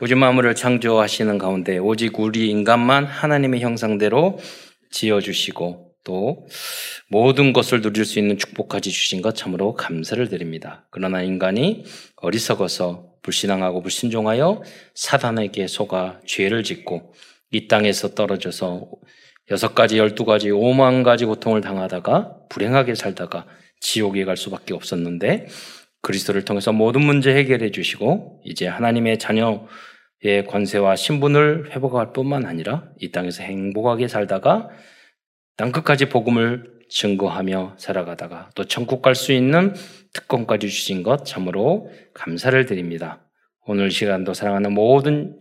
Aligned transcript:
우주 0.00 0.14
만물을 0.14 0.54
창조하시는 0.54 1.38
가운데 1.38 1.76
오직 1.78 2.20
우리 2.20 2.50
인간만 2.50 3.04
하나님의 3.04 3.60
형상대로 3.60 4.38
지어주시고 4.92 5.90
또 6.04 6.46
모든 7.08 7.52
것을 7.52 7.82
누릴 7.82 8.04
수 8.04 8.20
있는 8.20 8.38
축복까지 8.38 8.92
주신 8.92 9.22
것 9.22 9.34
참으로 9.34 9.74
감사를 9.74 10.28
드립니다. 10.28 10.86
그러나 10.90 11.22
인간이 11.22 11.84
어리석어서 12.16 13.08
불신앙하고 13.22 13.82
불신종하여 13.82 14.62
사단에게 14.94 15.66
속아 15.66 16.20
죄를 16.24 16.62
짓고 16.62 17.12
이 17.50 17.66
땅에서 17.66 18.14
떨어져서 18.14 18.88
여섯 19.50 19.74
가지, 19.74 19.98
열두 19.98 20.24
가지, 20.24 20.52
오만 20.52 21.02
가지 21.02 21.24
고통을 21.24 21.60
당하다가 21.60 22.36
불행하게 22.50 22.94
살다가 22.94 23.46
지옥에 23.80 24.24
갈 24.24 24.36
수밖에 24.36 24.74
없었는데 24.74 25.48
그리스도를 26.02 26.44
통해서 26.44 26.72
모든 26.72 27.04
문제 27.04 27.34
해결해 27.34 27.70
주시고 27.70 28.42
이제 28.44 28.66
하나님의 28.66 29.18
자녀의 29.18 30.46
권세와 30.48 30.96
신분을 30.96 31.72
회복할 31.74 32.12
뿐만 32.12 32.46
아니라 32.46 32.88
이 32.98 33.10
땅에서 33.10 33.42
행복하게 33.42 34.08
살다가 34.08 34.68
땅 35.56 35.72
끝까지 35.72 36.08
복음을 36.08 36.78
증거하며 36.88 37.74
살아가다가 37.78 38.50
또 38.54 38.64
천국 38.64 39.02
갈 39.02 39.14
수 39.14 39.32
있는 39.32 39.74
특권까지 40.14 40.68
주신 40.68 41.02
것 41.02 41.24
참으로 41.24 41.90
감사를 42.14 42.64
드립니다. 42.64 43.24
오늘 43.66 43.90
시간도 43.90 44.32
사랑하는 44.32 44.72
모든 44.72 45.38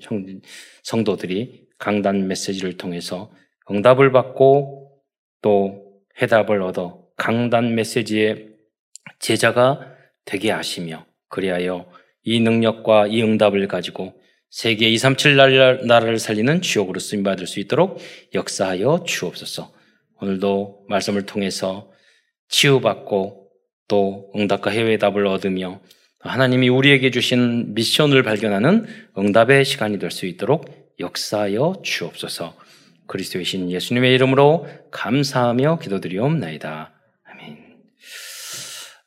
성도들이 0.84 1.68
강단 1.78 2.28
메시지를 2.28 2.76
통해서 2.76 3.32
응답을 3.72 4.12
받고 4.12 5.00
또 5.42 6.02
해답을 6.22 6.62
얻어 6.62 7.06
강단 7.16 7.76
메시지의 7.76 8.50
제자가 9.20 9.94
되게 10.28 10.52
하시며 10.52 11.06
그리하여 11.30 11.90
이 12.24 12.40
능력과 12.40 13.08
이 13.08 13.24
응답을 13.24 13.68
가지고 13.68 14.14
세계 14.50 14.90
237 14.90 15.88
나라를 15.88 16.20
살리는 16.20 16.62
주역으로 16.62 17.00
쓰임 17.00 17.24
받을 17.24 17.48
수 17.48 17.60
있도록 17.60 18.00
역사하여 18.34 19.04
주옵소서. 19.06 19.74
오늘도 20.22 20.86
말씀을 20.90 21.26
통해서 21.26 21.92
치유받고 22.50 23.50
또 23.88 24.32
응답과 24.36 24.72
해외 24.72 24.98
답을 24.98 25.26
얻으며 25.28 25.80
하나님이 26.20 26.70
우리에게 26.70 27.12
주신 27.12 27.74
미션을 27.74 28.24
발견하는 28.24 28.86
응답의 29.18 29.66
시간이 29.66 30.00
될 30.00 30.12
수 30.12 30.26
있도록 30.26 30.96
역사하여 31.00 31.82
주옵소서. 31.84 32.56
그리스도의 33.08 33.46
신 33.46 33.72
예수님의 33.72 34.14
이름으로 34.16 34.68
감사하며 34.92 35.80
기도드리옵나이다. 35.80 36.92
아멘. 37.24 37.58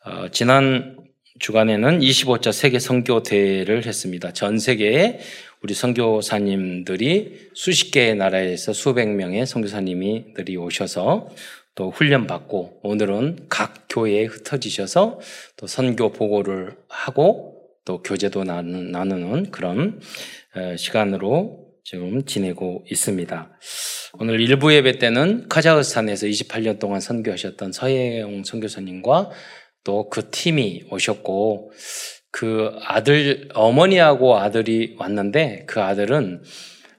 어, 0.07 0.29
지난 0.29 0.97
주간에는 1.41 2.01
25차 2.01 2.53
세계 2.53 2.79
선교 2.79 3.23
대회를 3.23 3.87
했습니다. 3.87 4.33
전 4.33 4.59
세계에 4.59 5.19
우리 5.63 5.75
선교사님들이 5.75 7.51
수십 7.55 7.91
개의 7.91 8.15
나라에서 8.15 8.73
수백 8.73 9.09
명의 9.09 9.47
선교사님들이 9.47 10.57
오셔서 10.57 11.29
또 11.75 11.91
훈련 11.91 12.27
받고 12.27 12.81
오늘은 12.83 13.47
각 13.49 13.87
교회에 13.89 14.25
흩어지셔서 14.25 15.21
또 15.57 15.67
선교 15.67 16.13
보고를 16.13 16.77
하고 16.89 17.57
또 17.87 18.03
교제도 18.03 18.45
나누는 18.45 19.51
그런 19.51 20.01
어, 20.55 20.77
시간으로 20.77 21.71
지금 21.85 22.25
지내고 22.25 22.85
있습니다. 22.91 23.51
오늘 24.19 24.41
일부 24.41 24.75
예배 24.75 24.99
때는 24.99 25.49
카자흐스탄에서 25.49 26.27
28년 26.27 26.79
동안 26.79 27.01
선교하셨던 27.01 27.73
서혜영 27.73 28.45
선교사님과 28.45 29.31
또 29.85 30.09
그 30.11 30.31
팀이 30.31 30.85
오셨고 30.91 31.73
그 32.31 32.79
아들 32.85 33.49
어머니하고 33.55 34.37
아들이 34.37 34.97
왔는데 34.99 35.65
그 35.67 35.81
아들은 35.81 36.43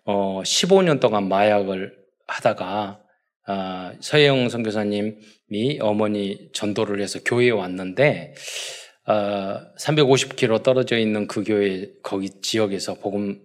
어 0.06 0.42
15년 0.44 1.00
동안 1.00 1.30
마약을 1.30 1.94
하다가 2.28 3.02
아, 3.48 3.94
서혜영 4.00 4.50
선교사님이 4.50 5.80
어머니 5.82 6.50
전도를 6.54 7.02
해서 7.02 7.20
교회에 7.24 7.50
왔는데 7.50 8.34
어, 9.08 9.60
350km 9.80 10.64
떨어져 10.64 10.98
있는 10.98 11.28
그 11.28 11.44
교회 11.44 11.90
거기 12.04 12.30
지역에서 12.42 12.96
복음 12.96 13.42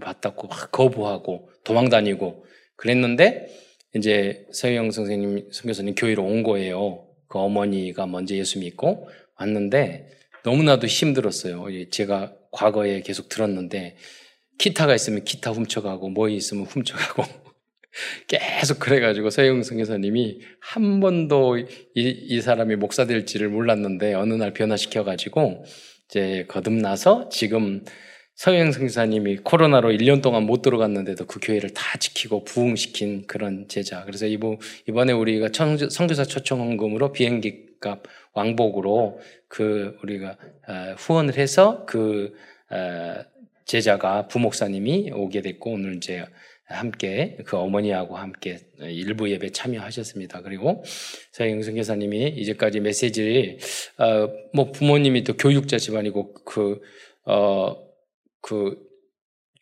받았고 0.00 0.48
거부하고 0.72 1.50
도망 1.64 1.88
다니고 1.88 2.44
그랬는데 2.76 3.46
이제 3.94 4.46
서영 4.52 4.90
선생님 4.90 5.50
선교사님 5.52 5.94
교회로 5.94 6.22
온 6.22 6.42
거예요. 6.42 7.07
그 7.28 7.38
어머니가 7.38 8.06
먼저 8.06 8.34
예수 8.34 8.58
믿고 8.58 9.08
왔는데 9.38 10.08
너무나도 10.44 10.86
힘들었어요. 10.86 11.66
제가 11.90 12.34
과거에 12.50 13.02
계속 13.02 13.28
들었는데 13.28 13.96
기타가 14.58 14.94
있으면 14.94 15.24
기타 15.24 15.52
훔쳐가고 15.52 16.10
뭐 16.10 16.28
있으면 16.28 16.64
훔쳐가고 16.64 17.22
계속 18.26 18.78
그래가지고 18.78 19.30
서영 19.30 19.62
선교사님이 19.62 20.40
한 20.60 21.00
번도 21.00 21.58
이, 21.58 21.66
이 21.94 22.40
사람이 22.40 22.76
목사 22.76 23.06
될지를 23.06 23.48
몰랐는데 23.48 24.14
어느 24.14 24.34
날 24.34 24.52
변화시켜가지고 24.52 25.64
이제 26.08 26.46
거듭나서 26.48 27.28
지금 27.28 27.84
서영 28.38 28.70
성사님이 28.70 29.38
코로나로 29.38 29.90
1년 29.90 30.22
동안 30.22 30.44
못 30.44 30.62
들어갔는데도 30.62 31.26
그 31.26 31.40
교회를 31.42 31.70
다 31.74 31.98
지키고 31.98 32.44
부흥시킨 32.44 33.26
그런 33.26 33.66
제자. 33.66 34.04
그래서 34.04 34.26
이번에 34.26 35.12
우리가 35.12 35.48
성교사 35.90 36.22
초청 36.22 36.60
헌금으로 36.60 37.10
비행기 37.10 37.80
값 37.80 38.04
왕복으로 38.34 39.18
그 39.48 39.98
우리가 40.04 40.36
어, 40.68 40.94
후원을 40.96 41.36
해서 41.36 41.84
그 41.84 42.32
어, 42.70 43.24
제자가 43.64 44.28
부목사님이 44.28 45.10
오게 45.14 45.42
됐고 45.42 45.72
오늘 45.72 45.96
이제 45.96 46.24
함께 46.64 47.38
그 47.44 47.56
어머니하고 47.56 48.16
함께 48.16 48.60
일부 48.78 49.28
예배 49.28 49.50
참여하셨습니다. 49.50 50.42
그리고 50.42 50.84
서영 51.32 51.60
성교사님이 51.62 52.28
이제까지 52.36 52.78
메시지를 52.78 53.58
어, 53.98 54.28
뭐 54.54 54.70
부모님이 54.70 55.24
또 55.24 55.36
교육자 55.36 55.76
집안이고 55.76 56.34
그어 56.44 57.87
그 58.40 58.88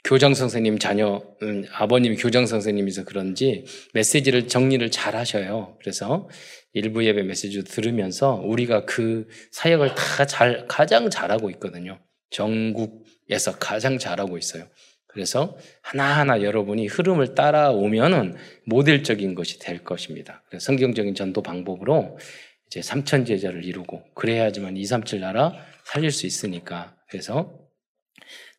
교장 0.04 0.34
선생님 0.34 0.78
자녀, 0.78 1.20
음, 1.42 1.64
아버님이 1.72 2.16
교장 2.16 2.46
선생님이서 2.46 3.04
그런지 3.04 3.64
메시지를 3.92 4.46
정리를 4.46 4.88
잘 4.92 5.16
하셔요. 5.16 5.76
그래서 5.80 6.28
일부 6.72 7.04
예배 7.04 7.24
메시지 7.24 7.64
들으면서 7.64 8.34
우리가 8.44 8.84
그 8.84 9.26
사역을 9.50 9.94
다 9.96 10.26
잘, 10.26 10.66
가장 10.68 11.10
잘하고 11.10 11.50
있거든요. 11.50 11.98
전국에서 12.30 13.58
가장 13.58 13.98
잘하고 13.98 14.38
있어요. 14.38 14.68
그래서 15.08 15.56
하나하나 15.82 16.42
여러분이 16.42 16.86
흐름을 16.86 17.34
따라오면은 17.34 18.36
모델적인 18.66 19.34
것이 19.34 19.58
될 19.58 19.82
것입니다. 19.82 20.44
그래서 20.48 20.66
성경적인 20.66 21.14
전도 21.14 21.42
방법으로 21.42 22.18
이제 22.66 22.82
삼천 22.82 23.24
제자를 23.24 23.64
이루고 23.64 24.04
그래야지만 24.14 24.76
237 24.76 25.20
나라 25.20 25.54
살릴 25.84 26.10
수 26.10 26.26
있으니까. 26.26 26.94
그래서 27.08 27.65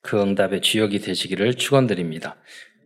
그 0.02 0.22
응답의 0.22 0.62
주역이 0.62 1.00
되시기를 1.00 1.56
축원드립니다. 1.56 2.38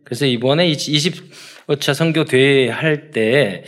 그래서 0.04 0.26
이번에 0.26 0.70
25차 0.70 1.94
선교 1.94 2.24
대회 2.24 2.68
할때 2.68 3.64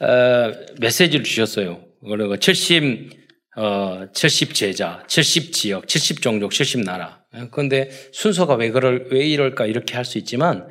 어, 0.00 0.52
메시지를 0.80 1.24
주셨어요. 1.24 1.84
그리고 2.04 2.36
70 2.36 3.10
어, 3.58 4.06
70 4.12 4.54
제자, 4.54 5.02
70 5.08 5.52
지역, 5.52 5.88
70 5.88 6.20
종족, 6.20 6.50
70 6.50 6.84
나라. 6.84 7.24
그런데 7.50 7.90
순서가 8.12 8.54
왜 8.54 8.70
그럴 8.70 9.08
왜 9.10 9.26
이럴까 9.26 9.66
이렇게 9.66 9.94
할 9.94 10.04
수 10.04 10.18
있지만 10.18 10.68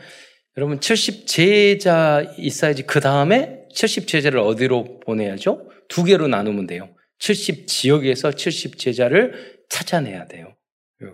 여러분 0.58 0.80
70 0.80 1.28
제자 1.28 2.26
있어야지 2.38 2.84
그 2.84 3.00
다음에 3.00 3.66
70 3.74 4.08
제자를 4.08 4.40
어디로 4.40 5.02
보내야죠? 5.02 5.70
두 5.90 6.04
개로 6.04 6.28
나누면 6.28 6.68
돼요. 6.68 6.90
70 7.20 7.68
지역에서 7.68 8.32
70 8.32 8.78
제자를 8.78 9.58
찾아내야 9.70 10.28
돼요. 10.28 10.55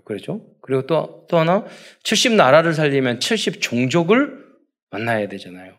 그렇죠? 0.06 0.42
그리고 0.62 0.86
또, 0.86 1.26
또 1.30 1.38
하나, 1.38 1.66
70 2.04 2.34
나라를 2.34 2.74
살리면 2.74 3.20
70 3.20 3.62
종족을 3.62 4.46
만나야 4.92 5.28
되잖아요. 5.28 5.74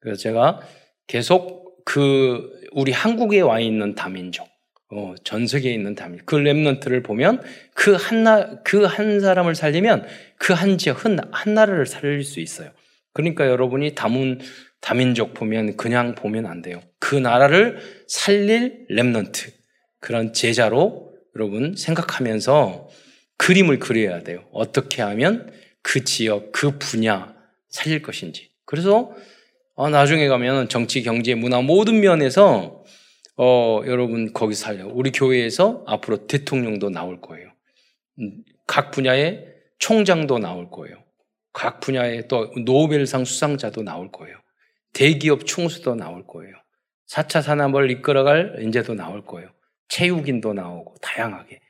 그래서 0.00 0.20
제가 0.20 0.60
계속 1.06 1.84
그, 1.84 2.50
우리 2.72 2.92
한국에 2.92 3.40
와 3.40 3.60
있는 3.60 3.94
다민족, 3.94 4.48
어, 4.90 5.14
전 5.24 5.46
세계에 5.46 5.72
있는 5.72 5.94
다민족, 5.94 6.26
그 6.26 6.36
랩런트를 6.36 7.04
보면 7.04 7.42
그 7.74 7.96
한 7.96 8.22
나, 8.24 8.62
그 8.62 8.84
한 8.86 9.20
사람을 9.20 9.54
살리면 9.54 10.06
그 10.38 10.52
한 10.54 10.78
지역, 10.78 11.04
한, 11.04 11.18
한 11.32 11.54
나라를 11.54 11.86
살릴 11.86 12.24
수 12.24 12.40
있어요. 12.40 12.70
그러니까 13.12 13.46
여러분이 13.46 13.94
다문, 13.94 14.40
다민족 14.80 15.34
보면 15.34 15.76
그냥 15.76 16.14
보면 16.14 16.46
안 16.46 16.62
돼요. 16.62 16.80
그 16.98 17.14
나라를 17.16 17.78
살릴 18.06 18.86
랩런트, 18.90 19.52
그런 20.00 20.32
제자로 20.32 21.12
여러분 21.36 21.74
생각하면서 21.76 22.88
그림을 23.42 23.80
그려야 23.80 24.22
돼요. 24.22 24.44
어떻게 24.52 25.02
하면 25.02 25.52
그 25.82 26.04
지역, 26.04 26.52
그 26.52 26.78
분야 26.78 27.34
살릴 27.70 28.00
것인지. 28.00 28.50
그래서 28.64 29.12
어, 29.74 29.90
나중에 29.90 30.28
가면 30.28 30.68
정치, 30.68 31.02
경제, 31.02 31.34
문화 31.34 31.60
모든 31.60 32.00
면에서 32.00 32.84
어, 33.36 33.80
여러분 33.86 34.32
거기 34.32 34.54
살려. 34.54 34.86
우리 34.86 35.10
교회에서 35.10 35.82
앞으로 35.88 36.28
대통령도 36.28 36.90
나올 36.90 37.20
거예요. 37.20 37.48
음, 38.20 38.44
각 38.68 38.92
분야에 38.92 39.44
총장도 39.80 40.38
나올 40.38 40.70
거예요. 40.70 41.02
각 41.52 41.80
분야의 41.80 42.28
또 42.28 42.52
노벨상 42.64 43.24
수상자도 43.24 43.82
나올 43.82 44.12
거예요. 44.12 44.36
대기업 44.92 45.46
총수도 45.46 45.96
나올 45.96 46.28
거예요. 46.28 46.54
4차 47.10 47.42
산업을 47.42 47.90
이끌어갈 47.90 48.58
인재도 48.60 48.94
나올 48.94 49.24
거예요. 49.24 49.48
체육인도 49.88 50.52
나오고 50.52 50.94
다양하게. 51.02 51.61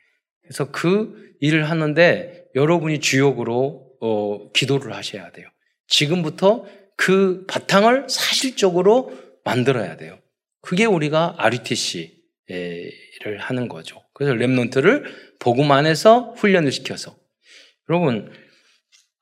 그래서 0.53 0.71
그 0.71 1.35
일을 1.41 1.71
하는데 1.71 2.45
여러분이 2.55 3.01
주역으로 3.01 3.89
어, 4.03 4.53
기도를 4.53 4.95
하셔야 4.95 5.33
돼요. 5.33 5.49
지금부터 5.87 6.67
그 6.99 7.47
바탕을 7.49 8.09
사실적으로 8.11 9.19
만들어야 9.45 9.97
돼요. 9.97 10.19
그게 10.61 10.85
우리가 10.85 11.37
RUTC를 11.39 12.19
하는 13.39 13.69
거죠. 13.69 14.03
그래서 14.13 14.35
랩런트를 14.35 15.05
복음 15.39 15.73
안에서 15.73 16.35
훈련을 16.37 16.71
시켜서 16.71 17.17
여러분 17.89 18.31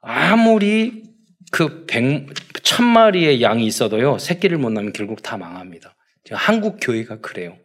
아무리 0.01 1.05
그 1.53 1.87
백, 1.87 2.27
천 2.65 2.87
마리의 2.87 3.41
양이 3.41 3.67
있어도요 3.67 4.19
새끼를 4.19 4.59
못 4.59 4.71
낳으면 4.71 4.93
결국 4.93 5.23
다 5.23 5.37
망합니다. 5.37 5.95
한국 6.33 6.79
교회가 6.81 7.21
그래요. 7.21 7.57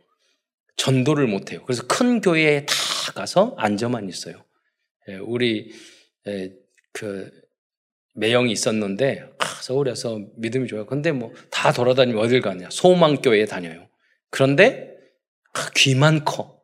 전도를 0.78 1.28
못 1.28 1.52
해요. 1.52 1.62
그래서 1.66 1.84
큰 1.88 2.22
교회에 2.22 2.66
다 2.66 2.74
가서 3.14 3.56
앉아만 3.58 4.10
있어요. 4.10 4.44
예, 5.10 5.16
우리 5.16 5.72
그 6.94 7.32
매형이 8.16 8.52
있었는데 8.52 9.30
서울에서 9.62 10.20
믿음이 10.38 10.68
좋아요. 10.68 10.86
근데 10.86 11.12
뭐 11.12 11.32
다 11.52 11.72
돌아다니면 11.72 12.24
어딜 12.24 12.42
가냐? 12.42 12.70
소망교회에 12.70 13.46
다녀요. 13.46 13.90
그런데 14.30 14.96
귀만 15.76 16.24
커. 16.26 16.62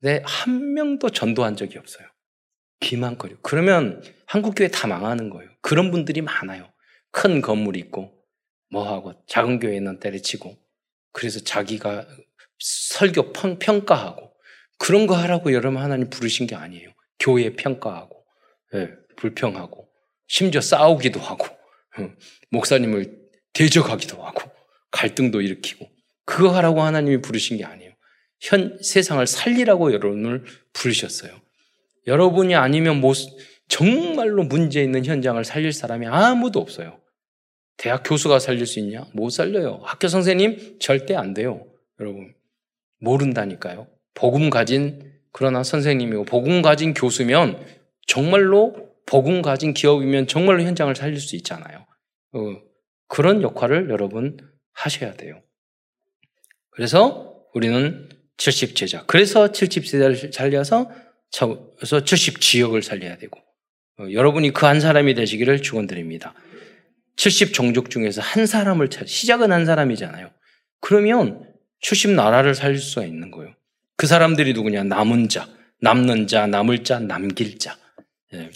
근데 0.00 0.22
한 0.24 0.74
명도 0.74 1.10
전도한 1.10 1.56
적이 1.56 1.78
없어요. 1.78 2.06
귀만 2.80 3.18
커요. 3.18 3.36
그러면 3.42 4.02
한국 4.26 4.54
교회 4.54 4.68
다 4.68 4.86
망하는 4.86 5.30
거예요. 5.30 5.50
그런 5.62 5.90
분들이 5.90 6.20
많아요. 6.20 6.72
큰 7.10 7.40
건물 7.40 7.76
있고 7.76 8.12
뭐 8.70 8.86
하고 8.86 9.14
작은 9.26 9.58
교회는 9.58 9.98
때려치고 10.00 10.56
그래서 11.12 11.40
자기가 11.40 12.06
설교 12.58 13.32
평가하고 13.32 14.25
그런 14.78 15.06
거 15.06 15.16
하라고 15.16 15.52
여러분 15.52 15.82
하나님 15.82 16.10
부르신 16.10 16.46
게 16.46 16.54
아니에요. 16.54 16.90
교회 17.18 17.54
평가하고 17.54 18.24
네, 18.72 18.90
불평하고 19.16 19.88
심지어 20.28 20.60
싸우기도 20.60 21.20
하고 21.20 21.46
목사님을 22.50 23.18
대적하기도 23.52 24.22
하고 24.22 24.50
갈등도 24.90 25.40
일으키고 25.40 25.88
그거 26.24 26.50
하라고 26.50 26.82
하나님이 26.82 27.22
부르신 27.22 27.56
게 27.56 27.64
아니에요. 27.64 27.92
현 28.40 28.78
세상을 28.82 29.26
살리라고 29.26 29.92
여러분을 29.92 30.44
부르셨어요. 30.72 31.40
여러분이 32.06 32.54
아니면 32.54 33.00
못, 33.00 33.16
정말로 33.68 34.44
문제 34.44 34.82
있는 34.82 35.04
현장을 35.04 35.42
살릴 35.44 35.72
사람이 35.72 36.06
아무도 36.06 36.60
없어요. 36.60 37.00
대학 37.76 38.02
교수가 38.04 38.38
살릴 38.38 38.66
수 38.66 38.78
있냐? 38.80 39.06
못 39.12 39.30
살려요. 39.30 39.80
학교 39.84 40.08
선생님 40.08 40.78
절대 40.80 41.14
안 41.14 41.34
돼요. 41.34 41.66
여러분 42.00 42.34
모른다니까요. 43.00 43.88
복음 44.16 44.50
가진 44.50 45.12
그러나 45.30 45.62
선생님이고 45.62 46.24
복음 46.24 46.62
가진 46.62 46.94
교수면 46.94 47.64
정말로 48.06 48.90
복음 49.04 49.42
가진 49.42 49.74
기업이면 49.74 50.26
정말로 50.26 50.62
현장을 50.62 50.92
살릴 50.96 51.20
수 51.20 51.36
있잖아요. 51.36 51.86
어, 52.32 52.40
그런 53.06 53.42
역할을 53.42 53.90
여러분 53.90 54.38
하셔야 54.72 55.12
돼요. 55.14 55.40
그래서 56.70 57.36
우리는 57.54 58.08
70 58.38 58.74
제자. 58.74 59.04
그래서 59.06 59.52
70 59.52 59.86
제자를 59.86 60.32
살려서 60.32 60.90
그래서 61.76 62.02
70 62.02 62.40
지역을 62.40 62.82
살려야 62.82 63.18
되고 63.18 63.38
어, 63.98 64.06
여러분이 64.10 64.52
그 64.52 64.66
한 64.66 64.80
사람이 64.80 65.14
되시기를 65.14 65.62
축원드립니다. 65.62 66.34
70 67.16 67.52
종족 67.52 67.90
중에서 67.90 68.22
한 68.22 68.46
사람을 68.46 68.88
찾 68.88 69.06
시작은 69.06 69.52
한 69.52 69.66
사람이잖아요. 69.66 70.30
그러면 70.80 71.46
70 71.80 72.12
나라를 72.12 72.54
살릴 72.54 72.78
수가 72.78 73.06
있는 73.06 73.30
거예요. 73.30 73.54
그 73.96 74.06
사람들이 74.06 74.52
누구냐? 74.52 74.84
남은 74.84 75.28
자, 75.28 75.48
남는 75.80 76.26
자, 76.26 76.46
남을 76.46 76.84
자, 76.84 76.98
남길 76.98 77.58
자. 77.58 77.76
예. 78.34 78.50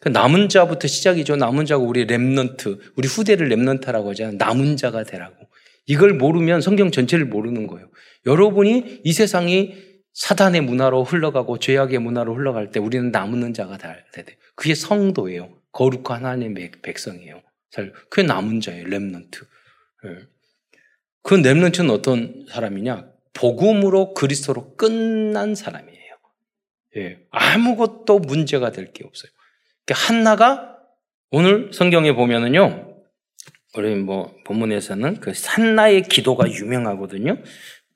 그 0.00 0.08
남은 0.08 0.48
자부터 0.48 0.86
시작이죠. 0.86 1.36
남은 1.36 1.66
자가 1.66 1.82
우리 1.82 2.06
remnant, 2.06 2.78
우리 2.96 3.08
후대를 3.08 3.48
remnant라고 3.48 4.08
하잖아요. 4.08 4.36
남은 4.36 4.76
자가 4.76 5.02
되라고. 5.04 5.48
이걸 5.86 6.14
모르면 6.14 6.60
성경 6.60 6.90
전체를 6.90 7.24
모르는 7.26 7.66
거예요. 7.66 7.90
여러분이 8.26 9.00
이 9.02 9.12
세상이 9.12 9.74
사단의 10.12 10.60
문화로 10.60 11.04
흘러가고 11.04 11.58
죄악의 11.58 11.98
문화로 11.98 12.34
흘러갈 12.34 12.70
때 12.70 12.78
우리는 12.78 13.10
남은 13.10 13.52
자가 13.52 13.78
돼야 13.78 13.96
돼. 14.12 14.36
그게 14.54 14.74
성도예요. 14.74 15.58
거룩한 15.72 16.24
하나님의 16.24 16.70
백성이에요. 16.82 17.42
그게 18.08 18.22
남은 18.22 18.60
자예요. 18.60 18.84
remnant. 18.84 19.44
예. 20.06 20.26
그 21.22 21.36
랩넌트는 21.36 21.90
어떤 21.90 22.46
사람이냐? 22.48 23.13
복음으로 23.34 24.14
그리스도로 24.14 24.74
끝난 24.76 25.54
사람이에요. 25.54 25.94
예. 26.96 27.18
아무것도 27.30 28.20
문제가 28.20 28.70
될 28.72 28.92
게 28.92 29.04
없어요. 29.04 29.30
그러니까 29.84 30.08
한나가 30.08 30.76
오늘 31.30 31.70
성경에 31.72 32.12
보면은요. 32.12 32.94
우리 33.76 33.94
뭐 33.96 34.32
본문에서는 34.46 35.18
그 35.20 35.34
산나의 35.34 36.02
기도가 36.04 36.48
유명하거든요. 36.50 37.38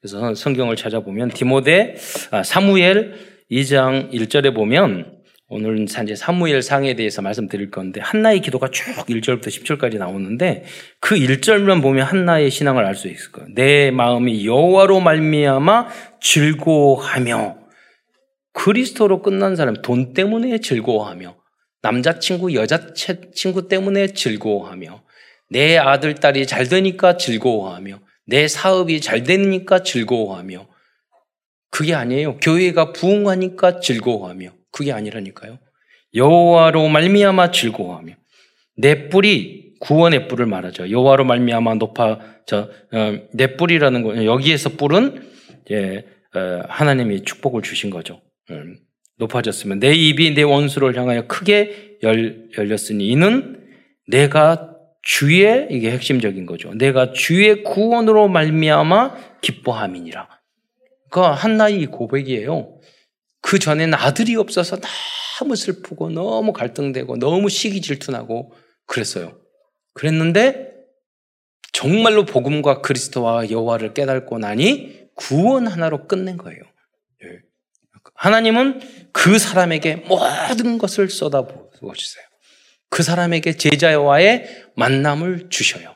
그래서 0.00 0.34
성경을 0.34 0.74
찾아보면 0.76 1.28
디모데 1.30 1.96
아, 2.32 2.42
사무엘 2.42 3.14
2장 3.50 4.12
1절에 4.12 4.54
보면 4.54 5.17
오늘은 5.50 5.84
이제 5.84 6.14
사무엘 6.14 6.60
상에 6.60 6.94
대해서 6.94 7.22
말씀드릴 7.22 7.70
건데 7.70 8.02
한나의 8.02 8.40
기도가 8.40 8.68
쭉 8.70 8.84
1절부터 9.06 9.46
10절까지 9.46 9.96
나오는데 9.96 10.64
그 11.00 11.14
1절만 11.14 11.80
보면 11.80 12.06
한나의 12.06 12.50
신앙을 12.50 12.84
알 12.84 12.94
수 12.94 13.08
있을 13.08 13.32
거예요. 13.32 13.48
내 13.54 13.90
마음이 13.90 14.44
여호와로 14.44 15.00
말미암아 15.00 15.88
즐거워하며 16.20 17.56
그리스도로 18.52 19.22
끝난 19.22 19.56
사람 19.56 19.80
돈 19.80 20.12
때문에 20.12 20.58
즐거워하며 20.58 21.36
남자친구, 21.80 22.52
여자친구 22.54 23.68
때문에 23.68 24.08
즐거워하며 24.08 25.02
내 25.50 25.78
아들, 25.78 26.14
딸이 26.14 26.46
잘 26.46 26.68
되니까 26.68 27.16
즐거워하며 27.16 28.00
내 28.26 28.48
사업이 28.48 29.00
잘 29.00 29.22
되니까 29.22 29.82
즐거워하며 29.82 30.68
그게 31.70 31.94
아니에요. 31.94 32.36
교회가 32.38 32.92
부흥하니까 32.92 33.80
즐거워하며 33.80 34.57
그게 34.70 34.92
아니라니까요. 34.92 35.58
여호와로 36.14 36.88
말미암아 36.88 37.50
즐거워하며 37.50 38.14
내 38.76 39.08
뿔이 39.08 39.74
구원의 39.80 40.28
뿔을 40.28 40.46
말하죠. 40.46 40.90
여호와로 40.90 41.24
말미암아 41.24 41.74
높아 41.74 42.18
저내 42.46 43.44
어, 43.44 43.56
뿔이라는 43.58 44.02
거 44.02 44.24
여기에서 44.24 44.70
뿔은 44.70 45.30
예, 45.70 46.04
어, 46.34 46.62
하나님이 46.68 47.24
축복을 47.24 47.62
주신 47.62 47.90
거죠. 47.90 48.20
음. 48.50 48.78
높아졌으면 49.18 49.80
내 49.80 49.92
입이 49.92 50.34
내 50.34 50.42
원수를 50.42 50.96
향하여 50.96 51.26
크게 51.26 51.98
열, 52.02 52.48
열렸으니 52.56 53.08
이는 53.08 53.66
내가 54.06 54.74
주의 55.02 55.66
이게 55.70 55.90
핵심적인 55.90 56.46
거죠. 56.46 56.72
내가 56.74 57.12
주의 57.12 57.62
구원으로 57.62 58.28
말미암아 58.28 59.40
기뻐함이니라. 59.40 60.28
그러니까 61.10 61.34
한나의 61.34 61.86
고백이에요. 61.86 62.77
그 63.40 63.58
전에는 63.58 63.94
아들이 63.94 64.36
없어서 64.36 64.78
너무 65.38 65.56
슬프고 65.56 66.10
너무 66.10 66.52
갈등되고 66.52 67.18
너무 67.18 67.48
시기 67.48 67.80
질투나고 67.80 68.52
그랬어요. 68.86 69.40
그랬는데 69.94 70.72
정말로 71.72 72.24
복음과 72.24 72.80
그리스도와 72.80 73.50
여호와를 73.50 73.94
깨닫고 73.94 74.38
나니 74.38 75.08
구원 75.14 75.66
하나로 75.66 76.06
끝낸 76.08 76.36
거예요. 76.36 76.60
하나님은 78.14 78.80
그 79.12 79.38
사람에게 79.38 79.96
모든 79.96 80.78
것을 80.78 81.08
쏟아부어 81.08 81.92
주세요. 81.94 82.24
그 82.90 83.02
사람에게 83.02 83.56
제자와의 83.56 84.66
만남을 84.76 85.50
주셔요. 85.50 85.94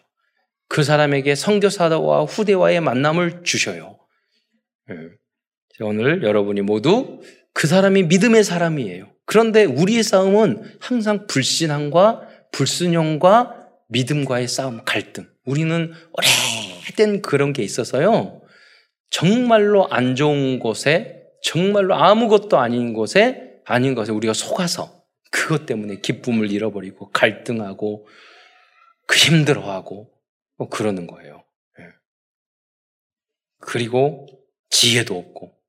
그 0.68 0.84
사람에게 0.84 1.34
성교사와 1.34 2.24
후대와의 2.24 2.80
만남을 2.80 3.42
주셔요. 3.42 3.98
예. 5.80 5.84
오늘 5.84 6.22
여러분이 6.22 6.62
모두 6.62 7.20
그 7.52 7.66
사람이 7.66 8.04
믿음의 8.04 8.44
사람이에요. 8.44 9.10
그런데 9.26 9.64
우리의 9.64 10.02
싸움은 10.02 10.76
항상 10.80 11.26
불신함과 11.26 12.28
불순종과 12.52 13.68
믿음과의 13.88 14.48
싸움, 14.48 14.84
갈등. 14.84 15.26
우리는 15.44 15.92
오래된 16.12 17.22
그런 17.22 17.52
게 17.52 17.62
있어서요. 17.62 18.42
정말로 19.10 19.88
안 19.90 20.14
좋은 20.16 20.58
곳에 20.58 21.22
정말로 21.42 21.94
아무것도 21.94 22.58
아닌 22.58 22.94
곳에 22.94 23.52
아닌 23.64 23.94
것에 23.94 24.12
우리가 24.12 24.32
속아서 24.32 25.02
그것 25.30 25.66
때문에 25.66 26.00
기쁨을 26.00 26.50
잃어버리고 26.50 27.10
갈등하고 27.10 28.06
그 29.06 29.16
힘들어하고 29.16 30.10
뭐 30.56 30.68
그러는 30.68 31.06
거예요. 31.06 31.44
예. 31.80 31.84
그리고 33.60 34.26
지혜도 34.70 35.18
없고 35.18 35.46
어, 35.46 35.61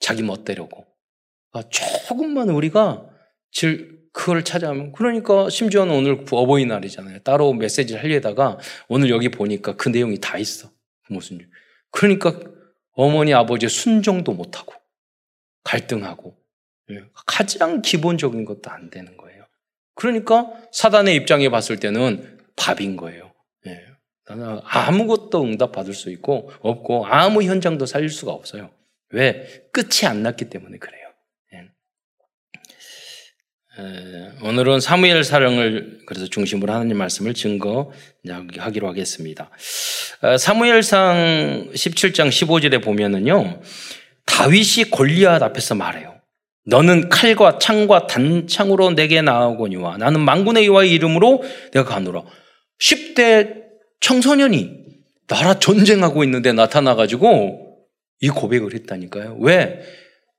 자기 0.00 0.22
멋대로고 0.22 0.86
아, 1.52 1.62
조금만 1.70 2.50
우리가 2.50 3.08
질, 3.50 3.98
그걸 4.12 4.44
찾아하면 4.44 4.92
그러니까 4.92 5.48
심지어는 5.48 5.94
오늘 5.94 6.24
어버이날이잖아요. 6.30 7.20
따로 7.20 7.52
메시지를 7.52 8.02
하려다가 8.02 8.58
오늘 8.88 9.10
여기 9.10 9.28
보니까 9.28 9.76
그 9.76 9.88
내용이 9.88 10.18
다 10.20 10.38
있어. 10.38 10.70
무슨 11.08 11.38
그러니까 11.90 12.38
어머니 12.92 13.32
아버지 13.32 13.68
순종도 13.68 14.32
못하고 14.32 14.74
갈등하고 15.64 16.36
예, 16.90 17.04
가장 17.26 17.82
기본적인 17.82 18.44
것도 18.44 18.70
안 18.70 18.90
되는 18.90 19.16
거예요. 19.16 19.46
그러니까 19.94 20.52
사단의 20.72 21.14
입장에 21.16 21.48
봤을 21.48 21.78
때는 21.78 22.38
밥인 22.56 22.96
거예요. 22.96 23.32
예. 23.66 23.84
나는 24.28 24.60
아무것도 24.64 25.42
응답 25.42 25.72
받을 25.72 25.94
수 25.94 26.10
있고 26.10 26.50
없고 26.60 27.06
아무 27.06 27.42
현장도 27.42 27.86
살릴 27.86 28.08
수가 28.08 28.32
없어요. 28.32 28.70
왜? 29.10 29.62
끝이 29.72 30.06
안 30.06 30.22
났기 30.22 30.50
때문에 30.50 30.78
그래요. 30.78 31.08
오늘은 34.42 34.80
사무엘 34.80 35.22
사령을 35.22 36.00
그래서 36.04 36.26
중심으로 36.26 36.72
하나님 36.72 36.98
말씀을 36.98 37.32
증거하기로 37.32 38.88
하겠습니다. 38.88 39.50
어, 40.20 40.36
사무엘상 40.36 41.70
17장 41.74 42.28
15절에 42.28 42.82
보면은요, 42.82 43.60
다윗이 44.26 44.90
골리앗 44.90 45.42
앞에서 45.42 45.76
말해요. 45.76 46.20
너는 46.66 47.08
칼과 47.08 47.58
창과 47.58 48.08
단창으로 48.08 48.90
내게 48.90 49.22
나오거니와 49.22 49.96
나는 49.98 50.20
망군의 50.20 50.66
여호와의 50.66 50.90
이름으로 50.92 51.44
내가 51.72 51.84
가노라. 51.84 52.24
10대 52.80 53.62
청소년이 54.00 54.86
나라 55.28 55.58
전쟁하고 55.58 56.24
있는데 56.24 56.52
나타나 56.52 56.96
가지고 56.96 57.67
이 58.20 58.28
고백을 58.28 58.74
했다니까요. 58.74 59.38
왜? 59.40 59.80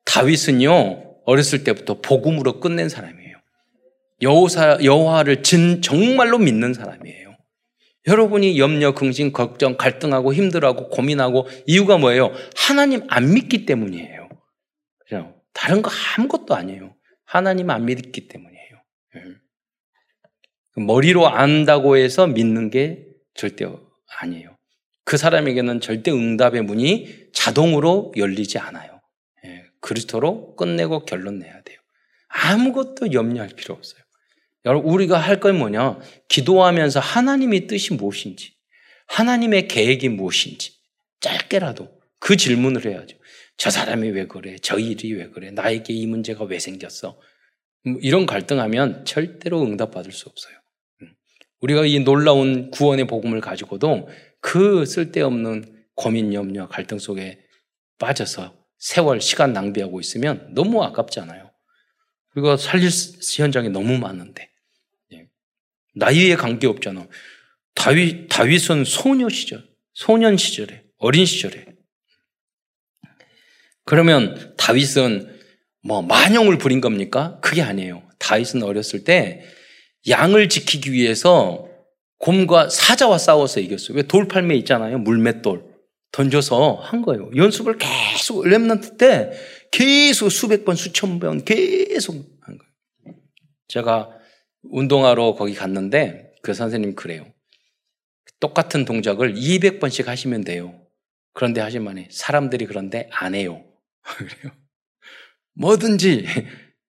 다윗은요, 0.06 1.22
어렸을 1.26 1.64
때부터 1.64 2.02
복음으로 2.02 2.60
끝낸 2.60 2.90
사람이에요. 2.90 3.38
여호사, 4.22 4.80
여호와를 4.84 5.44
진, 5.44 5.82
정말로 5.82 6.38
믿는 6.38 6.74
사람이에요. 6.74 7.38
여러분이 8.08 8.58
염려, 8.60 8.94
긍심, 8.94 9.32
걱정, 9.32 9.78
갈등하고 9.78 10.34
힘들어하고 10.34 10.90
고민하고 10.90 11.48
이유가 11.68 11.98
뭐예요? 11.98 12.34
하나님 12.58 13.04
안 13.10 13.34
믿기 13.34 13.66
때문이에요. 13.66 14.30
그죠? 15.00 15.36
다른 15.54 15.82
거 15.82 15.92
아무것도 16.18 16.56
아니에요. 16.56 16.96
하나님 17.26 17.70
안 17.70 17.86
믿기 17.86 18.28
때문이에요. 18.28 18.84
예. 19.16 20.82
머리로 20.82 21.28
안다고 21.28 21.98
해서 21.98 22.26
믿는 22.26 22.70
게 22.70 23.06
절대 23.36 23.66
아니에요. 24.20 24.58
그 25.10 25.18
사람에게는 25.18 25.82
절대 25.82 26.12
응답의 26.12 26.62
문이 26.62 27.30
자동으로 27.34 28.13
열리지 28.16 28.60
않아요. 28.60 29.01
예. 29.44 29.63
그리스도로 29.80 30.56
끝내고 30.56 31.04
결론 31.06 31.39
내야 31.39 31.63
돼요. 31.63 31.80
아무것도 32.28 33.12
염려할 33.12 33.50
필요 33.56 33.74
없어요. 33.74 34.00
여러분, 34.66 34.92
우리가 34.92 35.18
할 35.18 35.39
건 35.39 35.58
뭐냐? 35.58 35.98
기도하면서 36.28 37.00
하나님의 37.00 37.66
뜻이 37.66 37.96
무엇인지, 37.96 38.54
하나님의 39.08 39.68
계획이 39.68 40.10
무엇인지, 40.10 40.74
짧게라도 41.22 41.89
그 42.20 42.38
질문을 42.38 42.86
해야죠. 42.86 43.18
저 43.58 43.72
사람이 43.72 44.10
왜 44.12 44.28
그래? 44.28 44.58
저 44.62 44.78
일이 44.78 45.12
왜 45.13 45.30
그래? 45.30 45.50
나에게 45.50 45.92
이 45.92 46.06
문제가 46.06 46.44
왜 46.44 46.60
생겼어? 46.60 47.20
뭐 47.84 47.98
이런 48.04 48.28
갈등하면 48.28 49.06
절대로 49.06 49.63
응답받을 49.63 50.12
수 50.12 50.30
없어요. 50.30 50.54
음. 51.01 51.16
우리가 51.62 51.88
이 51.88 51.98
놀라운 52.01 52.70
구원의 52.70 53.08
복음을 53.08 53.42
가지고도 53.42 54.08
그 54.41 54.86
쓸데없는 54.86 55.86
고민, 55.96 56.34
염려, 56.34 56.67
갈등 56.67 56.98
속에 57.00 57.39
빠져서 57.98 58.58
세월, 58.77 59.19
시간 59.19 59.53
낭비하고 59.53 60.00
있으면 60.00 60.53
너무 60.53 60.84
아깝잖아요. 60.84 61.51
우리가 62.36 62.58
살릴 62.58 62.89
현장이 63.38 63.69
너무 63.69 63.98
많은데. 63.98 64.50
예. 65.13 65.27
나이에 65.96 66.36
관계없잖아. 66.36 67.08
다윗, 67.75 68.27
다윗은 68.29 68.86
소녀 68.86 69.29
시절, 69.29 69.67
소년 69.93 70.38
시절에, 70.38 70.84
어린 70.98 71.25
시절에. 71.25 71.65
그러면 73.84 74.55
다윗은 74.58 75.39
뭐 75.81 76.01
만용을 76.01 76.58
부린 76.58 76.81
겁니까? 76.81 77.39
그게 77.41 77.62
아니에요. 77.62 78.08
다윗은 78.19 78.63
어렸을 78.63 79.03
때 79.03 79.43
양을 80.08 80.50
지키기 80.50 80.91
위해서 80.91 81.69
곰과 82.20 82.70
사자와 82.70 83.18
싸워서 83.18 83.60
이겼어요. 83.62 83.98
왜 83.98 84.04
돌팔매 84.04 84.56
있잖아요. 84.58 85.00
물맷돌. 85.00 85.70
던져서 86.12 86.76
한 86.76 87.02
거예요. 87.02 87.30
연습을 87.36 87.78
계속 87.78 88.44
랩런트 88.44 88.98
때 88.98 89.32
계속 89.72 90.30
수백 90.30 90.66
번, 90.66 90.76
수천 90.76 91.20
번 91.20 91.44
계속 91.46 92.16
한 92.42 92.58
거예요. 92.58 93.20
제가 93.68 94.10
운동하러 94.64 95.36
거기 95.36 95.54
갔는데 95.54 96.32
그 96.42 96.54
선생님 96.54 96.96
그래요. 96.96 97.26
똑같은 98.40 98.86
동작을 98.86 99.36
200번씩 99.36 100.06
하시면 100.06 100.44
돼요. 100.44 100.82
그런데 101.34 101.62
하시면 101.62 102.08
사람들이 102.10 102.66
그런데 102.66 103.08
안 103.12 103.36
해요. 103.36 103.64
그래요. 104.02 104.54
뭐든지 105.54 106.26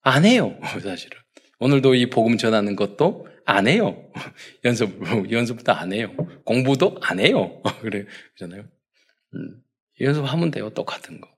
안 0.00 0.24
해요. 0.24 0.58
사실은. 0.82 1.18
오늘도 1.58 1.94
이 1.94 2.08
복음 2.08 2.38
전하는 2.38 2.74
것도 2.74 3.26
안 3.44 3.66
해요. 3.66 4.10
연습, 4.64 5.00
연습도 5.30 5.72
안 5.72 5.92
해요. 5.92 6.14
공부도 6.44 6.98
안 7.02 7.20
해요. 7.20 7.62
그래, 7.82 8.06
그잖아요. 8.34 8.64
음, 9.34 9.62
연습하면 10.00 10.50
돼요. 10.50 10.70
똑같은 10.70 11.20
거. 11.20 11.28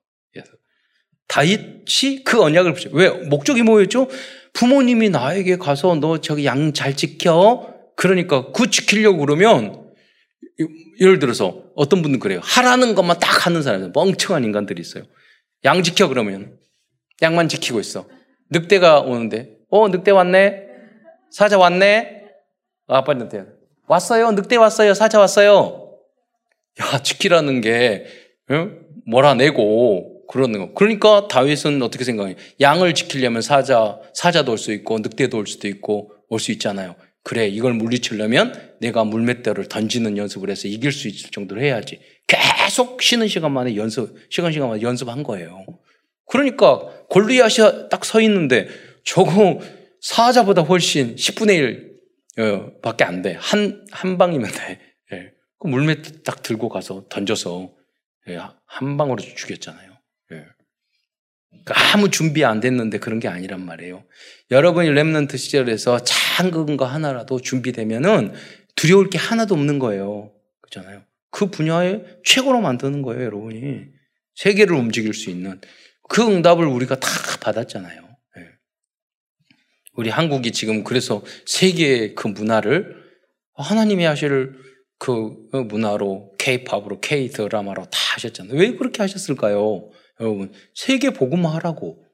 다윗이 1.29 2.25
그 2.27 2.43
언약을 2.43 2.75
붙여. 2.75 2.91
왜? 2.93 3.09
목적이 3.09 3.63
뭐였죠? 3.63 4.07
부모님이 4.53 5.09
나에게 5.09 5.57
가서 5.57 5.95
너 5.95 6.21
저기 6.21 6.45
양 6.45 6.75
잘 6.75 6.95
지켜. 6.95 7.73
그러니까 7.97 8.53
그 8.53 8.69
지키려고 8.69 9.19
그러면 9.19 9.91
예를 11.01 11.19
들어서 11.21 11.65
어떤 11.75 12.03
분은 12.03 12.19
그래요. 12.19 12.41
하라는 12.43 12.95
것만 12.95 13.19
딱 13.19 13.47
하는 13.47 13.63
사람들, 13.63 13.93
멍청한 13.95 14.45
인간들이 14.45 14.81
있어요. 14.83 15.05
양 15.65 15.83
지켜 15.83 16.09
그러면 16.09 16.59
양만 17.23 17.49
지키고 17.49 17.81
있어. 17.81 18.07
늑대가 18.51 19.01
오는데, 19.01 19.57
어 19.71 19.89
늑대 19.89 20.11
왔네. 20.11 20.67
사자 21.33 21.59
왔네. 21.59 22.25
아, 22.89 22.99
아빠 22.99 23.15
늑대 23.15 23.45
왔어요. 23.89 24.33
늑대 24.33 24.57
왔어요. 24.57 24.95
사자 24.95 25.19
왔어요. 25.19 25.97
야 26.81 27.03
지키라는 27.03 27.61
게 27.61 28.05
몰아내고 29.07 30.27
그러는 30.29 30.61
거. 30.61 30.75
그러니까 30.75 31.29
다윗은 31.29 31.83
어떻게 31.83 32.05
생각해요? 32.05 32.37
양을 32.61 32.95
지키려면 32.95 33.43
사자, 33.43 33.99
사자도 34.15 34.53
올 34.53 34.59
수 34.59 34.73
있고, 34.73 34.99
늑대도 34.99 35.37
올 35.37 35.47
수도 35.47 35.69
있고, 35.69 36.13
올 36.29 36.39
수 36.39 36.53
있잖아요. 36.53 36.95
그래, 37.23 37.47
이걸 37.47 37.75
물리치려면 37.75 38.77
내가 38.81 39.05
물맷대를 39.05 39.69
던지는 39.69 40.17
연습을 40.17 40.49
해서 40.51 40.69
이길 40.69 40.91
수 40.91 41.09
있을 41.09 41.31
정도로 41.31 41.61
해야지. 41.61 42.01
계속 42.27 43.03
쉬는 43.03 43.29
시간 43.29 43.53
만에 43.53 43.77
연습, 43.77 44.17
시간 44.31 44.53
시간 44.53 44.69
만에 44.71 44.81
연습한 44.83 45.23
거예요. 45.23 45.65
그러니까 46.27 46.81
골리앗이 47.11 47.89
딱 47.91 48.05
서 48.05 48.21
있는데 48.23 48.69
저거 49.05 49.61
사자보다 50.03 50.63
훨씬 50.63 51.15
10분의 51.15 51.57
1 51.57 51.93
어, 52.39 52.81
밖에 52.81 53.05
안 53.05 53.23
돼. 53.23 53.37
한, 53.41 53.85
한 53.91 54.19
방이면 54.19 54.51
돼. 54.51 54.81
예. 55.13 55.33
그 55.59 55.69
물맷 55.69 56.25
딱 56.25 56.43
들고 56.43 56.69
가서 56.69 57.07
던져서 57.09 57.73
예, 58.29 58.39
한 58.67 58.97
방으로 58.97 59.23
죽였잖아요. 59.23 59.91
예. 60.33 60.45
그러니까 61.51 61.93
아무 61.93 62.11
준비 62.11 62.45
안 62.45 62.61
됐는데 62.61 62.99
그런 62.99 63.21
게 63.21 63.29
아니란 63.29 63.65
말이에요. 63.65 64.05
여러분이 64.51 64.89
랩런트 64.91 65.39
시절에서 65.39 66.01
작은 66.01 66.77
거 66.77 66.85
하나라도 66.85 67.41
준비되면은 67.41 68.33
두려울 68.75 69.09
게 69.11 69.19
하나도 69.19 69.55
없는 69.55 69.79
거예요. 69.79 70.33
그렇잖아요. 70.63 71.05
그 71.31 71.47
분야에 71.47 72.03
최고로 72.25 72.61
만드는 72.61 73.03
거예요, 73.03 73.25
여러분이. 73.25 73.85
세계를 74.35 74.75
움직일 74.75 75.15
수 75.15 75.31
있는 75.31 75.61
그 76.09 76.23
응답을 76.23 76.67
우리가 76.67 76.99
다 76.99 77.09
받았잖아요. 77.41 78.12
예. 79.93 80.01
우리 80.01 80.11
한국이 80.11 80.53
지금 80.53 80.85
그래서 80.85 81.23
세계의 81.47 82.15
그 82.15 82.29
문화를 82.29 83.03
하나님이 83.55 84.05
하실 84.05 84.53
그 84.99 85.35
문화로 85.53 86.33
K-팝으로 86.39 87.01
K 87.01 87.29
드라마로 87.29 87.85
다 87.85 87.99
하셨잖아요. 88.15 88.57
왜 88.57 88.75
그렇게 88.77 89.03
하셨을까요? 89.03 89.91
여러분, 90.21 90.53
세계 90.75 91.11
복음화하라고. 91.11 92.05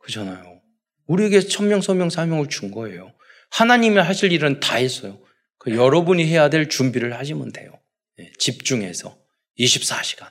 그잖아요. 0.00 0.60
우리에게 1.06 1.40
천명, 1.40 1.80
소명, 1.80 2.08
사명을 2.10 2.48
준 2.48 2.70
거예요. 2.70 3.12
하나님이 3.50 3.98
하실 3.98 4.32
일은 4.32 4.60
다 4.60 4.76
했어요. 4.76 5.18
그 5.58 5.74
여러분이 5.74 6.24
해야 6.26 6.48
될 6.48 6.68
준비를 6.68 7.18
하시면 7.18 7.52
돼요. 7.52 7.72
네, 8.16 8.30
집중해서. 8.38 9.16
24시간. 9.58 10.28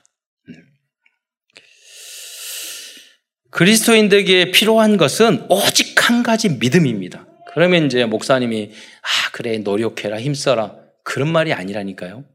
그리스도인들에게 3.56 4.50
필요한 4.50 4.98
것은 4.98 5.46
오직 5.48 6.10
한 6.10 6.22
가지 6.22 6.50
믿음입니다. 6.50 7.26
그러면 7.54 7.86
이제 7.86 8.04
목사님이, 8.04 8.70
아, 8.70 9.30
그래, 9.32 9.56
노력해라, 9.56 10.20
힘써라. 10.20 10.76
그런 11.02 11.32
말이 11.32 11.54
아니라니까요. 11.54 12.26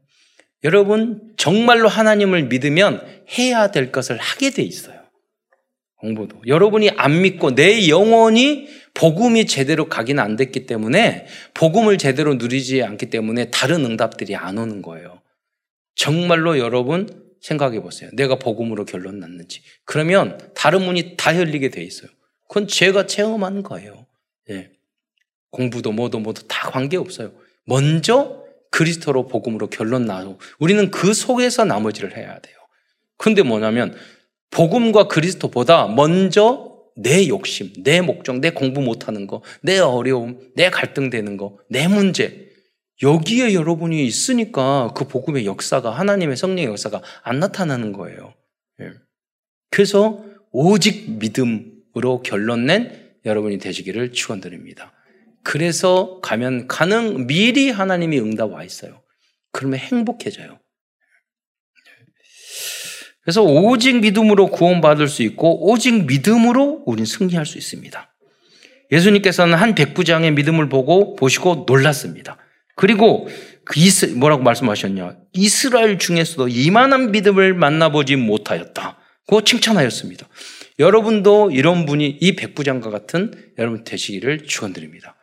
여러분, 0.64 1.20
정말로 1.36 1.88
하나님을 1.88 2.46
믿으면 2.46 3.06
해야 3.38 3.70
될 3.70 3.92
것을 3.92 4.18
하게 4.18 4.50
돼 4.50 4.62
있어요. 4.62 5.00
공부도. 5.98 6.42
여러분이 6.48 6.90
안 6.96 7.22
믿고 7.22 7.54
내 7.54 7.88
영혼이 7.88 8.66
복음이 8.94 9.46
제대로 9.46 9.88
가기는 9.88 10.20
안 10.20 10.34
됐기 10.34 10.66
때문에 10.66 11.26
복음을 11.54 11.98
제대로 11.98 12.34
누리지 12.34 12.82
않기 12.82 13.10
때문에 13.10 13.52
다른 13.52 13.84
응답들이 13.84 14.34
안 14.34 14.58
오는 14.58 14.82
거예요. 14.82 15.20
정말로 15.94 16.58
여러분 16.58 17.21
생각해 17.42 17.80
보세요. 17.80 18.08
내가 18.14 18.36
복음으로 18.36 18.84
결론 18.84 19.18
났는지. 19.18 19.62
그러면 19.84 20.38
다른 20.54 20.84
문이 20.84 21.16
다 21.16 21.36
열리게 21.36 21.70
돼 21.70 21.82
있어요. 21.82 22.08
그건 22.48 22.66
제가 22.68 23.06
체험한 23.06 23.62
거예요. 23.62 24.06
예. 24.50 24.70
공부도 25.50 25.92
뭐도 25.92 26.20
뭐도 26.20 26.42
다 26.46 26.70
관계없어요. 26.70 27.32
먼저 27.66 28.42
그리스도로 28.70 29.26
복음으로 29.26 29.68
결론 29.68 30.06
나고 30.06 30.38
우리는 30.58 30.90
그 30.90 31.12
속에서 31.12 31.64
나머지를 31.64 32.16
해야 32.16 32.38
돼요. 32.38 32.56
근데 33.18 33.42
뭐냐면 33.42 33.94
복음과 34.50 35.08
그리스도보다 35.08 35.88
먼저 35.88 36.72
내 36.96 37.28
욕심, 37.28 37.72
내 37.82 38.00
목적, 38.00 38.38
내 38.38 38.50
공부 38.50 38.80
못하는 38.80 39.26
거, 39.26 39.42
내 39.62 39.78
어려움, 39.78 40.38
내 40.54 40.70
갈등되는 40.70 41.36
거, 41.36 41.58
내 41.68 41.88
문제 41.88 42.51
여기에 43.02 43.54
여러분이 43.54 44.06
있으니까 44.06 44.92
그 44.94 45.06
복음의 45.06 45.44
역사가 45.44 45.90
하나님의 45.90 46.36
성령의 46.36 46.66
역사가 46.66 47.02
안 47.22 47.40
나타나는 47.40 47.92
거예요. 47.92 48.34
예. 48.80 48.92
그래서 49.70 50.24
오직 50.52 51.18
믿음으로 51.18 52.22
결론 52.22 52.66
낸 52.66 53.12
여러분이 53.24 53.58
되시기를 53.58 54.12
축원드립니다. 54.12 54.92
그래서 55.42 56.20
가면 56.20 56.68
가능 56.68 57.26
미리 57.26 57.70
하나님이 57.70 58.20
응답 58.20 58.52
와 58.52 58.62
있어요. 58.62 59.02
그러면 59.50 59.80
행복해져요. 59.80 60.58
그래서 63.22 63.42
오직 63.42 64.00
믿음으로 64.00 64.48
구원받을 64.48 65.06
수 65.06 65.22
있고 65.22 65.70
오직 65.70 66.06
믿음으로 66.06 66.82
우린 66.86 67.04
승리할 67.04 67.46
수 67.46 67.56
있습니다. 67.56 68.14
예수님께서는 68.90 69.56
한 69.56 69.74
백부장의 69.74 70.32
믿음을 70.32 70.68
보고 70.68 71.14
보시고 71.14 71.64
놀랐습니다. 71.66 72.36
그리고 72.82 73.28
그 73.64 73.78
이스, 73.78 74.06
뭐라고 74.06 74.42
말씀하셨냐? 74.42 75.16
이스라엘 75.34 76.00
중에서도 76.00 76.48
이만한 76.48 77.12
믿음을 77.12 77.54
만나보지 77.54 78.16
못하였다. 78.16 78.98
고 79.28 79.44
칭찬하였습니다. 79.44 80.28
여러분도 80.80 81.52
이런 81.52 81.86
분이 81.86 82.18
이 82.20 82.34
백부장과 82.34 82.90
같은 82.90 83.52
여러분 83.56 83.84
되시기를 83.84 84.48
축원드립니다. 84.48 85.14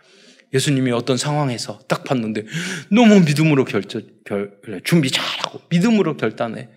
예수님이 0.53 0.93
어떤 0.93 1.17
상황에서 1.17 1.79
딱 1.89 2.05
봤는데 2.05 2.45
너무 2.93 3.19
믿음으로 3.19 3.65
결정, 3.65 4.03
결, 4.23 4.57
준비 4.85 5.11
잘하고 5.11 5.59
믿음으로 5.69 6.15
결단해. 6.15 6.69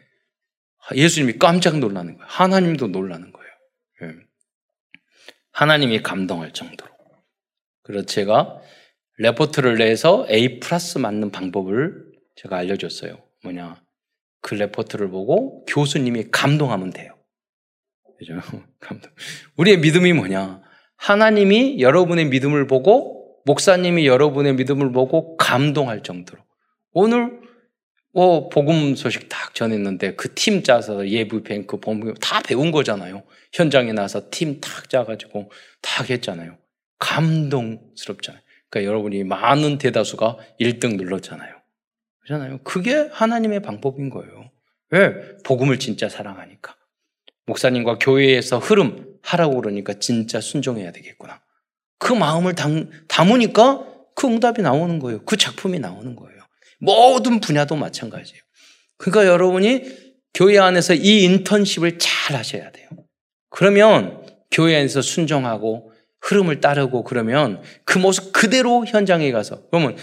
예수님이 0.97 1.39
깜짝 1.39 1.79
놀라는 1.79 2.17
거예요. 2.17 2.27
하나님도 2.29 2.89
놀라는 2.89 3.31
거예요. 3.31 3.53
예. 4.03 4.17
하나님이 5.53 6.03
감동할 6.03 6.53
정도로. 6.53 6.91
그래서 7.85 8.05
제가 8.05 8.59
레포트를 9.19 9.77
내서 9.77 10.27
A 10.31 10.61
플러스 10.61 10.99
맞는 10.99 11.31
방법을 11.31 12.05
제가 12.37 12.57
알려줬어요. 12.57 13.17
뭐냐. 13.45 13.83
그 14.41 14.55
레포트를 14.55 15.09
보고 15.11 15.65
교수님이 15.67 16.27
감동하면 16.31 16.91
돼요. 16.91 17.15
그죠? 18.19 18.35
감동. 18.81 19.11
우리의 19.57 19.79
믿음이 19.79 20.13
뭐냐. 20.13 20.63
하나님이 20.97 21.81
여러분의 21.81 22.27
믿음을 22.27 22.67
보고 22.67 23.41
목사님이 23.45 24.07
여러분의 24.07 24.55
믿음을 24.55 24.93
보고 24.93 25.37
감동할 25.37 26.03
정도로. 26.03 26.43
오늘 26.93 27.41
뭐 28.13 28.49
복음 28.51 28.95
소식 28.95 29.29
딱 29.29 29.55
전했는데 29.55 30.15
그 30.17 30.35
팀 30.35 30.63
짜서 30.63 31.09
예부 31.09 31.43
뱅크 31.43 31.77
그 31.77 31.81
본부 31.81 32.15
다 32.21 32.41
배운 32.43 32.71
거잖아요. 32.71 33.25
현장에 33.53 33.93
나서 33.93 34.29
팀탁 34.31 34.91
짜가지고 34.91 35.51
탁 35.81 36.11
했잖아요. 36.11 36.59
감동스럽잖아요. 36.99 38.42
그러니까 38.73 38.89
여러분이 38.89 39.25
많은 39.25 39.77
대다수가 39.77 40.39
1등 40.59 40.97
눌렀잖아요. 40.97 41.55
그렇잖아요. 42.21 42.59
그게 42.65 43.09
하나님의 43.13 43.61
방법인 43.61 44.09
거예요. 44.09 44.51
왜? 44.91 45.37
복음을 45.45 45.79
진짜 45.79 46.09
사랑하니까. 46.09 46.75
목사님과 47.47 47.99
교회에서 47.99 48.59
흐름 48.59 49.19
하라고 49.21 49.61
그러니까 49.61 49.95
진짜 49.95 50.41
순종해야 50.41 50.91
되겠구나. 50.91 51.43
그 51.99 52.15
마음을 52.15 52.55
담, 52.55 52.89
담으니까 53.09 53.87
그 54.15 54.27
응답이 54.27 54.63
나오는 54.63 54.99
거예요. 54.99 55.23
그 55.25 55.37
작품이 55.37 55.79
나오는 55.79 56.17
거예요. 56.17 56.41
모든 56.81 57.41
분야도 57.41 57.77
마찬가지예요. 57.77 58.41
그러니까 58.97 59.31
여러분이 59.31 59.83
교회 60.33 60.59
안에서 60.59 60.95
이 60.95 61.25
인턴십을 61.25 61.99
잘 61.99 62.37
하셔야 62.37 62.71
돼요. 62.73 62.89
그러면 63.51 64.27
교회 64.51 64.77
안에서 64.77 65.03
순종하고 65.03 65.92
흐름을 66.23 66.61
따르고 66.61 67.05
그러면 67.05 67.63
그 67.85 67.99
모습 67.99 68.33
그대로 68.33 68.85
현장에 68.87 69.31
가서 69.33 69.69
그러면 69.71 69.97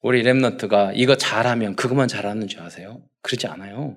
우리 0.00 0.22
랩너트가 0.22 0.92
이거 0.94 1.16
잘하면 1.16 1.76
그것만 1.76 2.08
잘하는 2.08 2.48
줄 2.48 2.60
아세요? 2.60 3.02
그렇지 3.22 3.46
않아요. 3.46 3.96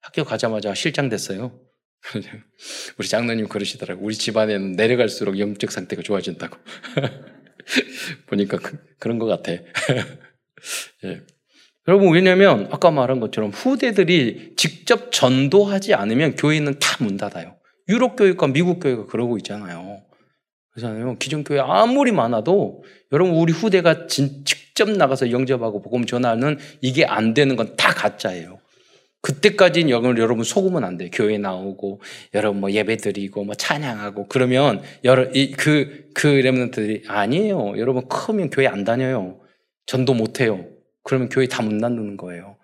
학교 0.00 0.24
가자마자 0.24 0.74
실장 0.74 1.08
됐어요. 1.08 1.58
우리 2.98 3.08
장로님 3.08 3.48
그러시더라고. 3.48 4.04
우리 4.04 4.14
집안에는 4.14 4.72
내려갈수록 4.72 5.38
영적 5.38 5.72
상태가 5.72 6.02
좋아진다고. 6.02 6.56
보니까 8.26 8.58
그, 8.58 8.78
런것 9.00 9.28
같아. 9.28 9.52
예. 11.04 11.22
여러분, 11.88 12.12
왜냐면 12.12 12.68
아까 12.70 12.90
말한 12.90 13.20
것처럼 13.20 13.50
후대들이 13.50 14.54
직접 14.56 15.10
전도하지 15.12 15.94
않으면 15.94 16.36
교회는 16.36 16.78
다 16.78 16.96
문 17.02 17.16
닫아요. 17.16 17.56
유럽 17.88 18.16
교회가 18.16 18.48
미국 18.48 18.80
교회가 18.80 19.06
그러고 19.06 19.36
있잖아요. 19.38 20.02
그렇잖아요. 20.76 21.16
기존 21.18 21.42
교회 21.42 21.58
아무리 21.58 22.12
많아도 22.12 22.84
여러분 23.12 23.34
우리 23.34 23.52
후대가 23.52 24.06
진, 24.06 24.44
직접 24.44 24.90
나가서 24.90 25.30
영접하고 25.30 25.80
복음 25.80 26.04
전하는 26.04 26.58
이게 26.82 27.04
안 27.04 27.34
되는 27.34 27.56
건 27.56 27.76
다 27.76 27.92
가짜예요. 27.92 28.58
그때까지는 29.22 29.90
여러분 29.90 30.44
속으면 30.44 30.84
안 30.84 30.96
돼요. 30.98 31.08
교회 31.12 31.36
나오고 31.38 32.00
여러분 32.34 32.60
뭐 32.60 32.70
예배 32.70 32.98
드리고 32.98 33.44
뭐 33.44 33.54
찬양하고 33.54 34.26
그러면 34.28 34.82
여러 35.02 35.28
그그 35.30 36.10
그 36.14 37.02
아니에요. 37.08 37.74
여러분 37.78 38.06
크면 38.08 38.50
교회 38.50 38.68
안 38.68 38.84
다녀요. 38.84 39.40
전도 39.86 40.14
못 40.14 40.40
해요. 40.40 40.66
그러면 41.02 41.28
교회 41.28 41.46
다문 41.46 41.80
닫는 41.80 42.16
거예요. 42.16 42.55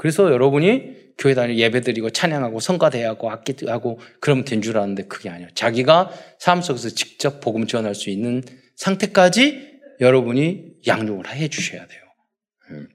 그래서 0.00 0.32
여러분이 0.32 1.12
교회 1.18 1.34
다니 1.34 1.58
예배 1.58 1.82
드리고 1.82 2.08
찬양하고 2.08 2.58
성가대하고 2.58 3.30
악기하고 3.30 4.00
그러면 4.18 4.46
된줄 4.46 4.78
알았는데 4.78 5.08
그게 5.08 5.28
아니에요. 5.28 5.50
자기가 5.52 6.10
삶 6.38 6.62
속에서 6.62 6.88
직접 6.88 7.42
복음 7.42 7.66
전할 7.66 7.94
수 7.94 8.08
있는 8.08 8.42
상태까지 8.76 9.78
여러분이 10.00 10.68
양육을 10.86 11.28
해 11.28 11.48
주셔야 11.48 11.86
돼요. 11.86 12.00
음. 12.70 12.88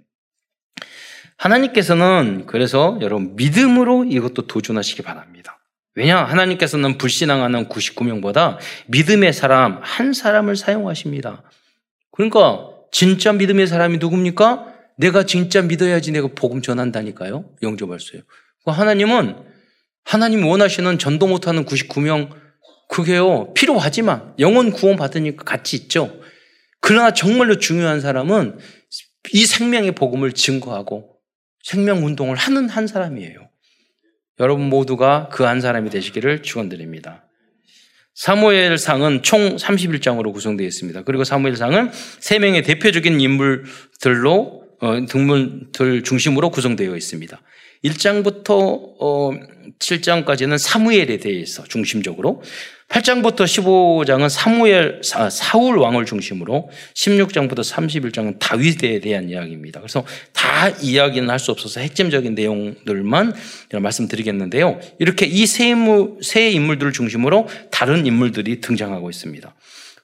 하나님께서는 1.38 2.48
그래서 2.48 2.98
여러분 3.02 3.36
믿음으로 3.36 4.06
이것도 4.06 4.48
도전하시기 4.48 5.04
바랍니다. 5.04 5.60
왜냐? 5.94 6.24
하나님께서는 6.24 6.98
불신앙하는 6.98 7.70
99명보다 7.70 8.58
믿음의 8.88 9.32
사람 9.32 9.80
한 9.84 10.12
사람을 10.14 10.56
사용하십니다. 10.56 11.44
그러니까 12.10 12.72
진짜 12.92 13.32
믿음의 13.32 13.68
사람이 13.68 14.00
누굽니까? 14.00 14.75
내가 14.98 15.26
진짜 15.26 15.62
믿어야지 15.62 16.12
내가 16.12 16.30
복음 16.36 16.62
전한다니까요. 16.62 17.46
영접할 17.62 18.00
수요. 18.00 18.22
하나님은 18.66 19.36
하나님 20.04 20.46
원하시는 20.46 20.98
전도 20.98 21.28
못하는 21.28 21.66
99명 21.66 22.30
그게요 22.90 23.54
필요하지만 23.54 24.34
영혼 24.40 24.72
구원 24.72 24.96
받으니까 24.96 25.44
같이 25.44 25.76
있죠. 25.76 26.20
그러나 26.80 27.12
정말로 27.12 27.58
중요한 27.58 28.00
사람은 28.00 28.60
이 29.34 29.46
생명의 29.46 29.94
복음을 29.94 30.32
증거하고 30.32 31.16
생명 31.64 32.06
운동을 32.06 32.36
하는 32.36 32.70
한 32.70 32.86
사람이에요. 32.86 33.50
여러분 34.40 34.70
모두가 34.70 35.30
그 35.30 35.46
한 35.46 35.62
사람이 35.62 35.90
되시기를 35.90 36.44
축원드립니다. 36.44 37.26
사무엘상은 38.14 39.24
총 39.24 39.56
31장으로 39.58 40.32
구성되어 40.32 40.66
있습니다. 40.66 41.04
그리고 41.04 41.24
사무엘상은 41.24 41.92
세 42.20 42.40
명의 42.40 42.62
대표적인 42.64 43.20
인물들로 43.20 44.62
어, 44.62 44.65
등물들 45.08 46.04
중심으로 46.04 46.50
구성되어 46.52 46.96
있습니다. 46.96 47.42
1장부터 47.84 48.50
어, 49.00 49.32
7장까지는 49.80 50.58
사무엘에 50.58 51.18
대해서 51.18 51.64
중심적으로 51.64 52.42
8장부터 52.90 53.46
15장은 53.46 54.30
사무엘 54.30 55.02
사울 55.04 55.78
왕을 55.80 56.06
중심으로 56.06 56.70
16장부터 56.94 57.60
31장은 57.60 58.38
다윗에 58.40 59.00
대한 59.02 59.28
이야기입니다. 59.30 59.80
그래서 59.82 60.06
다 60.34 60.70
이야기는 60.70 61.30
할 61.30 61.40
수 61.40 61.52
없어서 61.52 61.80
핵심적인 61.80 62.36
내용들만 62.36 63.34
말씀드리겠는데요. 63.74 64.80
이렇게 65.00 65.26
이 65.26 65.46
세 65.46 66.50
인물들을 66.52 66.92
중심으로 66.94 67.48
다른 67.72 68.06
인물들이 68.06 68.62
등장하고 68.62 69.10
있습니다. 69.10 69.54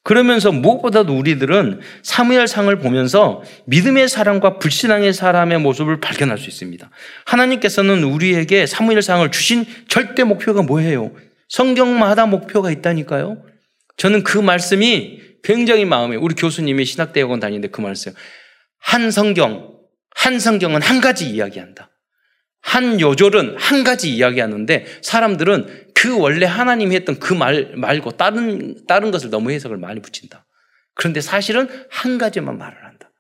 그러면서 0.03 0.51
무엇보다도 0.51 1.15
우리들은 1.15 1.81
사무엘상을 2.01 2.75
보면서 2.79 3.43
믿음의 3.65 4.09
사람과 4.09 4.57
불신앙의 4.57 5.13
사람의 5.13 5.59
모습을 5.59 5.99
발견할 5.99 6.37
수 6.39 6.49
있습니다. 6.49 6.89
하나님께서는 7.25 8.03
우리에게 8.03 8.65
사무엘상을 8.65 9.29
주신 9.31 9.65
절대 9.87 10.23
목표가 10.23 10.63
뭐예요? 10.63 11.11
성경마다 11.49 12.25
목표가 12.25 12.71
있다니까요. 12.71 13.43
저는 13.97 14.23
그 14.23 14.39
말씀이 14.39 15.21
굉장히 15.43 15.85
마음에 15.85 16.15
우리 16.15 16.33
교수님이 16.33 16.85
신학대학원 16.85 17.39
다니는데 17.39 17.67
그 17.67 17.81
써요. 17.93 18.15
한 18.79 19.11
성경, 19.11 19.71
한 20.15 20.39
성경은 20.39 20.81
한 20.81 21.01
가지 21.01 21.29
이야기한다. 21.29 21.89
한 22.61 22.99
요절은 22.99 23.55
한 23.57 23.83
가지 23.83 24.13
이야기하는데 24.15 24.85
사람들은 25.01 25.90
그 26.01 26.17
원래 26.17 26.47
하나님이 26.47 26.95
했던 26.95 27.19
그 27.19 27.35
말 27.35 27.73
말고 27.75 28.11
다른 28.17 28.85
다른 28.87 29.11
것을 29.11 29.29
너무 29.29 29.51
해석을 29.51 29.77
많이 29.77 30.01
붙인다. 30.01 30.47
그런데 30.95 31.21
사실은 31.21 31.69
한 31.91 32.17
가지만 32.17 32.57
말을 32.57 32.83
한다. 32.83 33.11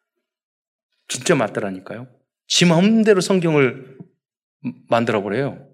진짜 1.07 1.35
맞더라니까요. 1.35 2.07
지 2.47 2.65
마음대로 2.65 3.21
성경을 3.21 3.97
만들어 4.89 5.21
버려요. 5.21 5.67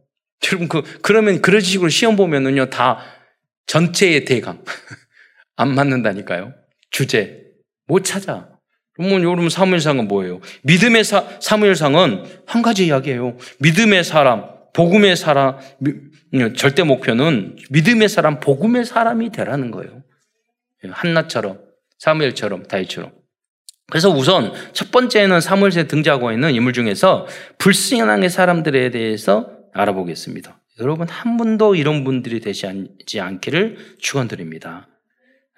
여러분 0.48 0.68
그 0.68 0.84
그러면 1.02 1.42
그런 1.42 1.62
식으로 1.62 1.90
시험 1.90 2.18
보면은요 2.18 2.70
다 2.70 3.00
전체의 3.68 4.26
대강 4.26 4.64
안 5.56 5.76
맞는다니까요. 5.76 6.54
주제 6.92 7.46
못 7.88 8.04
찾아. 8.04 8.50
그러면 8.94 9.24
여러분 9.24 9.50
사무엘상은 9.50 10.08
뭐예요? 10.10 10.42
믿음의 10.64 11.04
사, 11.06 11.40
사무엘상은 11.40 12.44
한 12.46 12.62
가지 12.62 12.86
이야기예요. 12.88 13.38
믿음의 13.60 14.04
사람, 14.04 14.57
복음의 14.78 15.16
사람, 15.16 15.58
미, 15.80 15.94
절대 16.56 16.84
목표는 16.84 17.56
믿음의 17.72 18.10
사람, 18.10 18.40
복음의 18.40 18.86
사람이 18.86 19.32
되라는 19.32 19.72
거예요. 19.72 20.04
한나처럼, 20.88 21.60
사무엘처럼, 21.98 22.68
다윗처럼. 22.68 23.12
그래서 23.90 24.12
우선 24.12 24.54
첫 24.74 24.92
번째는 24.92 25.42
사무엘에 25.42 25.88
등장하고 25.88 26.32
있는 26.32 26.54
인물 26.54 26.74
중에서 26.74 27.26
불신앙의 27.58 28.30
사람들에 28.30 28.92
대해서 28.92 29.50
알아보겠습니다. 29.74 30.62
여러분 30.80 31.10
한 31.10 31.38
분도 31.38 31.74
이런 31.74 32.04
분들이 32.04 32.40
되지 32.40 32.68
않기를 33.20 33.96
축원드립니다. 33.98 34.88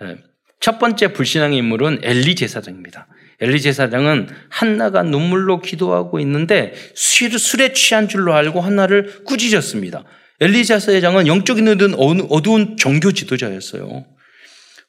예. 0.02 0.16
첫 0.62 0.80
번째 0.80 1.12
불신앙의 1.12 1.58
인물은 1.58 2.00
엘리 2.04 2.36
제사장입니다. 2.36 3.08
엘리 3.42 3.62
제 3.62 3.72
사장은 3.72 4.30
한나가 4.50 5.04
눈물로 5.04 5.62
기도하고 5.62 6.20
있는데 6.20 6.74
술에 6.94 7.74
취한 7.74 8.08
줄로 8.08 8.34
알고 8.34 8.62
한나를 8.62 9.24
꾸짖었습니다. 9.26 10.04
엘리 10.42 10.66
제사장은 10.66 11.28
영적인 11.28 11.96
어두운 12.30 12.78
종교 12.78 13.12
지도자였어요. 13.12 14.06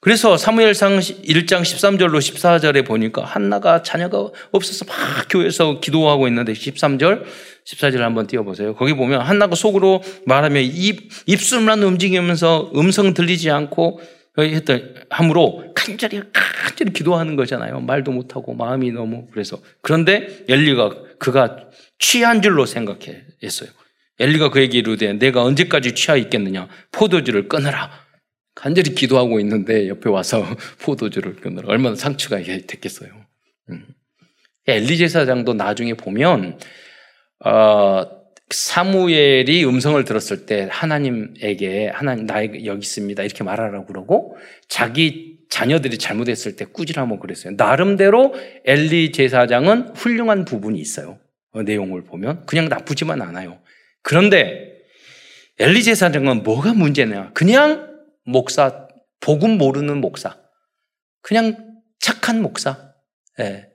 그래서 0.00 0.38
사무엘상 0.38 0.98
1장 0.98 1.60
13절로 1.60 2.18
14절에 2.18 2.86
보니까 2.86 3.22
한나가 3.22 3.82
자녀가 3.82 4.30
없어서 4.50 4.86
막 4.86 4.96
교회에서 5.28 5.80
기도하고 5.80 6.26
있는데 6.28 6.54
13절, 6.54 7.24
14절 7.66 7.98
한번 7.98 8.26
띄워보세요. 8.26 8.74
거기 8.76 8.94
보면 8.94 9.20
한나가 9.20 9.54
속으로 9.54 10.02
말하며 10.24 10.60
입, 10.60 11.10
입술만 11.26 11.82
움직이면서 11.82 12.72
음성 12.76 13.12
들리지 13.12 13.50
않고 13.50 14.00
했던 14.38 14.94
함으로 15.10 15.72
간절히 15.74 16.22
간절히 16.32 16.92
기도하는 16.92 17.36
거잖아요. 17.36 17.80
말도 17.80 18.12
못하고 18.12 18.54
마음이 18.54 18.92
너무 18.92 19.26
그래서 19.32 19.60
그런데 19.82 20.44
엘리가 20.48 21.18
그가 21.18 21.68
취한 21.98 22.40
줄로 22.40 22.66
생각했어요. 22.66 23.70
엘리가 24.18 24.50
그에게 24.50 24.78
이르되 24.78 25.12
내가 25.14 25.42
언제까지 25.42 25.94
취하 25.94 26.16
있겠느냐 26.16 26.68
포도주를 26.92 27.48
끊으라. 27.48 27.90
간절히 28.54 28.94
기도하고 28.94 29.40
있는데 29.40 29.88
옆에 29.88 30.10
와서 30.10 30.44
포도주를 30.82 31.36
끊으라. 31.36 31.68
얼마나 31.68 31.96
상처가 31.96 32.36
됐겠어요. 32.42 33.10
음. 33.70 33.86
엘리 34.66 34.98
제사장도 34.98 35.54
나중에 35.54 35.94
보면 35.94 36.58
어, 37.44 38.19
사무엘이 38.50 39.64
음성을 39.64 40.02
들었을 40.04 40.46
때 40.46 40.68
하나님에게 40.70 41.88
하나님 41.88 42.26
나에게 42.26 42.64
여기 42.66 42.80
있습니다 42.80 43.22
이렇게 43.22 43.44
말하라고 43.44 43.86
그러고 43.86 44.36
자기 44.68 45.38
자녀들이 45.50 45.98
잘못했을 45.98 46.56
때 46.56 46.64
꾸지라고 46.64 47.18
그랬어요. 47.18 47.54
나름대로 47.56 48.34
엘리 48.64 49.12
제사장은 49.12 49.96
훌륭한 49.96 50.44
부분이 50.44 50.78
있어요. 50.80 51.18
어, 51.52 51.62
내용을 51.62 52.04
보면 52.04 52.46
그냥 52.46 52.68
나쁘지만 52.68 53.20
않아요. 53.22 53.60
그런데 54.02 54.70
엘리 55.58 55.82
제사장은 55.82 56.42
뭐가 56.42 56.72
문제냐? 56.72 57.32
그냥 57.34 57.90
목사 58.24 58.88
복음 59.20 59.58
모르는 59.58 60.00
목사, 60.00 60.38
그냥 61.20 61.80
착한 61.98 62.40
목사, 62.40 62.94
예. 63.38 63.68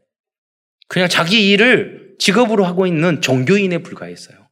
그냥 0.87 1.07
자기 1.07 1.49
일을 1.49 2.15
직업으로 2.19 2.65
하고 2.65 2.87
있는 2.87 3.21
종교인에 3.21 3.79
불과했어요. 3.79 4.44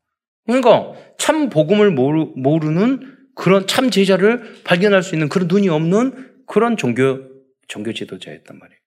그러니까 0.45 0.93
참 1.17 1.49
복음을 1.49 1.91
모르, 1.91 2.69
는 2.69 3.17
그런 3.35 3.65
참 3.67 3.89
제자를 3.89 4.61
발견할 4.63 5.03
수 5.03 5.15
있는 5.15 5.29
그런 5.29 5.47
눈이 5.47 5.69
없는 5.69 6.43
그런 6.45 6.77
종교 6.77 7.19
종교 7.67 7.93
지도자였단 7.93 8.59
말이에요. 8.59 8.79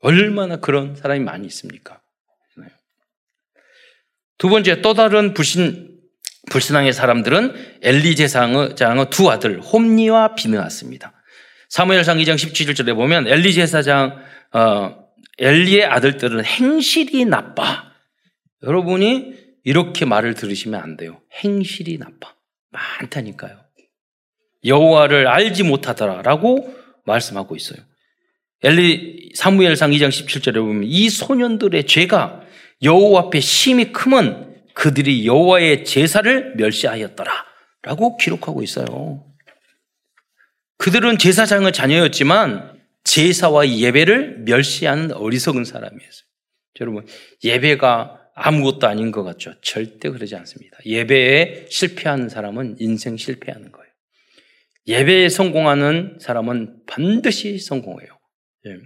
얼마나 0.00 0.56
그런 0.56 0.94
사람이 0.94 1.20
많이 1.20 1.46
있습니까? 1.46 2.00
두 4.38 4.48
번째 4.48 4.82
또 4.82 4.94
다른 4.94 5.32
불신 5.32 5.94
불신앙의 6.50 6.92
사람들은 6.92 7.78
엘리 7.82 8.16
제사장의 8.16 9.06
두 9.10 9.30
아들 9.30 9.60
홈니와 9.60 10.34
비느았습니다. 10.34 11.12
사무엘상 11.70 12.18
2장 12.18 12.34
17절에 12.34 12.94
보면 12.94 13.26
엘리 13.26 13.54
제사장 13.54 14.22
어, 14.52 15.04
엘리의 15.38 15.86
아들들은 15.86 16.44
행실이 16.44 17.24
나빠. 17.24 17.92
여러분이 18.62 19.43
이렇게 19.64 20.04
말을 20.04 20.34
들으시면 20.34 20.80
안 20.80 20.96
돼요. 20.96 21.20
행실이 21.42 21.98
나빠. 21.98 22.34
많다니까요. 22.70 23.64
여호와를 24.64 25.26
알지 25.26 25.62
못하더라라고 25.62 26.74
말씀하고 27.04 27.56
있어요. 27.56 27.80
엘리 28.62 29.32
사무엘상 29.34 29.90
2장 29.90 30.08
17절에 30.08 30.54
보면 30.54 30.84
이 30.84 31.10
소년들의 31.10 31.86
죄가 31.86 32.42
여호와 32.82 33.24
앞에 33.24 33.40
심히 33.40 33.92
크면 33.92 34.54
그들이 34.74 35.26
여호와의 35.26 35.84
제사를 35.84 36.54
멸시하였더라라고 36.56 38.16
기록하고 38.16 38.62
있어요. 38.62 39.24
그들은 40.78 41.18
제사장의 41.18 41.72
자녀였지만 41.72 42.80
제사와 43.04 43.68
예배를 43.68 44.44
멸시하는 44.44 45.12
어리석은 45.12 45.64
사람이었어요. 45.64 46.24
여러분 46.80 47.06
예배가 47.44 48.23
아무것도 48.34 48.86
아닌 48.86 49.12
것 49.12 49.22
같죠? 49.22 49.54
절대 49.62 50.10
그러지 50.10 50.34
않습니다. 50.36 50.78
예배에 50.84 51.66
실패하는 51.68 52.28
사람은 52.28 52.76
인생 52.78 53.16
실패하는 53.16 53.72
거예요. 53.72 53.84
예배에 54.86 55.28
성공하는 55.28 56.18
사람은 56.20 56.82
반드시 56.86 57.58
성공해요. 57.58 58.10
예. 58.66 58.78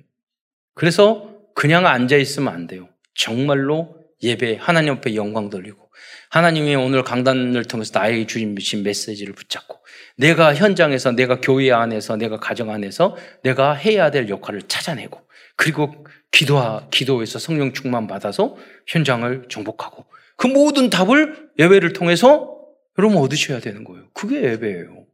그래서 0.75 1.35
그냥 1.55 1.87
앉아 1.87 2.17
있으면 2.17 2.53
안 2.53 2.67
돼요. 2.67 2.89
정말로 3.15 3.97
예배 4.23 4.59
하나님 4.61 4.95
앞에 4.95 5.15
영광 5.15 5.51
돌리고 5.51 5.89
하나님이 6.31 6.75
오늘 6.77 7.03
강단을 7.03 7.65
통해서 7.65 7.99
나에게 7.99 8.27
주신 8.27 8.55
메시지를 8.85 9.35
붙잡고 9.35 9.79
내가 10.17 10.55
현장에서 10.55 11.13
내가 11.13 11.41
교회 11.41 11.73
안에서 11.73 12.17
내가 12.17 12.39
가정 12.39 12.71
안에서 12.71 13.17
내가 13.43 13.73
해야 13.73 14.11
될 14.11 14.29
역할을 14.29 14.63
찾아내고 14.63 15.21
그리고 15.57 16.07
기도하, 16.31 16.89
기도에서 16.91 17.39
성령 17.39 17.73
충만 17.73 18.07
받아서 18.07 18.57
현장을 18.87 19.49
정복하고 19.49 20.07
그 20.37 20.47
모든 20.47 20.91
답을 20.91 21.51
예배를 21.59 21.93
통해서 21.93 22.59
여러분 22.99 23.19
얻으셔야 23.19 23.61
되는 23.61 23.85
거예요. 23.85 24.09
그게 24.13 24.43
예배예요. 24.43 25.07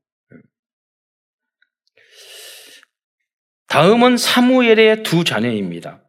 다음은 3.68 4.16
사무엘의 4.16 5.02
두 5.02 5.24
자녀입니다. 5.24 6.04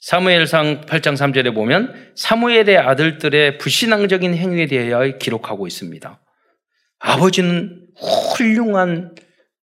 사무엘상 0.00 0.82
8장 0.82 1.16
3절에 1.16 1.54
보면 1.54 2.12
사무엘의 2.16 2.78
아들들의 2.78 3.58
불신앙적인 3.58 4.34
행위에 4.34 4.66
대하여 4.66 5.18
기록하고 5.18 5.66
있습니다. 5.66 6.20
아버지는 6.98 7.86
훌륭한 7.96 9.14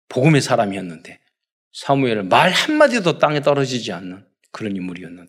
복음의 0.08 0.40
사람이었는데 0.40 1.18
사무엘은 1.72 2.28
말 2.28 2.50
한마디도 2.50 3.18
땅에 3.18 3.40
떨어지지 3.40 3.92
않는 3.92 4.24
그런 4.54 4.76
인물이었는. 4.76 5.28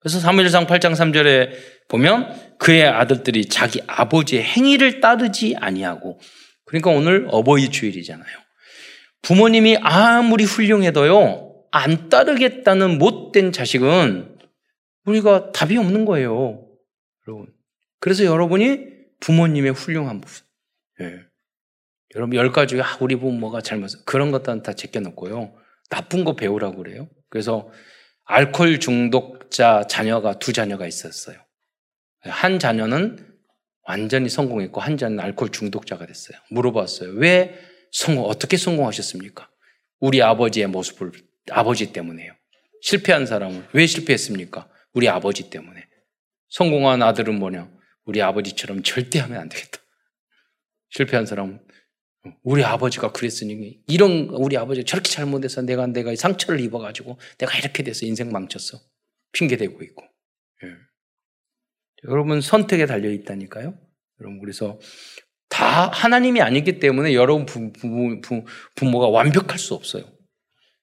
그래서 0.00 0.18
사무엘상 0.18 0.66
8장 0.66 0.92
3절에 0.92 1.52
보면 1.88 2.58
그의 2.58 2.84
아들들이 2.86 3.46
자기 3.46 3.80
아버지의 3.86 4.42
행위를 4.42 5.00
따르지 5.00 5.54
아니하고 5.56 6.18
그러니까 6.64 6.90
오늘 6.90 7.26
어버이 7.30 7.70
주일이잖아요. 7.70 8.38
부모님이 9.22 9.78
아무리 9.80 10.44
훌륭해도요 10.44 11.64
안 11.70 12.08
따르겠다는 12.08 12.98
못된 12.98 13.52
자식은 13.52 14.38
우리가 15.04 15.52
답이 15.52 15.76
없는 15.76 16.04
거예요, 16.04 16.66
여러분. 17.26 17.52
그래서 18.00 18.24
여러분이 18.24 18.88
부모님의 19.20 19.72
훌륭한 19.72 20.20
모습. 20.20 20.46
예. 21.00 21.20
여러분 22.16 22.36
열 22.36 22.50
가지 22.50 22.80
아, 22.80 22.96
우리 23.00 23.14
부모가 23.14 23.60
잘못 23.60 23.90
그런 24.04 24.32
것들은 24.32 24.62
다 24.62 24.72
제껴놓고요. 24.72 25.54
나쁜 25.90 26.24
거 26.24 26.34
배우라고 26.34 26.82
그래요. 26.82 27.08
그래서 27.28 27.70
알코올 28.30 28.78
중독자 28.78 29.84
자녀가 29.88 30.38
두 30.38 30.52
자녀가 30.52 30.86
있었어요. 30.86 31.36
한 32.20 32.60
자녀는 32.60 33.26
완전히 33.82 34.28
성공했고 34.28 34.80
한 34.80 34.96
자녀는 34.96 35.18
알코올 35.24 35.50
중독자가 35.50 36.06
됐어요. 36.06 36.38
물어봤어요. 36.50 37.10
왜 37.14 37.58
성공 37.90 38.26
어떻게 38.26 38.56
성공하셨습니까? 38.56 39.50
우리 39.98 40.22
아버지의 40.22 40.68
모습을 40.68 41.10
아버지 41.50 41.92
때문에요. 41.92 42.32
실패한 42.82 43.26
사람은 43.26 43.66
왜 43.72 43.86
실패했습니까? 43.86 44.68
우리 44.92 45.08
아버지 45.08 45.50
때문에. 45.50 45.88
성공한 46.50 47.02
아들은 47.02 47.36
뭐냐? 47.36 47.68
우리 48.04 48.22
아버지처럼 48.22 48.84
절대 48.84 49.18
하면 49.18 49.40
안 49.40 49.48
되겠다. 49.48 49.80
실패한 50.90 51.26
사람은 51.26 51.60
우리 52.42 52.64
아버지가 52.64 53.12
그랬으니 53.12 53.80
이런 53.86 54.28
우리 54.30 54.56
아버지가 54.56 54.84
저렇게 54.84 55.10
잘못해서 55.10 55.62
내가 55.62 55.86
내가 55.86 56.14
상처를 56.14 56.60
입어가지고 56.60 57.18
내가 57.38 57.58
이렇게 57.58 57.82
돼서 57.82 58.04
인생 58.04 58.30
망쳤어 58.30 58.78
핑계 59.32 59.56
대고 59.56 59.82
있고 59.82 60.04
예. 60.64 60.68
여러분 62.08 62.40
선택에 62.40 62.86
달려 62.86 63.10
있다니까요. 63.10 63.78
여러분 64.20 64.40
그래서 64.40 64.78
다 65.48 65.88
하나님이 65.88 66.40
아니기 66.42 66.78
때문에 66.78 67.14
여러분 67.14 67.46
부, 67.46 67.72
부, 67.72 68.20
부, 68.20 68.44
부모가 68.74 69.08
완벽할 69.08 69.58
수 69.58 69.74
없어요. 69.74 70.04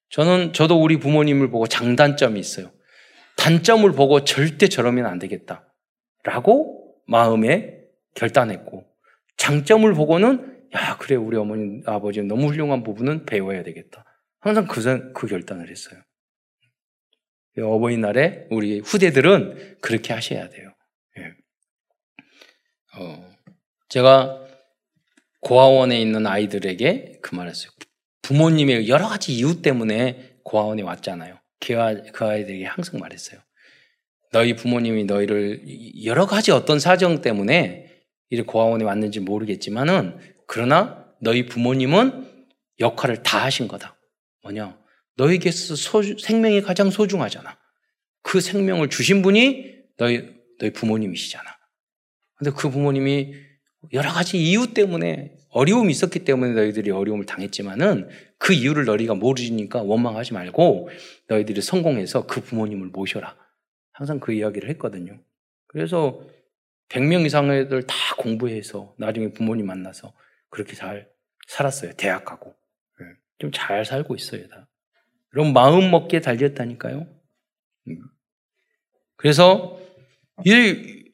저는 0.10 0.54
저도 0.54 0.82
우리 0.82 0.97
부모님을 0.97 1.50
보고 1.50 1.67
장단점이 1.67 2.39
있어요. 2.39 2.71
단점을 3.38 3.89
보고 3.91 4.23
절대 4.23 4.67
저러면 4.67 5.06
안 5.06 5.19
되겠다라고 5.19 6.95
마음에 7.06 7.78
결단했고 8.15 8.86
장점을 9.38 9.91
보고는 9.93 10.56
야, 10.75 10.97
그래, 10.97 11.15
우리 11.15 11.38
어머니, 11.38 11.82
아버지 11.86 12.21
너무 12.21 12.47
훌륭한 12.47 12.84
부분은 12.84 13.25
배워야 13.25 13.63
되겠다. 13.63 14.03
항상 14.39 14.67
그, 14.67 15.13
그 15.13 15.27
결단을 15.27 15.69
했어요. 15.69 16.01
어버이날에 17.60 18.47
우리 18.51 18.80
후대들은 18.80 19.77
그렇게 19.82 20.13
하셔야 20.13 20.47
돼요. 20.49 20.73
예. 21.17 21.34
어, 22.99 23.30
제가 23.89 24.45
고아원에 25.41 25.99
있는 25.99 26.27
아이들에게 26.27 27.19
그 27.21 27.36
말했어요. 27.36 27.71
부모님의 28.21 28.89
여러 28.89 29.08
가지 29.08 29.34
이유 29.34 29.62
때문에 29.62 30.39
고아원에 30.43 30.84
왔잖아요. 30.84 31.39
그, 31.60 32.12
그 32.12 32.25
아이들에게 32.25 32.65
항상 32.65 32.99
말했어요. 32.99 33.39
너희 34.34 34.56
부모님이 34.56 35.06
너희를 35.06 35.63
여러 36.03 36.25
가지 36.25 36.51
어떤 36.51 36.80
사정 36.80 37.21
때문에 37.21 37.88
이렇게 38.30 38.45
고아원에 38.45 38.84
왔는지 38.84 39.21
모르겠지만은 39.21 40.19
그러나 40.47 41.05
너희 41.21 41.45
부모님은 41.45 42.47
역할을 42.79 43.23
다 43.23 43.43
하신 43.43 43.67
거다. 43.67 43.97
뭐냐? 44.43 44.77
너에게서 45.17 45.75
생명이 46.19 46.62
가장 46.62 46.89
소중하잖아. 46.89 47.57
그 48.21 48.39
생명을 48.39 48.89
주신 48.89 49.21
분이 49.21 49.75
너희, 49.97 50.33
너희 50.60 50.71
부모님이시잖아. 50.71 51.45
근데 52.36 52.51
그 52.51 52.69
부모님이 52.69 53.33
여러 53.93 54.12
가지 54.12 54.38
이유 54.38 54.73
때문에 54.73 55.36
어려움이 55.49 55.91
있었기 55.91 56.19
때문에 56.19 56.53
너희들이 56.53 56.91
어려움을 56.91 57.25
당했지만은 57.25 58.10
그 58.38 58.53
이유를 58.53 58.86
너희가 58.86 59.15
모르니까 59.15 59.81
원망하지 59.81 60.33
말고 60.33 60.89
너희들이 61.27 61.62
성공해서 61.62 62.27
그 62.27 62.41
부모님을 62.41 62.88
모셔라. 62.88 63.36
항상 63.91 64.19
그 64.19 64.33
이야기를 64.33 64.69
했거든요. 64.71 65.19
그래서 65.67 66.21
100명 66.89 67.25
이상의 67.25 67.62
애들 67.62 67.83
다 67.88 67.95
공부해서 68.17 68.93
나중에 68.97 69.31
부모님 69.33 69.65
만나서 69.65 70.13
그렇게 70.49 70.75
잘 70.75 71.10
살았어요. 71.47 71.93
대학하고. 71.93 72.55
예. 73.01 73.05
좀잘 73.39 73.86
살고 73.86 74.15
있어요. 74.15 74.47
다. 74.47 74.67
그럼 75.29 75.53
마음 75.53 75.91
먹기에 75.91 76.21
달렸다니까요. 76.21 77.07
음. 77.88 77.97
그래서 79.15 79.79
이 80.45 81.12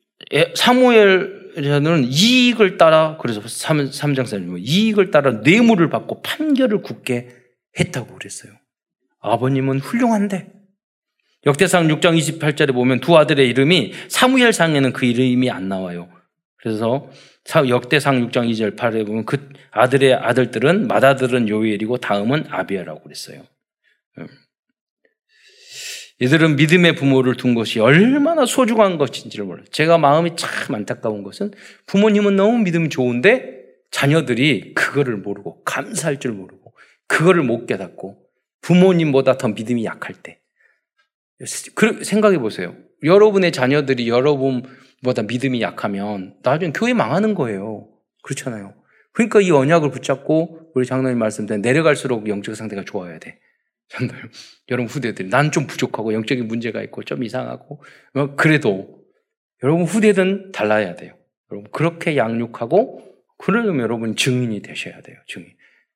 사무엘에는 0.55 2.05
이익을 2.05 2.77
따라 2.77 3.17
그래서 3.17 3.41
3, 3.45 3.85
3장 3.85 4.23
4절 4.23 4.59
이익을 4.59 5.11
따라 5.11 5.31
뇌물을 5.31 5.89
받고 5.89 6.21
판결을 6.21 6.81
굳게 6.81 7.29
했다고 7.79 8.15
그랬어요. 8.15 8.53
아버님은 9.19 9.79
훌륭한데 9.79 10.51
역대상 11.45 11.87
6장 11.87 12.17
28절에 12.17 12.73
보면 12.73 12.99
두 12.99 13.17
아들의 13.17 13.47
이름이 13.49 13.93
사무엘상에는 14.09 14.93
그 14.93 15.05
이름이 15.05 15.49
안 15.49 15.67
나와요. 15.67 16.09
그래서 16.57 17.09
역대상 17.67 18.29
6장 18.29 18.49
2절 18.51 18.77
8에 18.77 19.05
보면 19.05 19.25
그 19.25 19.49
아들의 19.71 20.13
아들들은 20.13 20.87
맏아들은 20.87 21.49
요엘이고 21.49 21.97
다음은 21.97 22.45
아비아라고 22.49 23.01
그랬어요. 23.03 23.43
음. 24.17 24.27
이들은 26.19 26.55
믿음의 26.55 26.95
부모를 26.95 27.35
둔 27.35 27.53
것이 27.53 27.79
얼마나 27.79 28.45
소중한 28.45 28.97
것인지를 28.97 29.45
몰라요. 29.45 29.65
제가 29.71 29.97
마음이 29.97 30.35
참 30.37 30.73
안타까운 30.73 31.23
것은 31.23 31.51
부모님은 31.87 32.35
너무 32.35 32.59
믿음이 32.59 32.89
좋은데 32.89 33.61
자녀들이 33.91 34.73
그거를 34.73 35.17
모르고 35.17 35.63
감사할 35.63 36.19
줄 36.19 36.31
모르고 36.31 36.73
그거를 37.07 37.43
못 37.43 37.65
깨닫고 37.65 38.23
부모님보다 38.61 39.37
더 39.37 39.49
믿음이 39.49 39.83
약할 39.85 40.15
때 40.15 40.39
그, 41.75 42.03
생각해 42.03 42.37
보세요. 42.37 42.75
여러분의 43.03 43.51
자녀들이 43.51 44.07
여러분 44.07 44.63
보다 45.03 45.21
믿음이 45.21 45.61
약하면 45.61 46.35
나중에 46.43 46.71
교회 46.73 46.93
망하는 46.93 47.35
거예요. 47.35 47.87
그렇잖아요. 48.23 48.73
그러니까 49.11 49.41
이 49.41 49.51
언약을 49.51 49.91
붙잡고 49.91 50.71
우리 50.73 50.85
장로님 50.85 51.19
말씀대로 51.19 51.61
내려갈수록 51.61 52.27
영적 52.27 52.55
상태가 52.55 52.83
좋아야 52.85 53.19
돼. 53.19 53.39
장로님, 53.89 54.15
여러분 54.69 54.87
후대들, 54.87 55.29
난 55.29 55.51
좀 55.51 55.67
부족하고 55.67 56.13
영적인 56.13 56.47
문제가 56.47 56.81
있고 56.83 57.03
좀 57.03 57.23
이상하고 57.23 57.83
어, 58.15 58.35
그래도 58.35 59.03
여러분 59.61 59.85
후대든 59.85 60.51
달라야 60.51 60.95
돼요. 60.95 61.13
여러분 61.51 61.69
그렇게 61.71 62.17
양육하고 62.17 63.13
그러려면 63.37 63.81
여러분 63.81 64.15
증인이 64.15 64.61
되셔야 64.61 65.01
돼요. 65.01 65.17
증인. 65.27 65.49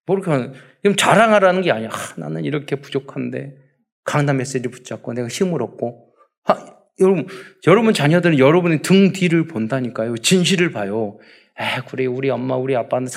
뭐 0.06 0.18
이렇게 0.18 0.54
자랑하라는 0.96 1.62
게 1.64 1.72
아니야. 1.72 1.90
아, 1.92 2.20
나는 2.20 2.46
이렇게 2.46 2.78
부족한데 2.78 3.56
강단 4.04 4.38
메시지 4.38 4.68
붙잡고 4.70 5.14
내가 5.14 5.28
힘을 5.28 5.62
얻고 5.62 6.14
아, 6.46 6.77
여러분, 7.00 7.28
여러분 7.68 7.94
자녀들은 7.94 8.40
여러분의 8.40 8.82
등 8.82 9.14
뒤를 9.14 9.48
본다니까요. 9.48 10.18
진실을 10.18 10.72
봐요. 10.72 11.20
에, 11.60 11.82
그래, 11.88 12.06
우리 12.06 12.30
엄마, 12.30 12.56
우리 12.56 12.76
아빠는 12.76 13.08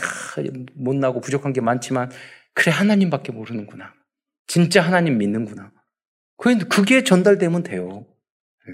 못나고 0.75 1.21
부족한 1.21 1.53
게 1.53 1.61
많지만, 1.61 2.11
그래, 2.55 2.73
하나님밖에 2.73 3.33
모르는구나. 3.33 3.95
진짜 4.47 4.83
하나님 4.83 5.19
믿는구나. 5.19 5.73
그게 6.37 7.05
전달되면 7.05 7.63
돼요. 7.63 8.07
예. 8.69 8.73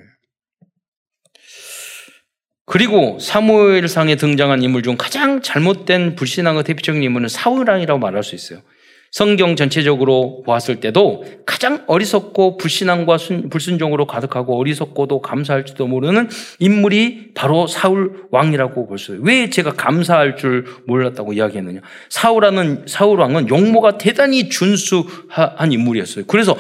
그리고 2.65 3.19
사무엘상에 3.19 4.17
등장한 4.17 4.63
인물 4.63 4.83
중 4.83 4.97
가장 4.97 5.43
잘못된 5.43 6.15
불신앙의 6.15 6.65
대표적인 6.65 7.03
인물은 7.03 7.29
사울왕이라고 7.29 7.99
말할 7.99 8.23
수 8.23 8.35
있어요. 8.35 8.63
성경 9.11 9.57
전체적으로 9.57 10.43
보았을 10.45 10.81
때도 10.81 11.25
가장 11.47 11.85
어리석고 11.87 12.57
불신앙과 12.59 13.19
순, 13.19 13.49
불순종으로 13.49 14.07
가득하고 14.07 14.59
어리석고도 14.59 15.21
감사할지도 15.23 15.87
모르는 15.87 16.29
인물이 16.59 17.33
바로 17.35 17.67
사울 17.67 18.27
왕이라고 18.31 18.87
볼 18.87 18.99
수 18.99 19.13
있어요. 19.15 19.25
왜 19.25 19.49
제가 19.51 19.73
감사할 19.73 20.37
줄 20.37 20.65
몰랐다고 20.87 21.33
이야기했느냐? 21.33 21.81
사울하는 22.09 22.85
사울 22.87 23.21
왕은 23.21 23.49
용모가 23.49 23.99
대단히 23.99 24.49
준수한 24.49 25.73
인물이었어요. 25.73 26.25
그래서 26.27 26.57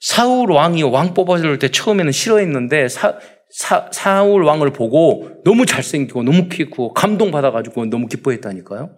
사울 0.00 0.50
왕이 0.50 0.82
왕 0.82 1.14
뽑아줄 1.14 1.58
때 1.58 1.68
처음에는 1.68 2.10
싫어했는데 2.10 2.88
사, 2.88 3.18
사, 3.50 3.88
사울 3.92 4.42
왕을 4.44 4.72
보고 4.72 5.30
너무 5.44 5.66
잘생기고 5.66 6.22
너무 6.24 6.48
키고 6.48 6.94
감동받아가지고 6.94 7.86
너무 7.86 8.08
기뻐했다니까요. 8.08 8.90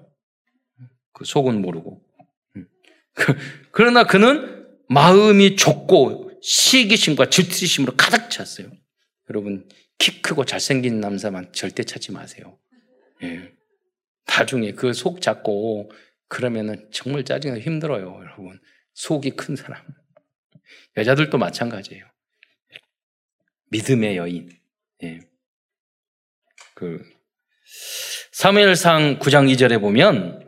그 1.12 1.24
속은 1.24 1.60
모르고. 1.60 2.00
그, 3.14 3.34
그러나 3.70 4.04
그는 4.04 4.66
마음이 4.88 5.56
좁고 5.56 6.32
시기심과 6.42 7.30
질투심으로 7.30 7.94
가득 7.96 8.30
찼어요. 8.30 8.70
여러분 9.30 9.68
키 9.98 10.20
크고 10.20 10.44
잘생긴 10.44 11.00
남자만 11.00 11.52
절대 11.52 11.82
찾지 11.84 12.12
마세요. 12.12 12.58
예. 13.22 13.52
나중에 14.26 14.72
그속 14.72 15.20
잡고 15.20 15.90
그러면은 16.28 16.88
정말 16.92 17.24
짜증나 17.24 17.60
힘들어요, 17.60 18.20
여러분. 18.20 18.60
속이 18.94 19.30
큰 19.30 19.56
사람. 19.56 19.82
여자들도 20.96 21.36
마찬가지예요. 21.38 22.04
믿음의 23.70 24.16
여인. 24.16 24.50
예. 25.02 25.20
그 26.74 27.04
사무엘상 28.32 29.18
9장 29.20 29.52
2절에 29.52 29.80
보면 29.80 30.43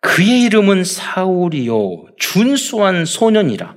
그의 0.00 0.42
이름은 0.42 0.84
사울이요 0.84 2.06
준수한 2.18 3.04
소년이라. 3.04 3.76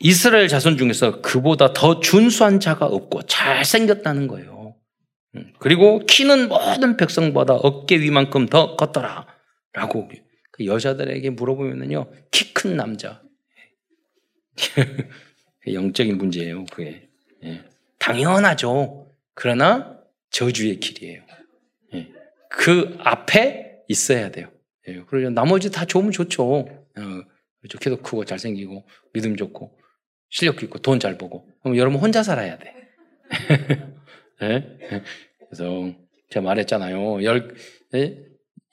이스라엘 0.00 0.48
자손 0.48 0.76
중에서 0.76 1.20
그보다 1.22 1.72
더 1.72 2.00
준수한 2.00 2.60
자가 2.60 2.86
없고 2.86 3.22
잘생겼다는 3.22 4.28
거예요. 4.28 4.76
음, 5.36 5.52
그리고 5.58 6.00
키는 6.00 6.48
모든 6.48 6.96
백성보다 6.96 7.54
어깨 7.54 8.00
위만큼 8.00 8.46
더 8.46 8.76
컸더라. 8.76 9.26
라고 9.72 10.08
그 10.52 10.66
여자들에게 10.66 11.30
물어보면요. 11.30 12.10
키 12.30 12.48
큰 12.58 12.76
남자. 12.76 13.22
영적인 15.72 16.18
문제예요, 16.18 16.64
그게. 16.64 17.08
예. 17.44 17.62
당연하죠. 18.00 19.14
그러나 19.34 19.96
저주의 20.30 20.80
길이에요. 20.80 21.22
예. 21.94 22.08
그 22.50 22.96
앞에 22.98 23.84
있어야 23.86 24.32
돼요. 24.32 24.50
예, 24.88 25.02
그러죠. 25.04 25.30
나머지 25.30 25.70
다 25.70 25.84
좋으면 25.84 26.12
좋죠. 26.12 26.44
어, 26.44 26.66
그렇죠? 27.60 27.78
키도 27.78 27.98
크고 27.98 28.24
잘생기고 28.24 28.86
믿음 29.12 29.36
좋고 29.36 29.78
실력도 30.30 30.64
있고 30.66 30.78
돈잘 30.78 31.18
보고. 31.18 31.46
그럼 31.62 31.76
여러분 31.76 32.00
혼자 32.00 32.22
살아야 32.22 32.58
돼. 32.58 32.74
네? 34.40 34.78
그래서 35.50 35.94
제가 36.30 36.44
말했잖아요. 36.44 37.22
열, 37.24 37.54
네? 37.92 38.18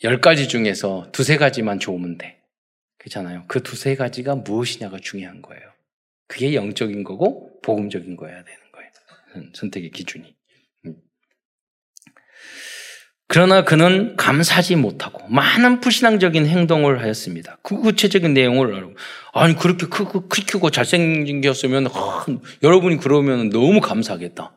열 0.03 0.21
가지 0.21 0.47
중에서 0.47 1.09
두세 1.11 1.37
가지만 1.37 1.79
좋으면 1.79 2.17
돼. 2.17 2.41
그렇잖아요. 2.97 3.45
그 3.47 3.63
두세 3.63 3.95
가지가 3.95 4.35
무엇이냐가 4.35 4.97
중요한 4.99 5.41
거예요. 5.41 5.63
그게 6.27 6.55
영적인 6.55 7.03
거고 7.03 7.61
복음적인 7.61 8.15
거여야 8.15 8.43
되는 8.43 8.59
거예요. 8.71 9.51
선택의 9.53 9.91
기준이. 9.91 10.34
음. 13.25 13.35
그러나 13.35 13.63
그는 13.63 14.15
감사하지 14.15 14.75
못하고 14.75 15.27
많은 15.27 15.79
불신앙적인 15.79 16.45
행동을 16.45 17.01
하였습니다. 17.01 17.57
그 17.63 17.77
구체적인 17.77 18.33
내용을 18.33 18.73
알고 18.73 18.93
아니 19.33 19.55
그렇게 19.55 19.87
크고 19.87 20.27
크고 20.29 20.69
잘생겼으면 20.69 21.87
아, 21.87 22.25
여러분이 22.63 22.97
그러면 22.97 23.49
너무 23.49 23.81
감사하겠다. 23.81 24.55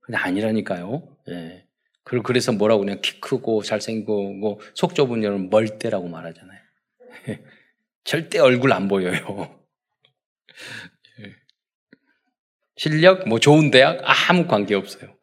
근데 0.00 0.18
아니라니까요. 0.18 1.02
예. 1.30 1.64
그래서 2.22 2.52
뭐라고 2.52 2.80
그냥 2.80 3.00
키 3.02 3.20
크고 3.20 3.62
잘생기고 3.62 4.32
뭐속 4.34 4.94
좁은 4.94 5.22
여러분 5.24 5.50
멀대라고 5.50 6.08
말하잖아요. 6.08 6.58
절대 8.04 8.38
얼굴 8.38 8.72
안 8.72 8.88
보여요. 8.88 9.60
예. 11.20 11.34
실력, 12.76 13.28
뭐 13.28 13.38
좋은 13.38 13.70
대학 13.70 14.00
아무 14.04 14.46
관계 14.46 14.74
없어요. 14.74 15.17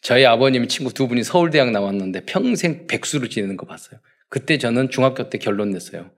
저희 0.00 0.24
아버님 0.24 0.68
친구 0.68 0.92
두 0.92 1.08
분이 1.08 1.24
서울대학 1.24 1.70
나왔는데 1.70 2.24
평생 2.26 2.86
백수로 2.86 3.28
지내는 3.28 3.56
거 3.56 3.66
봤어요. 3.66 4.00
그때 4.28 4.58
저는 4.58 4.90
중학교 4.90 5.28
때 5.28 5.38
결론 5.38 5.70
냈어요. 5.70 6.10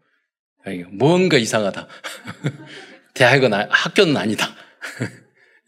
뭔가 0.92 1.38
이상하다. 1.38 1.88
대학은 3.14 3.52
아, 3.52 3.66
학교는 3.70 4.16
아니다. 4.16 4.46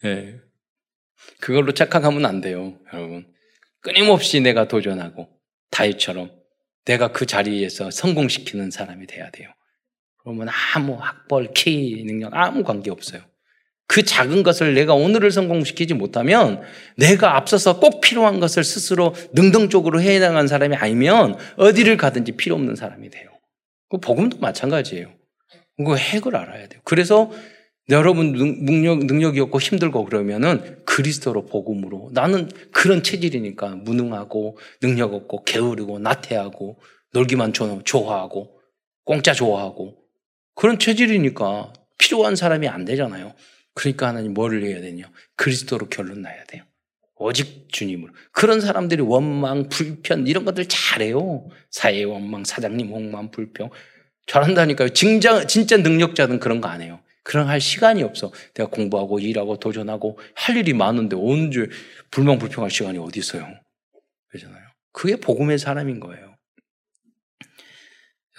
네. 0.03 0.39
그걸로 1.41 1.73
착각하면 1.73 2.25
안 2.27 2.41
돼요, 2.41 2.79
여러분. 2.93 3.27
끊임없이 3.81 4.41
내가 4.41 4.67
도전하고 4.67 5.29
다이처럼 5.71 6.31
내가 6.85 7.13
그 7.13 7.27
자리에서 7.27 7.91
성공시키는 7.91 8.71
사람이 8.71 9.07
돼야 9.07 9.31
돼요. 9.31 9.51
그러면 10.19 10.49
아무 10.75 10.95
학벌, 10.95 11.53
키, 11.53 12.03
능력 12.07 12.35
아무 12.35 12.63
관계 12.63 12.91
없어요. 12.91 13.23
그 13.87 14.03
작은 14.03 14.43
것을 14.43 14.75
내가 14.75 14.95
오늘을 14.95 15.31
성공시키지 15.31 15.95
못하면 15.95 16.63
내가 16.97 17.37
앞서서 17.37 17.81
꼭 17.81 18.01
필요한 18.01 18.41
것을 18.41 18.65
스스로 18.65 19.15
능동적으로 19.33 20.01
해당한 20.01 20.49
사람이 20.49 20.77
아니면 20.77 21.37
어디를 21.57 21.97
가든지 21.97 22.33
필요 22.33 22.55
없는 22.55 22.77
사람이 22.77 23.11
돼요. 23.11 23.31
그 23.91 23.99
복음도 23.99 24.39
마찬가지예요. 24.39 25.13
그 25.77 25.97
핵을 25.97 26.37
알아야 26.37 26.69
돼요. 26.69 26.81
그래서 26.85 27.31
여러분 27.91 28.33
능력, 28.33 29.05
능력이 29.05 29.41
없고 29.41 29.61
힘들고 29.61 30.07
그러면은 30.07 30.79
그리스도로 30.87 31.45
복음으로 31.45 32.11
나는 32.15 32.49
그런 32.73 33.03
체질이니까 33.03 33.77
무능하고 33.77 34.57
능력 34.81 35.13
없고 35.13 35.45
게으르고 35.45 35.99
나태하고 35.99 36.79
놀기만 37.13 37.53
좋아하고 37.85 38.59
공짜 39.05 39.35
좋아하고 39.35 39.99
그런 40.55 40.79
체질이니까 40.79 41.75
필요한 41.99 42.37
사람이 42.37 42.69
안 42.69 42.85
되잖아요. 42.87 43.35
그러니까 43.75 44.09
하나님 44.09 44.35
뭐를 44.35 44.65
해야 44.65 44.81
되냐? 44.81 45.11
그리스도로 45.37 45.89
결론 45.89 46.23
나야 46.23 46.45
돼요. 46.45 46.63
오직 47.17 47.69
주님으로. 47.73 48.13
그런 48.33 48.61
사람들이 48.61 49.03
원망, 49.03 49.69
불편 49.69 50.27
이런 50.27 50.45
것들 50.45 50.67
잘해요. 50.69 51.49
사회 51.71 52.03
원망, 52.05 52.45
사장님 52.45 52.93
원망, 52.93 53.31
불평 53.31 53.71
잘한다니까요. 54.27 54.91
진짜 54.91 55.47
진짜 55.47 55.77
능력자는 55.77 56.39
그런 56.41 56.61
거 56.61 56.69
안 56.69 56.81
해요. 56.83 57.01
그런 57.23 57.49
할 57.49 57.61
시간이 57.61 58.03
없어. 58.03 58.33
내가 58.55 58.69
공부하고 58.69 59.19
일하고 59.19 59.59
도전하고 59.59 60.19
할 60.35 60.57
일이 60.57 60.75
많은데 60.75 61.17
언제 61.17 61.69
불만 62.11 62.39
불평할 62.39 62.71
시간이 62.71 62.99
어디 62.99 63.19
있어요? 63.21 63.47
그러잖아요. 64.29 64.63
그게 64.93 65.17
복음의 65.17 65.59
사람인 65.59 66.01
거예요. 66.01 66.37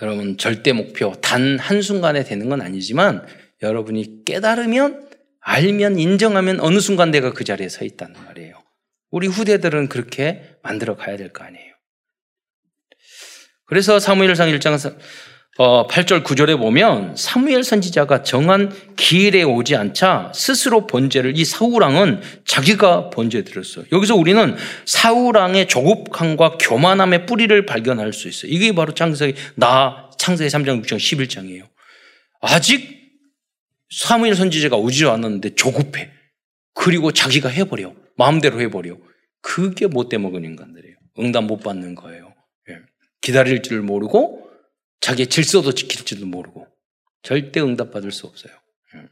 여러분 0.01 0.37
절대 0.37 0.71
목표 0.73 1.13
단 1.21 1.57
한순간에 1.57 2.23
되는 2.23 2.49
건 2.49 2.61
아니지만 2.61 3.25
여러분이 3.61 4.25
깨달으면 4.25 5.09
알면 5.47 5.99
인정하면 5.99 6.59
어느 6.59 6.79
순간 6.79 7.11
내가 7.11 7.31
그 7.31 7.43
자리에 7.43 7.69
서 7.69 7.85
있다는 7.85 8.15
말이에요. 8.25 8.63
우리 9.11 9.27
후대들은 9.27 9.89
그렇게 9.89 10.41
만들어 10.63 10.95
가야 10.95 11.17
될 11.17 11.31
거 11.31 11.43
아니에요. 11.43 11.73
그래서 13.67 13.99
사무엘상 13.99 14.49
1장 14.49 14.97
어, 15.57 15.87
8절 15.87 16.23
9절에 16.23 16.57
보면 16.57 17.15
사무엘 17.15 17.63
선지자가 17.63 18.23
정한 18.23 18.73
기일에 18.97 19.43
오지 19.43 19.75
않자 19.75 20.31
스스로 20.35 20.85
번제를 20.87 21.37
이 21.37 21.45
사우랑은 21.45 22.21
자기가 22.45 23.11
번제 23.11 23.43
드렸어요. 23.43 23.85
여기서 23.91 24.15
우리는 24.15 24.57
사우랑의 24.85 25.67
조급함과 25.67 26.57
교만함의 26.59 27.27
뿌리를 27.27 27.65
발견할 27.67 28.11
수 28.13 28.27
있어요. 28.27 28.51
이게 28.51 28.73
바로 28.73 28.93
창세기 28.95 29.35
나 29.55 30.09
창세기 30.17 30.49
3장 30.49 30.83
6장 30.83 30.97
11장이에요. 30.97 31.63
아직 32.41 33.04
사무엘 33.95 34.35
선지자가 34.35 34.75
오지 34.75 35.05
않았는데 35.05 35.55
조급해. 35.55 36.11
그리고 36.73 37.13
자기가 37.13 37.47
해버려. 37.47 37.95
마음대로 38.17 38.59
해버려. 38.59 38.97
그게 39.41 39.87
못돼 39.87 40.17
먹은 40.17 40.43
인간들이에요. 40.43 40.97
응답 41.19 41.45
못 41.45 41.59
받는 41.59 41.95
거예요. 41.95 42.33
예. 42.69 42.79
기다릴 43.21 43.61
줄 43.61 43.81
모르고 43.81 44.49
자기의 44.99 45.27
질서도 45.27 45.73
지킬 45.73 46.03
줄도 46.03 46.25
모르고 46.25 46.67
절대 47.21 47.61
응답 47.61 47.91
받을 47.91 48.11
수 48.11 48.27
없어요. 48.27 48.51
예. 48.95 49.05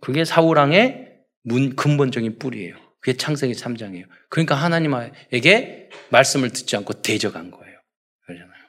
그게 0.00 0.24
사우랑의 0.24 1.12
문, 1.44 1.76
근본적인 1.76 2.38
뿌리예요. 2.40 2.76
그게 3.00 3.16
창세기 3.16 3.52
3장이에요. 3.52 4.06
그러니까 4.28 4.56
하나님에게 4.56 5.90
말씀을 6.10 6.50
듣지 6.50 6.76
않고 6.76 6.94
대적한 6.94 7.52
거예요. 7.52 7.78
그러잖아요. 8.26 8.64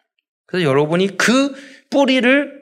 그래서 0.45 0.67
여러분이 0.67 1.17
그 1.17 1.55
뿌리를 1.89 2.54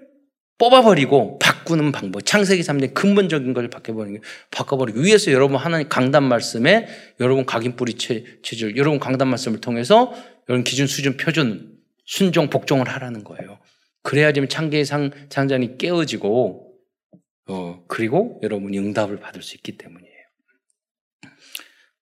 뽑아버리고 0.64 1.40
바꾸는 1.40 1.92
방법, 1.92 2.26
창세기 2.26 2.62
3장 2.62 2.94
근본적인 2.94 3.54
걸 3.54 3.70
바꿔버리는 3.70 4.22
게 4.22 4.28
바꿔버리고 4.50 5.02
위에서 5.02 5.34
여러분 5.34 5.58
하나님 5.58 5.90
강단 5.90 6.24
말씀에 6.24 6.88
여러분 7.20 7.46
각인 7.46 7.76
뿌리 7.76 7.96
체질, 7.96 8.78
여러분 8.78 8.98
강단 8.98 9.28
말씀을 9.28 9.60
통해서 9.60 10.14
여러분 10.48 10.64
기준, 10.64 10.88
수준, 10.88 11.18
표준, 11.18 11.74
순종, 12.06 12.50
복종을 12.50 12.88
하라는 12.88 13.26
거예요. 13.26 13.60
그래야지 14.04 14.48
창계의 14.48 14.86
상, 14.86 15.12
장장이 15.28 15.78
깨어지고, 15.78 16.72
어, 17.50 17.84
그리고 17.90 18.40
여러분이 18.42 18.80
응답을 18.80 19.20
받을 19.20 19.42
수 19.42 19.56
있기 19.56 19.78
때문이에요. 19.78 20.14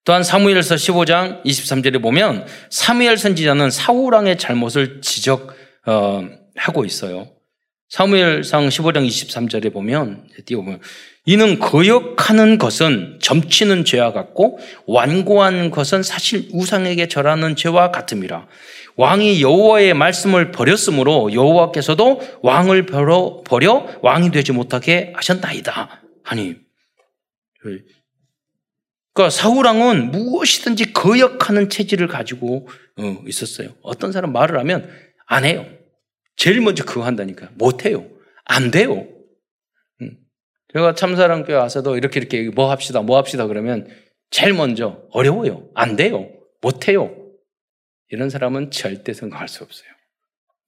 또한 0.03 0.23
사무엘서 0.23 0.75
15장 0.75 1.43
23절에 1.43 2.01
보면 2.01 2.45
사무엘 2.69 3.17
선지자는 3.17 3.71
사우랑의 3.71 4.37
잘못을 4.37 5.01
지적하고 5.01 5.51
어, 5.85 6.85
있어요. 6.85 7.40
사무엘상 7.91 8.69
15장 8.69 9.05
23절에 9.05 9.73
보면 9.73 10.25
띄워보면 10.45 10.79
이는 11.25 11.59
거역하는 11.59 12.57
것은 12.57 13.19
점치는 13.21 13.83
죄와 13.83 14.13
같고 14.13 14.59
완고한 14.87 15.71
것은 15.71 16.01
사실 16.01 16.47
우상에게 16.53 17.09
절하는 17.09 17.57
죄와 17.57 17.91
같음이라. 17.91 18.47
왕이 18.95 19.41
여호와의 19.41 19.93
말씀을 19.93 20.51
버렸으므로 20.51 21.33
여호와께서도 21.33 22.39
왕을 22.41 22.85
버려, 22.85 23.41
버려 23.45 23.85
왕이 24.01 24.31
되지 24.31 24.53
못하게 24.53 25.11
하셨나이다. 25.17 26.01
하니 26.23 26.55
그러니까 27.59 29.29
사우랑은 29.29 30.11
무엇이든지 30.11 30.93
거역하는 30.93 31.69
체질을 31.69 32.07
가지고 32.07 32.69
어, 32.97 33.17
있었어요. 33.27 33.75
어떤 33.81 34.13
사람 34.13 34.31
말을 34.31 34.57
하면 34.59 34.89
안 35.25 35.43
해요. 35.43 35.80
제일 36.41 36.59
먼저 36.59 36.83
그거 36.83 37.03
한다니까. 37.03 37.51
못 37.53 37.85
해요. 37.85 38.09
안 38.45 38.71
돼요. 38.71 39.07
제가 40.73 40.95
참사랑교회 40.95 41.55
와서도 41.55 41.97
이렇게 41.97 42.19
이렇게 42.19 42.49
뭐 42.49 42.71
합시다, 42.71 43.03
뭐 43.03 43.17
합시다 43.17 43.45
그러면 43.45 43.87
제일 44.31 44.53
먼저 44.53 45.03
어려워요. 45.11 45.69
안 45.75 45.95
돼요. 45.95 46.31
못 46.59 46.87
해요. 46.87 47.15
이런 48.09 48.31
사람은 48.31 48.71
절대 48.71 49.13
성공할 49.13 49.47
수 49.49 49.63
없어요. 49.63 49.87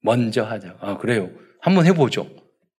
먼저 0.00 0.44
하자. 0.44 0.76
아, 0.80 0.96
그래요. 0.98 1.30
한번 1.60 1.86
해보죠. 1.86 2.30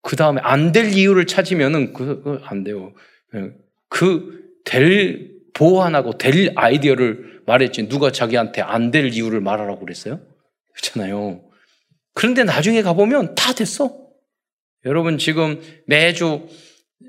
그 0.01 0.15
다음에 0.15 0.39
안 0.41 0.72
될 0.72 0.93
이유를 0.93 1.28
찾으면은 1.28 1.91
그, 1.91 2.24
그, 2.24 2.39
안 2.43 2.63
돼요. 2.63 2.93
예. 3.36 3.51
그, 3.89 4.41
될, 4.63 5.32
보완하고 5.53 6.17
될 6.17 6.53
아이디어를 6.55 7.41
말했지. 7.45 7.89
누가 7.89 8.09
자기한테 8.13 8.61
안 8.61 8.91
될 8.91 9.07
이유를 9.11 9.41
말하라고 9.41 9.82
그랬어요? 9.82 10.22
그렇잖아요. 10.76 11.41
그런데 12.16 12.43
나중에 12.43 12.82
가보면 12.82 13.36
다 13.36 13.53
됐어. 13.53 13.95
여러분 14.86 15.18
지금 15.20 15.61
매주 15.86 16.47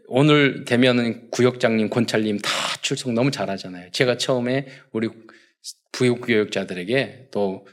오늘 0.08 0.64
되면은 0.64 1.30
구역장님, 1.30 1.88
권찰님 1.90 2.38
다 2.40 2.50
출석 2.82 3.12
너무 3.12 3.30
잘하잖아요. 3.30 3.90
제가 3.92 4.18
처음에 4.18 4.66
우리 4.92 5.08
부교육자들에게 5.92 7.28
또 7.30 7.66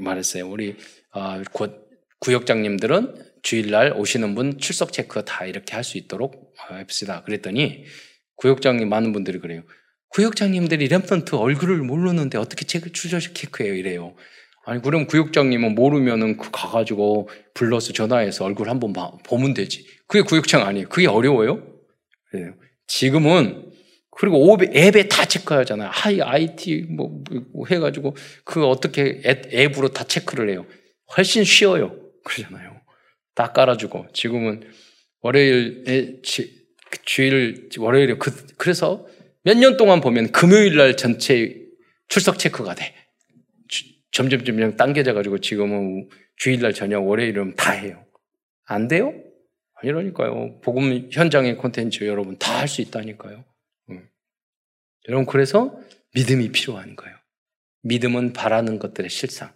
말했어요. 0.00 0.48
우리 0.48 0.76
어, 1.14 1.42
구역장님들은 2.20 3.32
주일날 3.42 3.92
오시는 3.96 4.34
분 4.34 4.58
출석 4.58 4.92
체크 4.92 5.24
다 5.24 5.44
이렇게 5.44 5.74
할 5.74 5.84
수 5.84 5.98
있도록 5.98 6.54
합시다. 6.56 7.22
그랬더니 7.24 7.84
구역장님 8.36 8.88
많은 8.88 9.12
분들이 9.12 9.38
그래요. 9.40 9.62
구역장님들이 10.08 10.88
랩턴트 10.88 11.34
얼굴을 11.34 11.78
모르는데 11.78 12.38
어떻게 12.38 12.64
체크 12.64 12.92
출석 12.92 13.34
체크해요? 13.34 13.74
이래요. 13.74 14.14
아니 14.64 14.80
그럼 14.80 15.06
구역장님은 15.06 15.74
모르면은 15.74 16.36
그 16.36 16.50
가가지고 16.52 17.28
불러서 17.54 17.92
전화해서 17.92 18.44
얼굴 18.44 18.68
한번 18.68 18.92
보면 19.24 19.54
되지. 19.54 19.86
그게 20.06 20.22
구역장 20.22 20.66
아니에요. 20.66 20.88
그게 20.88 21.08
어려워요? 21.08 21.66
그래요. 22.30 22.54
지금은 22.86 23.72
그리고 24.10 24.56
앱에 24.62 25.08
다 25.08 25.24
체크하잖아요. 25.24 25.88
하이 25.92 26.20
IT 26.20 26.86
뭐, 26.90 27.22
뭐 27.52 27.66
해가지고 27.66 28.14
그 28.44 28.64
어떻게 28.66 29.20
앱, 29.24 29.78
으로 29.78 29.88
다 29.88 30.04
체크를 30.04 30.50
해요. 30.50 30.66
훨씬 31.16 31.44
쉬워요. 31.44 31.96
그러잖아요. 32.24 32.80
다 33.34 33.52
깔아주고 33.52 34.08
지금은 34.12 34.62
월요일에 35.22 36.20
그 36.22 36.98
주일 37.04 37.68
월요일에 37.78 38.16
그, 38.18 38.46
그래서 38.58 39.06
몇 39.44 39.56
년 39.56 39.76
동안 39.76 40.00
보면 40.00 40.30
금요일 40.30 40.76
날 40.76 40.96
전체 40.96 41.56
출석 42.08 42.38
체크가 42.38 42.74
돼. 42.74 42.94
점점 44.12 44.44
점점 44.44 44.76
당겨져 44.76 45.14
가지고 45.14 45.38
지금은 45.38 46.08
주일날 46.36 46.72
저녁 46.74 47.06
월요일은 47.08 47.56
다 47.56 47.72
해요. 47.72 48.04
안 48.66 48.86
돼요? 48.88 49.12
아니라니까요. 49.74 50.60
복음 50.60 51.08
현장의 51.10 51.56
콘텐츠 51.56 52.04
여러분 52.04 52.38
다 52.38 52.58
할 52.60 52.68
수 52.68 52.80
있다니까요. 52.82 53.44
응. 53.90 54.08
여러분 55.08 55.26
그래서 55.26 55.76
믿음이 56.14 56.52
필요한 56.52 56.94
거예요. 56.94 57.16
믿음은 57.82 58.32
바라는 58.32 58.78
것들의 58.78 59.10
실상. 59.10 59.50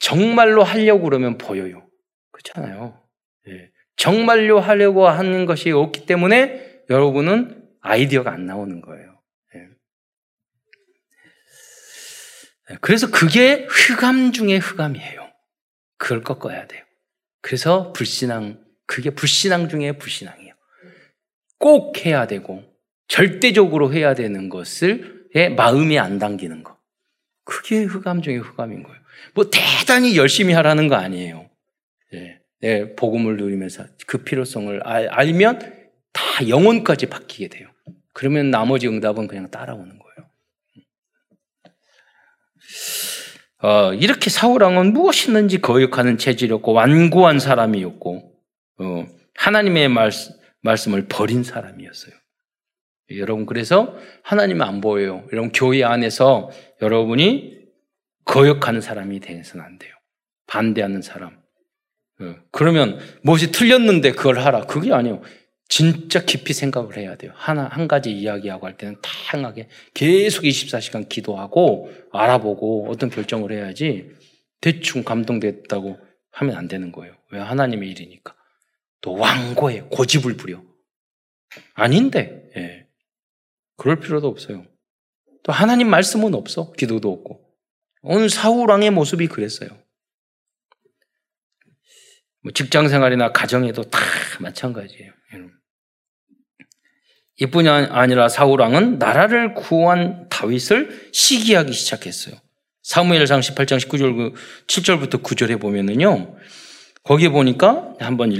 정말로 0.00 0.62
하려고 0.64 1.04
그러면 1.04 1.38
보여요. 1.38 1.88
그렇잖아요. 2.32 3.00
예. 3.48 3.70
정말로 3.96 4.60
하려고 4.60 5.06
하는 5.08 5.46
것이 5.46 5.70
없기 5.70 6.04
때문에 6.06 6.82
여러분은 6.90 7.68
아이디어가 7.80 8.32
안 8.32 8.44
나오는 8.46 8.80
거예요. 8.80 9.11
그래서 12.80 13.10
그게 13.10 13.66
흑암 13.68 14.32
중의 14.32 14.58
흑암이에요. 14.58 15.30
그걸 15.98 16.22
꺾어야 16.22 16.66
돼요. 16.66 16.82
그래서 17.40 17.92
불신앙, 17.92 18.62
그게 18.86 19.10
불신앙 19.10 19.68
중에 19.68 19.92
불신앙이에요. 19.92 20.54
꼭 21.58 22.04
해야 22.04 22.26
되고, 22.26 22.64
절대적으로 23.08 23.92
해야 23.92 24.14
되는 24.14 24.48
것을 24.48 25.26
마음이 25.56 25.98
안 25.98 26.18
당기는 26.18 26.62
것. 26.62 26.76
그게 27.44 27.82
흑암 27.82 28.22
중의 28.22 28.38
흑암인 28.38 28.82
거예요. 28.82 29.00
뭐 29.34 29.50
대단히 29.50 30.16
열심히 30.16 30.54
하라는 30.54 30.88
거 30.88 30.96
아니에요. 30.96 31.50
예, 32.14 32.40
네, 32.60 32.94
복음을 32.94 33.36
누리면서 33.36 33.86
그 34.06 34.18
필요성을 34.18 34.82
알, 34.84 35.08
알면 35.08 35.58
다 36.12 36.48
영혼까지 36.48 37.06
바뀌게 37.06 37.48
돼요. 37.48 37.68
그러면 38.12 38.50
나머지 38.50 38.86
응답은 38.88 39.26
그냥 39.26 39.50
따라오는 39.50 39.98
거예요. 39.98 40.11
어, 43.62 43.94
이렇게 43.94 44.28
사울왕은 44.28 44.92
무엇이든지 44.92 45.60
거역하는 45.60 46.18
체질이었고 46.18 46.72
완고한 46.72 47.38
사람이었고 47.38 48.32
어, 48.78 49.06
하나님의 49.36 49.88
말씀, 49.88 50.34
말씀을 50.62 51.06
버린 51.08 51.44
사람이었어요. 51.44 52.12
여러분 53.16 53.46
그래서 53.46 53.96
하나님은 54.22 54.66
안 54.66 54.80
보여요. 54.80 55.26
여러분 55.32 55.52
교회 55.52 55.84
안에서 55.84 56.50
여러분이 56.80 57.62
거역하는 58.24 58.80
사람이 58.80 59.20
되서는 59.20 59.64
안 59.64 59.78
돼요. 59.78 59.92
반대하는 60.46 61.02
사람. 61.02 61.38
어, 62.20 62.34
그러면 62.50 62.98
무엇이 63.22 63.52
틀렸는데 63.52 64.12
그걸 64.12 64.38
하라. 64.40 64.62
그게 64.62 64.92
아니에요. 64.92 65.22
진짜 65.74 66.22
깊이 66.22 66.52
생각을 66.52 66.98
해야 66.98 67.16
돼요. 67.16 67.32
하나, 67.34 67.64
한 67.64 67.88
가지 67.88 68.12
이야기하고 68.12 68.66
할 68.66 68.76
때는 68.76 68.96
다양하게 69.00 69.70
계속 69.94 70.42
24시간 70.42 71.08
기도하고 71.08 71.90
알아보고 72.12 72.90
어떤 72.90 73.08
결정을 73.08 73.52
해야지 73.52 74.10
대충 74.60 75.02
감동됐다고 75.02 75.98
하면 76.32 76.56
안 76.56 76.68
되는 76.68 76.92
거예요. 76.92 77.16
왜? 77.30 77.40
하나님의 77.40 77.88
일이니까. 77.88 78.36
또 79.00 79.14
완고해. 79.14 79.84
고집을 79.90 80.36
부려. 80.36 80.62
아닌데, 81.72 82.50
예. 82.54 82.86
그럴 83.78 83.98
필요도 83.98 84.28
없어요. 84.28 84.66
또 85.42 85.52
하나님 85.52 85.88
말씀은 85.88 86.34
없어. 86.34 86.72
기도도 86.72 87.10
없고. 87.10 87.48
오늘 88.02 88.28
사울왕의 88.28 88.90
모습이 88.90 89.26
그랬어요. 89.26 89.70
뭐 92.42 92.52
직장 92.52 92.88
생활이나 92.88 93.32
가정에도 93.32 93.84
다 93.84 93.98
마찬가지예요. 94.38 95.12
이뿐이 97.42 97.68
아니라 97.68 98.28
사울 98.28 98.60
왕은 98.60 98.98
나라를 98.98 99.54
구한 99.54 100.28
다윗을 100.28 101.08
시기하기 101.12 101.72
시작했어요. 101.72 102.36
사무엘상 102.82 103.40
18장 103.40 103.78
19절 103.78 104.34
7절부터 104.68 105.22
9절에 105.22 105.60
보면은요. 105.60 106.36
거기에 107.02 107.30
보니까 107.30 107.94
한번 107.98 108.32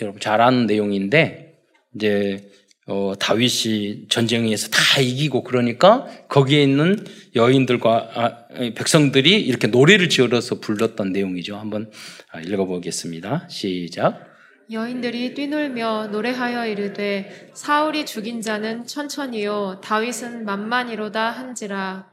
여러분 0.00 0.20
잘 0.20 0.40
아는 0.40 0.66
내용인데 0.66 1.58
이제 1.94 2.50
어, 2.86 3.12
다윗이 3.20 4.08
전쟁에서 4.08 4.68
다 4.68 5.00
이기고 5.00 5.44
그러니까 5.44 6.06
거기에 6.28 6.62
있는 6.62 7.04
여인들과 7.36 8.10
아, 8.14 8.46
백성들이 8.74 9.38
이렇게 9.38 9.66
노래를 9.66 10.08
지어서 10.08 10.60
불렀던 10.60 11.12
내용이죠. 11.12 11.56
한번 11.56 11.90
아, 12.32 12.40
읽어보겠습니다. 12.40 13.48
시작. 13.50 14.29
여인들이 14.70 15.34
뛰놀며 15.34 16.08
노래하여 16.12 16.66
이르되 16.66 17.50
사울이 17.54 18.06
죽인 18.06 18.40
자는 18.40 18.86
천천히요 18.86 19.80
다윗은 19.82 20.44
만만이로다 20.44 21.30
한지라 21.30 22.08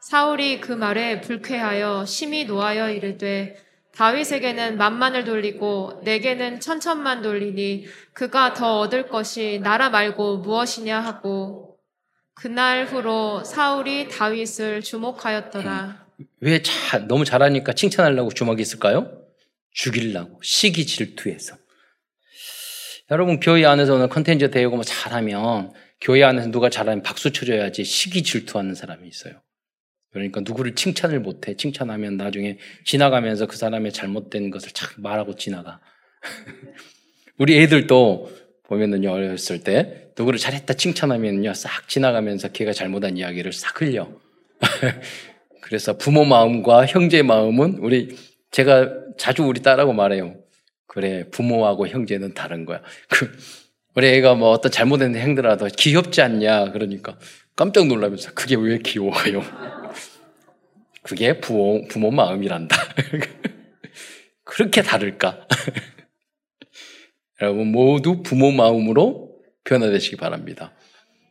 사울이 0.00 0.60
그 0.60 0.72
말에 0.72 1.20
불쾌하여 1.20 2.06
심히 2.06 2.46
노하여 2.46 2.90
이르되 2.90 3.56
다윗에게는 3.92 4.78
만만을 4.78 5.24
돌리고 5.24 6.00
내게는 6.04 6.60
천천만 6.60 7.20
돌리니 7.20 7.84
그가 8.14 8.54
더 8.54 8.78
얻을 8.78 9.08
것이 9.08 9.60
나라 9.62 9.90
말고 9.90 10.38
무엇이냐 10.38 11.00
하고 11.00 11.76
그날 12.32 12.86
후로 12.86 13.44
사울이 13.44 14.08
다윗을 14.08 14.80
주목하였더라. 14.80 16.06
왜 16.40 16.62
자, 16.62 17.06
너무 17.06 17.26
잘하니까 17.26 17.74
칭찬하려고 17.74 18.30
주목했을까요? 18.30 19.20
죽이려고 19.72 20.40
시기 20.42 20.86
질투해서. 20.86 21.59
여러분 23.10 23.40
교회 23.40 23.64
안에서 23.64 23.94
오늘 23.94 24.08
컨텐츠 24.08 24.50
대회고 24.50 24.76
뭐 24.76 24.84
잘하면 24.84 25.72
교회 26.00 26.22
안에서 26.22 26.50
누가 26.50 26.70
잘하면 26.70 27.02
박수 27.02 27.32
쳐줘야지 27.32 27.82
시기 27.82 28.22
질투하는 28.22 28.74
사람이 28.74 29.08
있어요. 29.08 29.34
그러니까 30.12 30.40
누구를 30.40 30.74
칭찬을 30.74 31.20
못해. 31.20 31.56
칭찬하면 31.56 32.16
나중에 32.16 32.58
지나가면서 32.84 33.46
그 33.46 33.56
사람의 33.56 33.92
잘못된 33.92 34.50
것을 34.50 34.70
착 34.72 35.00
말하고 35.00 35.34
지나가. 35.36 35.80
우리 37.38 37.58
애들도 37.58 38.30
보면은요, 38.64 39.10
어렸을 39.10 39.64
때 39.64 40.12
누구를 40.16 40.38
잘했다 40.38 40.74
칭찬하면요, 40.74 41.54
싹 41.54 41.88
지나가면서 41.88 42.48
걔가 42.48 42.72
잘못한 42.72 43.16
이야기를 43.16 43.52
싹 43.52 43.80
흘려. 43.80 44.08
그래서 45.62 45.96
부모 45.96 46.24
마음과 46.24 46.86
형제 46.86 47.22
마음은 47.22 47.78
우리, 47.78 48.16
제가 48.50 49.14
자주 49.16 49.44
우리 49.44 49.62
딸하고 49.62 49.92
말해요. 49.92 50.36
그래, 50.92 51.22
부모하고 51.30 51.86
형제는 51.86 52.34
다른 52.34 52.64
거야. 52.64 52.82
그, 53.08 53.30
우리 53.94 54.08
애가 54.08 54.34
뭐 54.34 54.50
어떤 54.50 54.72
잘못된 54.72 55.14
행동이라도 55.14 55.68
귀엽지 55.76 56.20
않냐? 56.20 56.72
그러니까 56.72 57.16
깜짝 57.54 57.86
놀라면서 57.86 58.32
그게 58.34 58.56
왜 58.56 58.78
귀여워요? 58.78 59.40
그게 61.04 61.38
부모, 61.38 61.86
부모 61.86 62.10
마음이란다. 62.10 62.76
그렇게 64.42 64.82
다를까? 64.82 65.46
여러분 67.40 67.68
모두 67.68 68.24
부모 68.24 68.50
마음으로 68.50 69.36
변화되시기 69.62 70.16
바랍니다. 70.16 70.72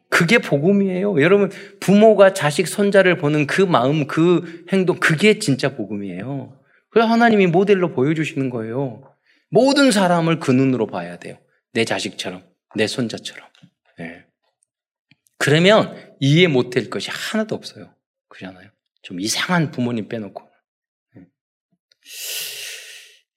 그게 0.08 0.38
복음이에요. 0.38 1.22
여러분 1.22 1.52
부모가 1.82 2.34
자식 2.34 2.66
손자를 2.66 3.18
보는 3.18 3.46
그 3.46 3.62
마음, 3.62 4.08
그 4.08 4.64
행동, 4.72 5.02
그게 5.02 5.38
진짜 5.38 5.76
복음이에요. 5.76 6.58
그래서 6.92 7.10
하나님이 7.10 7.48
모델로 7.48 7.92
보여주시는 7.92 8.50
거예요. 8.50 9.09
모든 9.50 9.92
사람을 9.92 10.40
그 10.40 10.52
눈으로 10.52 10.88
봐야 10.88 11.18
돼요. 11.18 11.38
내 11.74 11.86
자식처럼, 11.86 12.44
내 12.76 12.88
손자처럼. 12.88 13.48
네. 13.98 14.26
그러면 15.38 15.96
이해 16.20 16.48
못할 16.48 16.90
것이 16.90 17.10
하나도 17.12 17.56
없어요. 17.56 17.94
그잖아요. 18.30 18.70
좀 19.02 19.20
이상한 19.20 19.72
부모님 19.72 20.08
빼놓고. 20.08 20.44
네. 21.16 21.24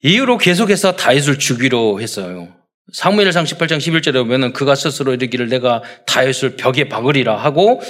이후로 0.03 0.39
계속해서 0.39 0.97
다윗을 0.97 1.39
죽이려 1.39 1.99
했어요. 1.99 2.57
사무엘상 2.93 3.45
18장 3.45 3.79
11절에 3.79 4.15
보면은 4.15 4.53
그가 4.53 4.75
스스로 4.75 5.15
이르기를 5.15 5.49
내가 5.49 5.83
다윗을 6.07 6.57
벽에 6.57 6.89
박으리라 6.89 7.37
하고 7.37 7.81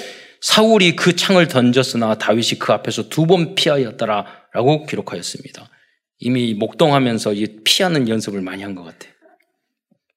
사울이 0.42 0.96
그 0.96 1.16
창을 1.16 1.48
던졌으나 1.48 2.18
다윗이 2.18 2.58
그 2.58 2.72
앞에서 2.72 3.08
두 3.08 3.26
번 3.26 3.54
피하였더라라고 3.54 4.86
기록하였습니다. 4.86 5.68
이미 6.24 6.54
목동하면서 6.54 7.34
피하는 7.64 8.08
연습을 8.08 8.42
많이 8.42 8.62
한 8.62 8.76
것 8.76 8.84
같아요. 8.84 9.12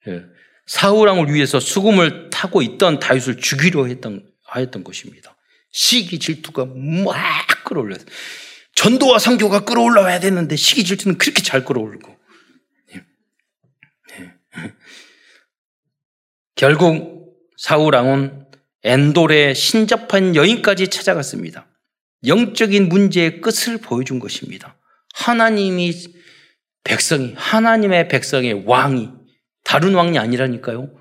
예. 0.08 0.24
사우랑을 0.68 1.34
위해서 1.34 1.60
수금을 1.60 2.30
타고 2.30 2.62
있던 2.62 3.00
다윗을 3.00 3.38
죽이려 3.38 3.88
했던 3.88 4.24
하였던 4.44 4.84
것입니다. 4.84 5.36
시기 5.72 6.20
질투가 6.20 6.66
막 6.66 7.16
끌어올렸어요. 7.66 8.06
전도와 8.76 9.18
상교가 9.18 9.66
끌어올라와야 9.66 10.20
되는데 10.20 10.56
시기 10.56 10.84
질투는 10.84 11.18
그렇게 11.18 11.42
잘 11.42 11.66
끌어올리고. 11.66 12.16
예. 12.94 13.04
예. 14.20 14.34
결국 16.56 17.36
사우랑은 17.58 18.46
엔돌의 18.84 19.56
신접한 19.56 20.36
여인까지 20.36 20.90
찾아갔습니다. 20.90 21.68
영적인 22.28 22.90
문제의 22.90 23.42
끝을 23.42 23.80
보여준 23.80 24.20
것입니다. 24.20 24.78
하나님이 25.16 25.94
백성이 26.84 27.34
하나님의 27.36 28.10
백성의 28.10 28.66
왕이 28.66 29.10
다른 29.64 29.96
왕이 29.96 30.20
아니라니까요. 30.20 30.94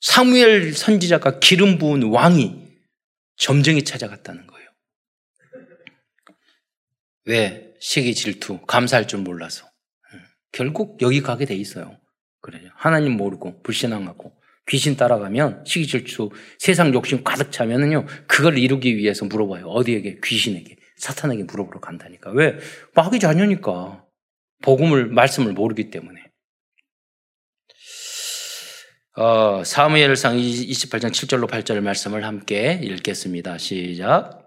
사무엘 0.00 0.74
선지자가 0.74 1.38
기름 1.38 1.78
부은 1.78 2.02
왕이 2.02 2.68
점쟁이 3.36 3.82
찾아갔다는 3.84 4.46
거예요. 4.46 4.68
왜? 7.26 7.72
시기 7.80 8.14
질투, 8.14 8.60
감사할 8.66 9.06
줄 9.08 9.20
몰라서. 9.20 9.66
결국 10.52 11.00
여기 11.00 11.22
가게 11.22 11.44
돼 11.46 11.54
있어요. 11.54 11.98
그래요. 12.40 12.70
하나님 12.74 13.12
모르고 13.12 13.62
불신앙하고 13.62 14.34
귀신 14.68 14.96
따라가면 14.96 15.64
시기 15.66 15.86
질투, 15.86 16.30
세상 16.58 16.92
욕심 16.92 17.22
가득 17.22 17.52
차면은요, 17.52 18.06
그걸 18.26 18.58
이루기 18.58 18.96
위해서 18.96 19.24
물어봐요. 19.24 19.66
어디에게? 19.66 20.20
귀신에게. 20.22 20.76
사탄에게 21.00 21.44
물어보러 21.44 21.80
간다니까. 21.80 22.30
왜? 22.30 22.58
마귀 22.94 23.18
자녀니까. 23.18 24.04
복음을, 24.62 25.06
말씀을 25.06 25.52
모르기 25.52 25.90
때문에. 25.90 26.20
어, 29.16 29.64
사무엘상 29.64 30.36
28장 30.36 31.10
7절로 31.10 31.48
8절 31.48 31.80
말씀을 31.80 32.24
함께 32.24 32.78
읽겠습니다. 32.82 33.58
시작. 33.58 34.40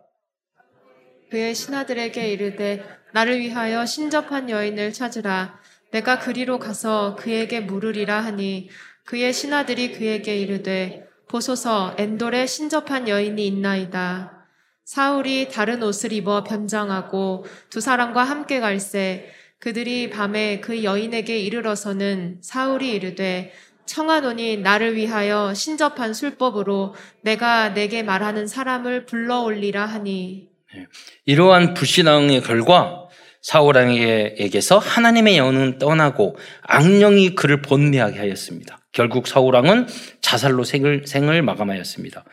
그의 1.29 1.55
신하들에게 1.55 2.31
이르되 2.31 2.83
나를 3.13 3.39
위하여 3.39 3.85
신접한 3.85 4.49
여인을 4.49 4.93
찾으라. 4.93 5.59
내가 5.91 6.19
그리로 6.19 6.59
가서 6.59 7.15
그에게 7.15 7.59
물으리라 7.59 8.21
하니 8.21 8.69
그의 9.05 9.33
신하들이 9.33 9.93
그에게 9.93 10.37
이르되 10.37 11.07
보소서 11.27 11.95
엔돌에 11.97 12.45
신접한 12.45 13.07
여인이 13.07 13.45
있나이다. 13.45 14.42
사울이 14.85 15.49
다른 15.49 15.81
옷을 15.81 16.11
입어 16.11 16.43
변장하고 16.43 17.45
두 17.69 17.79
사람과 17.79 18.23
함께 18.23 18.59
갈새 18.59 19.29
그들이 19.59 20.09
밤에 20.09 20.59
그 20.59 20.83
여인에게 20.83 21.39
이르러서는 21.39 22.39
사울이 22.41 22.91
이르되 22.91 23.53
청하노니 23.85 24.57
나를 24.57 24.95
위하여 24.95 25.53
신접한 25.53 26.13
술법으로 26.13 26.95
내가 27.21 27.73
내게 27.73 28.03
말하는 28.03 28.47
사람을 28.47 29.05
불러올리라 29.05 29.85
하니 29.85 30.49
네. 30.73 30.87
이러한 31.25 31.73
불신앙의 31.75 32.41
결과 32.41 33.07
사울왕에게서 33.41 34.79
하나님의 34.79 35.37
영은 35.37 35.77
떠나고 35.77 36.37
악령이 36.61 37.35
그를 37.35 37.61
본매하게 37.61 38.19
하였습니다. 38.19 38.79
결국 38.93 39.27
사울왕은 39.27 39.87
자살로 40.21 40.63
생을, 40.63 41.03
생을 41.05 41.41
마감하였습니다. 41.41 42.23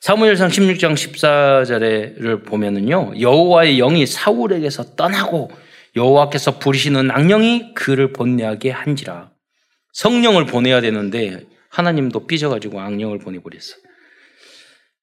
사무엘상 0.00 0.48
16장 0.48 0.94
14절을 0.94 2.44
보면은요, 2.44 3.20
여호와의 3.20 3.78
영이 3.78 4.06
사울에게서 4.06 4.96
떠나고 4.96 5.50
여호와께서 5.96 6.58
부리시는 6.58 7.10
악령이 7.10 7.74
그를 7.74 8.12
본내하게 8.12 8.70
한지라. 8.70 9.30
성령을 9.92 10.44
보내야 10.44 10.82
되는데 10.82 11.40
하나님도 11.70 12.26
삐져가지고 12.26 12.80
악령을 12.80 13.18
보내버렸어요. 13.18 13.78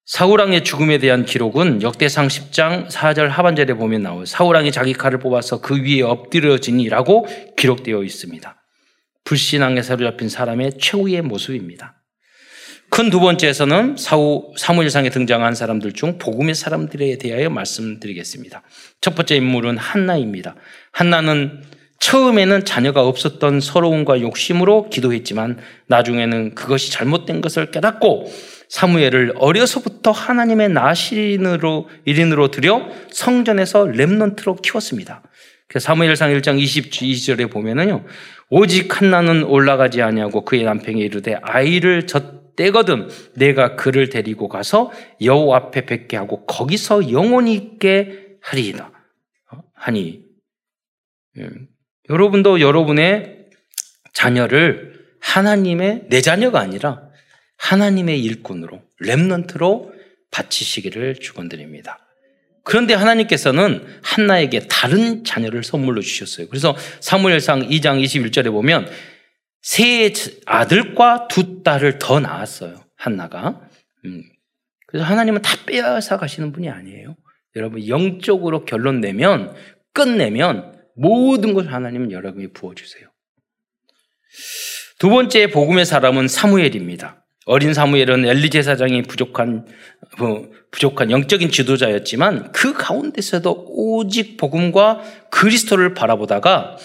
사울왕의 0.05 0.63
죽음에 0.63 0.97
대한 0.99 1.25
기록은 1.25 1.81
역대상 1.81 2.27
10장 2.27 2.89
4절 2.89 3.29
하반절에 3.29 3.73
보면 3.73 4.03
나와요. 4.03 4.25
사울왕이 4.25 4.71
자기 4.71 4.93
칼을 4.93 5.19
뽑아서 5.19 5.61
그 5.61 5.81
위에 5.81 6.01
엎드려지니라고 6.01 7.25
기록되어 7.57 8.03
있습니다. 8.03 8.63
불신앙에 9.23 9.81
사로잡힌 9.81 10.29
사람의 10.29 10.77
최후의 10.79 11.21
모습입니다. 11.21 12.02
큰 12.93 13.09
두 13.09 13.19
번째에서는 13.19 13.95
사우, 13.97 14.53
사무엘상에 14.55 15.09
등장한 15.09 15.55
사람들 15.55 15.93
중 15.93 16.19
복음의 16.19 16.53
사람들에 16.53 17.17
대하여 17.17 17.49
말씀드리겠습니다. 17.49 18.61
첫 19.01 19.15
번째 19.15 19.35
인물은 19.35 19.79
한나입니다. 19.79 20.53
한나는 20.91 21.63
처음에는 21.97 22.65
자녀가 22.65 23.01
없었던 23.07 23.61
서러움과 23.61 24.21
욕심으로 24.21 24.91
기도했지만 24.91 25.57
나중에는 25.87 26.53
그것이 26.53 26.91
잘못된 26.91 27.41
것을 27.41 27.71
깨닫고 27.71 28.31
사무엘을 28.69 29.33
어려서부터 29.37 30.11
하나님의 30.11 30.69
나신으로 30.69 31.89
일인으로 32.05 32.51
들여 32.51 32.89
성전에서 33.09 33.87
렘넌트로 33.87 34.57
키웠습니다. 34.57 35.23
사무엘상 35.75 36.31
1장 36.31 36.61
22절에 36.61 37.49
보면은요. 37.49 38.05
오직 38.51 39.01
한나는 39.01 39.45
올라가지 39.45 40.03
아니하고 40.03 40.45
그의 40.45 40.63
남편이 40.63 41.01
이르되 41.01 41.39
아이를 41.41 42.05
젖 42.05 42.32
대거든 42.55 43.09
내가 43.35 43.75
그를 43.75 44.09
데리고 44.09 44.47
가서 44.47 44.91
여호 45.21 45.55
앞에 45.55 45.85
뵙게 45.85 46.17
하고 46.17 46.45
거기서 46.45 47.11
영원히 47.11 47.53
있게 47.53 48.37
하리이다. 48.41 48.91
어? 49.51 49.63
하니 49.73 50.23
음. 51.37 51.67
여러분도 52.09 52.61
여러분의 52.61 53.45
자녀를 54.13 55.01
하나님의 55.19 56.05
내 56.09 56.21
자녀가 56.21 56.59
아니라 56.59 57.01
하나님의 57.57 58.21
일꾼으로 58.21 58.81
렘넌트로 58.99 59.93
바치시기를 60.31 61.15
축원드립니다. 61.15 61.99
그런데 62.63 62.93
하나님께서는 62.93 63.85
한나에게 64.01 64.67
다른 64.69 65.23
자녀를 65.23 65.63
선물로 65.63 66.01
주셨어요. 66.01 66.47
그래서 66.47 66.75
사무엘상 66.99 67.67
2장 67.69 68.03
21절에 68.03 68.51
보면 68.51 68.89
세 69.63 70.11
아들과 70.45 71.29
두 71.29 71.63
딸을 71.63 71.97
더 71.97 72.19
낳았어요. 72.19 72.83
한나가. 72.97 73.61
음. 74.05 74.21
그래서 74.87 75.05
하나님은 75.05 75.41
다 75.41 75.55
빼앗아 75.65 76.17
가시는 76.17 76.51
분이 76.51 76.69
아니에요. 76.69 77.15
여러분 77.55 77.87
영적으로 77.87 78.65
결론 78.65 78.99
내면 78.99 79.55
끝내면 79.93 80.77
모든 80.95 81.53
것을 81.53 81.73
하나님은 81.73 82.11
여러분이 82.11 82.51
부어주세요. 82.53 83.07
두 84.99 85.09
번째 85.09 85.47
복음의 85.47 85.85
사람은 85.85 86.27
사무엘입니다. 86.27 87.25
어린 87.45 87.73
사무엘은 87.73 88.25
엘리 88.25 88.49
제사장이 88.49 89.03
부족한 89.03 89.65
뭐, 90.17 90.49
부족한 90.71 91.09
영적인 91.09 91.51
지도자였지만 91.51 92.51
그 92.51 92.73
가운데서도 92.73 93.65
오직 93.69 94.37
복음과 94.37 95.01
그리스도를 95.29 95.93
바라보다가 95.93 96.77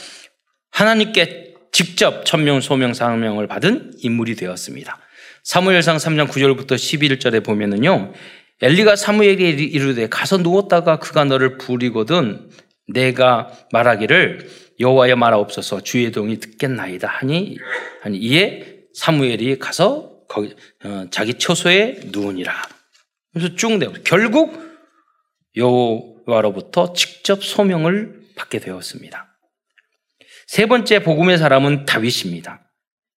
하나님께 0.70 1.47
직접 1.78 2.24
천명 2.24 2.60
소명 2.60 2.92
사명을 2.92 3.46
받은 3.46 3.92
인물이 3.98 4.34
되었습니다. 4.34 4.98
사무엘상 5.44 5.96
3장 5.96 6.26
9절부터 6.26 6.72
11절에 6.72 7.44
보면은요. 7.44 8.14
엘리가 8.60 8.96
사무엘에 8.96 9.50
이르되 9.50 10.08
가서 10.08 10.38
누웠다가 10.38 10.98
그가 10.98 11.22
너를 11.22 11.56
부리거든 11.56 12.50
내가 12.88 13.52
말하기를 13.70 14.50
여호와여 14.80 15.14
말하옵소서 15.14 15.82
주의 15.82 16.10
동이 16.10 16.40
듣겠나이다 16.40 17.06
하니 17.06 17.58
하니 18.02 18.18
이에 18.18 18.80
사무엘이 18.94 19.60
가서 19.60 20.24
거기 20.28 20.56
어, 20.82 21.04
자기 21.12 21.34
처소에 21.34 22.00
누우니라. 22.06 22.60
그래서 23.32 23.54
쭉 23.54 23.78
내고 23.78 23.92
결국 24.02 24.60
여호와로부터 25.54 26.92
직접 26.92 27.44
소명을 27.44 28.22
받게 28.34 28.58
되었습니다. 28.58 29.27
세 30.48 30.64
번째 30.64 31.02
복음의 31.02 31.36
사람은 31.36 31.84
다윗입니다. 31.84 32.62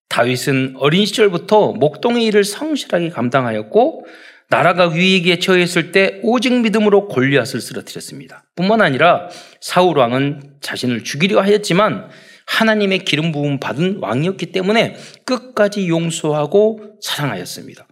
다윗은 0.09 0.75
어린 0.77 1.05
시절부터 1.05 1.71
목동의 1.71 2.25
일을 2.25 2.43
성실하게 2.43 3.07
감당하였고 3.07 4.05
나라가 4.49 4.89
위기에 4.89 5.39
처했을 5.39 5.93
때 5.93 6.19
오직 6.23 6.53
믿음으로 6.53 7.07
골리앗을 7.07 7.61
쓰러뜨렸습니다. 7.61 8.43
뿐만 8.57 8.81
아니라 8.81 9.29
사울 9.61 9.97
왕은 9.97 10.57
자신을 10.59 11.05
죽이려 11.05 11.39
하였지만 11.39 12.09
하나님의 12.47 13.05
기름 13.05 13.31
부음 13.31 13.61
받은 13.61 13.99
왕이었기 14.01 14.47
때문에 14.47 14.97
끝까지 15.25 15.87
용서하고 15.87 16.97
사랑하였습니다. 16.99 17.87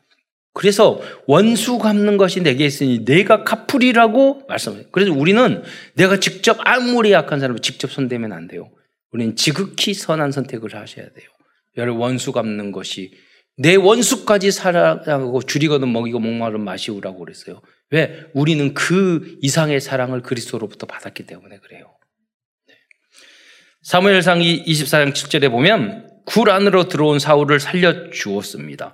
그래서 0.54 1.00
원수 1.28 1.78
갚는 1.78 2.18
것이 2.18 2.42
내게 2.42 2.66
있으니 2.66 3.06
내가 3.06 3.46
갚으리라고 3.46 4.42
말씀해요. 4.50 4.84
그래서 4.92 5.14
우리는 5.14 5.64
내가 5.94 6.20
직접 6.20 6.58
아무리 6.66 7.14
약한 7.14 7.40
사람을 7.40 7.62
직접 7.62 7.90
손대면 7.90 8.34
안 8.34 8.50
돼요. 8.50 8.70
우리는 9.12 9.36
지극히 9.36 9.94
선한 9.94 10.32
선택을 10.32 10.76
하셔야 10.76 11.06
돼요. 11.10 11.30
여러분 11.78 12.02
원수 12.02 12.32
갚는 12.32 12.72
것이 12.72 13.14
내 13.58 13.76
원수까지 13.76 14.52
사랑하고 14.52 15.42
줄이거든 15.42 15.92
먹이고 15.92 16.20
목마른 16.20 16.64
마시우라고 16.64 17.20
그랬어요. 17.20 17.62
왜? 17.92 18.26
우리는 18.34 18.74
그 18.74 19.38
이상의 19.42 19.82
사랑을 19.82 20.22
그리스도로부터 20.22 20.86
받았기 20.86 21.26
때문에 21.26 21.58
그래요. 21.60 21.94
사무엘상 23.82 24.40
24장 24.40 25.14
7절에 25.14 25.50
보면 25.52 26.08
굴 26.26 26.52
안으로 26.52 26.88
들어온 26.88 27.20
사울을 27.20 27.60
살려 27.60 28.12
주었습니다. 28.12 28.94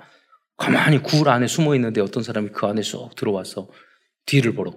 가만히 0.58 1.00
굴 1.00 1.28
안에 1.30 1.48
숨어 1.48 1.76
있는데 1.76 2.02
어떤 2.02 2.24
사람이 2.24 2.50
그 2.50 2.66
안에 2.66 2.82
쏙 2.82 3.16
들어와서 3.16 3.70
뒤를 4.26 4.56
보러. 4.56 4.74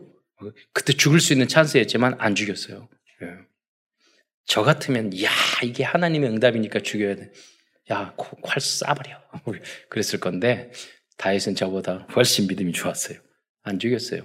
그때 0.72 0.92
죽을 0.92 1.20
수 1.20 1.32
있는 1.32 1.48
찬스였지만 1.48 2.16
안 2.18 2.34
죽였어요. 2.34 2.88
예. 4.48 4.52
저 4.52 4.62
같으면 4.62 5.12
야 5.22 5.30
이게 5.62 5.84
하나님의 5.84 6.30
응답이니까 6.30 6.80
죽여야 6.80 7.16
돼. 7.16 7.30
야, 7.92 8.14
활 8.42 8.58
쏴버려. 8.58 9.18
그랬을 9.88 10.20
건데 10.20 10.70
다윗은 11.18 11.54
저보다 11.54 12.06
훨씬 12.14 12.46
믿음이 12.46 12.72
좋았어요. 12.72 13.18
안 13.62 13.78
죽였어요. 13.78 14.22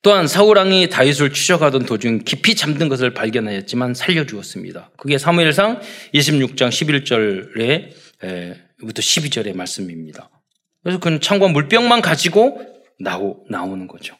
또한 0.00 0.28
사울왕이 0.28 0.90
다윗을 0.90 1.32
추적하던 1.32 1.84
도중 1.84 2.20
깊이 2.24 2.54
잠든 2.54 2.88
것을 2.88 3.14
발견하였지만 3.14 3.94
살려주었습니다. 3.94 4.92
그게 4.96 5.18
사무엘상 5.18 5.80
26장 6.14 6.68
11절에 6.68 7.92
부터 8.78 9.02
12절의 9.02 9.56
말씀입니다. 9.56 10.30
그래서 10.82 11.00
그는 11.00 11.20
창과 11.20 11.48
물병만 11.48 12.00
가지고 12.00 12.62
나오, 13.00 13.44
나오는 13.50 13.88
거죠. 13.88 14.16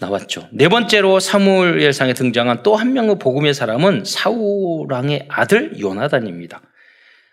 나왔죠. 0.00 0.48
네 0.52 0.68
번째로 0.68 1.20
사무엘상에 1.20 2.14
등장한 2.14 2.62
또 2.62 2.76
한 2.76 2.92
명의 2.92 3.18
복음의 3.18 3.54
사람은 3.54 4.04
사울 4.04 4.90
왕의 4.90 5.26
아들 5.28 5.78
요나단입니다. 5.78 6.62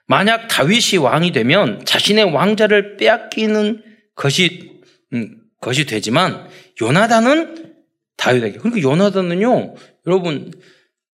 만약 0.07 0.47
다윗이 0.47 0.97
왕이 1.01 1.31
되면 1.31 1.83
자신의 1.85 2.25
왕자를 2.33 2.97
빼앗기는 2.97 3.83
것이 4.15 4.81
음, 5.13 5.37
것이 5.61 5.85
되지만 5.85 6.49
요나단은 6.81 7.75
다윗에게 8.17 8.57
그러니까 8.57 8.81
요나단은요 8.89 9.75
여러분 10.07 10.51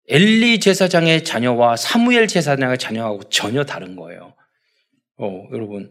엘리 0.09 0.61
제사장의 0.61 1.25
자녀와 1.25 1.77
사무엘 1.77 2.29
제사장의 2.29 2.77
자녀하고 2.77 3.23
전혀 3.31 3.65
다른 3.65 3.97
거예요. 3.97 4.35
어, 5.17 5.47
여러분 5.53 5.91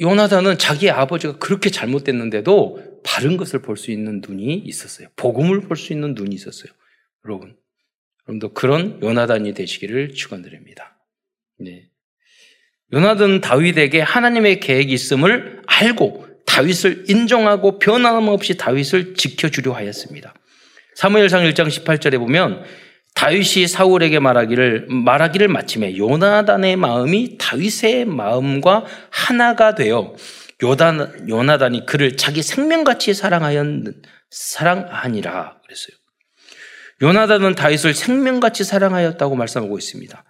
요나단은 0.00 0.58
자기 0.58 0.90
아버지가 0.90 1.38
그렇게 1.38 1.70
잘못됐는데도 1.70 2.91
바른 3.04 3.36
것을 3.36 3.62
볼 3.62 3.76
수 3.76 3.90
있는 3.90 4.22
눈이 4.26 4.54
있었어요. 4.66 5.08
복음을 5.16 5.60
볼 5.62 5.76
수 5.76 5.92
있는 5.92 6.14
눈이 6.14 6.34
있었어요. 6.34 6.72
여러분, 7.24 7.56
여러분도 8.26 8.54
그런 8.54 9.00
요나단이 9.02 9.54
되시기를 9.54 10.14
축원드립니다. 10.14 10.96
네. 11.58 11.88
요나단 12.92 13.40
다윗에게 13.40 14.00
하나님의 14.00 14.60
계획이 14.60 14.92
있음을 14.92 15.62
알고 15.66 16.26
다윗을 16.46 17.04
인정하고 17.08 17.78
변함없이 17.78 18.56
다윗을 18.56 19.14
지켜주려 19.14 19.72
하였습니다. 19.72 20.34
사무엘상 20.94 21.44
1장 21.44 21.68
18절에 21.68 22.18
보면 22.18 22.64
다윗이 23.14 23.66
사울에게 23.66 24.18
말하기를 24.18 24.86
말하기를 24.88 25.48
마침에 25.48 25.96
요나단의 25.96 26.76
마음이 26.76 27.38
다윗의 27.38 28.04
마음과 28.06 28.84
하나가 29.10 29.74
되어 29.74 30.14
요단 30.62 31.28
요나단이 31.28 31.86
그를 31.86 32.16
자기 32.16 32.42
생명같이 32.42 33.14
사랑하였 33.14 33.66
사랑하니라 34.30 35.56
그랬어요. 35.64 35.96
요나단은 37.02 37.54
다윗을 37.56 37.94
생명같이 37.94 38.64
사랑하였다고 38.64 39.34
말씀하고 39.34 39.76
있습니다. 39.76 40.24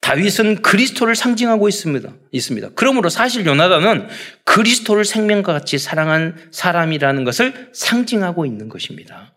다윗은 0.00 0.62
그리스도를 0.62 1.16
상징하고 1.16 1.68
있습니다. 1.68 2.08
있습니다. 2.30 2.68
그러므로 2.76 3.08
사실 3.08 3.46
요나단은 3.46 4.08
그리스도를 4.44 5.04
생명같이 5.04 5.78
사랑한 5.78 6.48
사람이라는 6.52 7.24
것을 7.24 7.70
상징하고 7.72 8.46
있는 8.46 8.68
것입니다. 8.68 9.32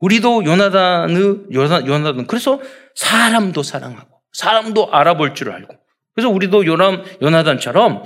우리도 0.00 0.44
요나단의 0.44 1.36
요나, 1.52 1.86
요나단 1.86 2.26
그래서 2.26 2.60
사람도 2.94 3.62
사랑하고 3.62 4.20
사람도 4.32 4.92
알아볼 4.92 5.34
줄 5.34 5.50
알고 5.50 5.74
그래서 6.14 6.28
우리도 6.28 6.66
요남 6.66 7.04
요나단처럼 7.20 8.04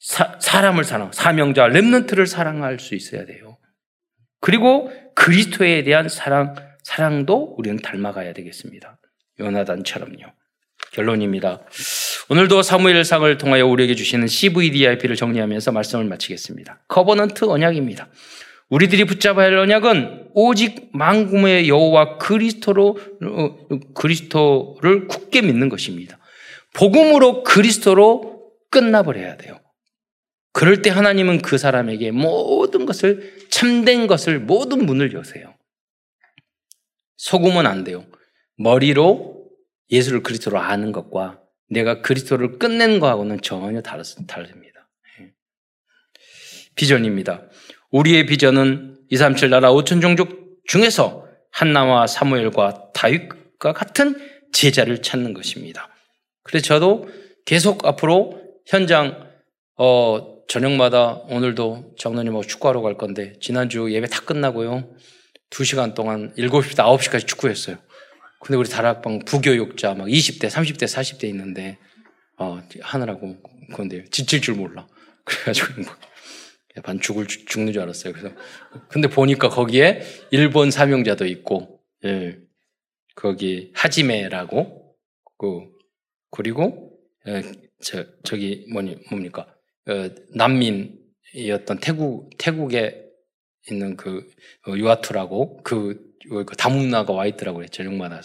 사, 0.00 0.38
사람을 0.40 0.84
사랑 0.84 1.12
사명자 1.12 1.68
remnant를 1.68 2.26
사랑할 2.26 2.78
수 2.78 2.94
있어야 2.94 3.26
돼요. 3.26 3.58
그리고 4.40 4.90
그리스도에 5.14 5.84
대한 5.84 6.08
사랑 6.08 6.56
사랑도 6.82 7.54
우리는 7.58 7.76
닮아가야 7.76 8.32
되겠습니다. 8.32 8.98
요나단처럼요. 9.38 10.24
결론입니다. 10.92 11.60
오늘도 12.30 12.62
사무엘상을 12.62 13.38
통하여 13.38 13.66
우리에게 13.66 13.94
주시는 13.94 14.26
CVDIP를 14.26 15.14
정리하면서 15.14 15.72
말씀을 15.72 16.06
마치겠습니다. 16.06 16.80
covenant 16.88 17.44
언약입니다. 17.44 18.08
우리들이 18.70 19.04
붙잡아야 19.04 19.46
할 19.46 19.58
언약은 19.58 20.30
오직 20.32 20.90
만금의 20.92 21.68
여호와 21.68 22.18
그리스도로 22.18 22.98
어, 23.24 23.68
그리스도를 23.94 25.08
굳게 25.08 25.42
믿는 25.42 25.68
것입니다. 25.68 26.18
복음으로 26.72 27.42
그리스도로 27.42 28.52
끝나버려야 28.70 29.36
돼요. 29.36 29.59
그럴 30.52 30.82
때 30.82 30.90
하나님은 30.90 31.42
그 31.42 31.58
사람에게 31.58 32.10
모든 32.10 32.86
것을 32.86 33.46
참된 33.50 34.06
것을 34.06 34.40
모든 34.40 34.84
문을 34.84 35.12
여세요. 35.12 35.54
속으면 37.16 37.66
안 37.66 37.84
돼요. 37.84 38.06
머리로 38.56 39.48
예수를 39.90 40.22
그리스도로 40.22 40.58
아는 40.58 40.92
것과 40.92 41.40
내가 41.68 42.02
그리스도를 42.02 42.58
끝낸 42.58 42.98
거하고는 42.98 43.40
전혀 43.42 43.80
다릅니다. 43.80 44.88
예. 45.20 45.32
비전입니다. 46.74 47.48
우리의 47.90 48.26
비전은 48.26 48.98
237 49.10 49.50
나라 49.50 49.72
5천 49.72 50.00
종족 50.00 50.62
중에서 50.66 51.26
한나와 51.52 52.06
사무엘과 52.06 52.92
다윗과 52.94 53.72
같은 53.72 54.16
제자를 54.52 55.02
찾는 55.02 55.34
것입니다. 55.34 55.88
그래서 56.42 56.64
저도 56.66 57.08
계속 57.44 57.84
앞으로 57.86 58.40
현장 58.66 59.28
어, 59.76 60.39
저녁마다 60.50 61.12
오늘도 61.28 61.94
장로님하고 61.96 62.42
축구하러 62.42 62.80
갈 62.80 62.96
건데 62.96 63.34
지난주 63.40 63.92
예배 63.92 64.08
다 64.08 64.20
끝나고요. 64.22 64.92
2시간 65.50 65.94
동안 65.94 66.34
7시부터 66.34 66.98
9시까지 66.98 67.24
축구했어요. 67.28 67.76
근데 68.40 68.56
우리 68.56 68.68
다락방 68.68 69.20
부교육자 69.20 69.94
막 69.94 70.08
20대, 70.08 70.50
30대, 70.50 70.86
40대 70.86 71.24
있는데 71.28 71.78
어, 72.36 72.60
하느라고 72.80 73.36
그런데 73.72 74.04
지칠 74.10 74.40
줄 74.40 74.56
몰라. 74.56 74.88
그래가지고 75.22 75.84
반 76.82 77.00
죽을 77.00 77.28
죽는 77.28 77.72
줄 77.72 77.82
알았어요. 77.82 78.12
그래서 78.12 78.34
근데 78.88 79.06
보니까 79.06 79.50
거기에 79.50 80.02
일본 80.32 80.72
사명자도 80.72 81.26
있고, 81.26 81.80
예, 82.04 82.38
거기 83.14 83.70
하지메라고 83.76 84.96
그 85.38 85.60
그리고 86.32 86.98
예, 87.28 87.42
저 87.80 88.04
저기 88.24 88.66
뭐니 88.72 88.96
뭡니까 89.10 89.42
어, 89.42 89.59
난민이었던 90.34 91.78
태국 91.80 92.30
태국에 92.38 93.04
있는 93.70 93.96
그 93.96 94.26
어, 94.66 94.76
유아투라고 94.76 95.62
그, 95.62 96.00
그 96.28 96.56
다문나가 96.56 97.12
와 97.12 97.26
있더라고요. 97.26 97.60
그래, 97.60 97.68
저녁마다 97.70 98.20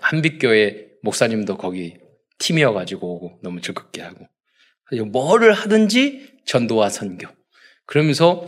한빛교회 0.00 0.88
목사님도 1.02 1.56
거기 1.56 1.96
팀이어가지고 2.38 3.14
오고 3.14 3.40
너무 3.42 3.60
즐겁게 3.60 4.02
하고 4.02 4.26
뭐를 5.10 5.52
하든지 5.52 6.40
전도와 6.44 6.88
선교. 6.88 7.28
그러면서 7.86 8.46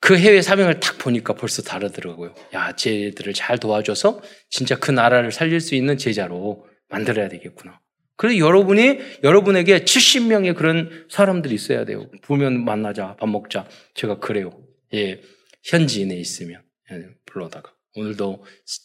그 0.00 0.18
해외 0.18 0.42
사명을 0.42 0.80
딱 0.80 0.98
보니까 0.98 1.34
벌써 1.34 1.62
다르더라고요. 1.62 2.34
야, 2.54 2.72
쟤들을 2.76 3.32
잘 3.32 3.58
도와줘서 3.58 4.20
진짜 4.50 4.78
그 4.78 4.90
나라를 4.90 5.32
살릴 5.32 5.60
수 5.60 5.74
있는 5.74 5.96
제자로 5.96 6.66
만들어야 6.88 7.28
되겠구나. 7.28 7.80
그래서 8.16 8.38
여러분이, 8.38 8.98
여러분에게 9.22 9.80
70명의 9.80 10.56
그런 10.56 11.06
사람들이 11.10 11.54
있어야 11.54 11.84
돼요. 11.84 12.10
보면 12.22 12.64
만나자, 12.64 13.16
밥 13.16 13.28
먹자. 13.28 13.68
제가 13.94 14.18
그래요. 14.18 14.50
예, 14.94 15.20
현지인에 15.64 16.16
있으면. 16.16 16.62
예, 16.92 17.08
불러다가. 17.26 17.74
오늘도 17.94 18.44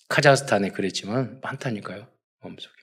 카자흐스탄에 0.09 0.69
그랬지만 0.69 1.39
많다니까요. 1.41 2.07
마음속에. 2.41 2.73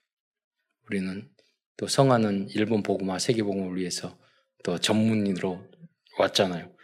우리는 0.89 1.29
또 1.77 1.87
성하는 1.87 2.49
일본 2.51 2.83
복음화, 2.83 3.19
세계 3.19 3.43
복음을 3.43 3.77
위해서 3.77 4.19
또 4.65 4.79
전문인으로 4.79 5.65
왔잖아요. 6.19 6.75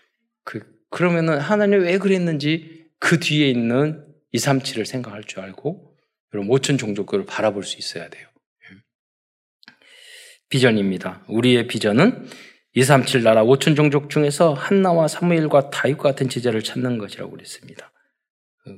그, 0.45 0.61
그러면은 0.91 1.39
하나님 1.39 1.81
왜 1.81 1.99
그랬는지 1.99 2.87
그 2.99 3.19
뒤에 3.19 3.51
있는 3.51 4.07
237을 4.35 4.85
생각할 4.85 5.25
줄 5.25 5.41
알고 5.41 5.97
여러분 6.33 6.55
5천 6.57 6.79
종족을 6.79 7.25
바라볼 7.27 7.65
수 7.65 7.79
있어야 7.79 8.09
돼요. 8.09 8.29
예. 10.45 10.49
비전입니다. 10.49 11.23
우리의 11.29 11.67
비전은 11.67 12.29
237 12.75 13.23
나라 13.23 13.45
5천 13.45 13.77
종족 13.77 14.11
중에서 14.11 14.53
한나와 14.53 15.09
사무엘과 15.09 15.71
다윗과 15.71 16.03
같은 16.03 16.29
제자를 16.29 16.63
찾는 16.63 16.99
것이라고 16.99 17.31
그랬습니다. 17.31 17.93
그 18.65 18.77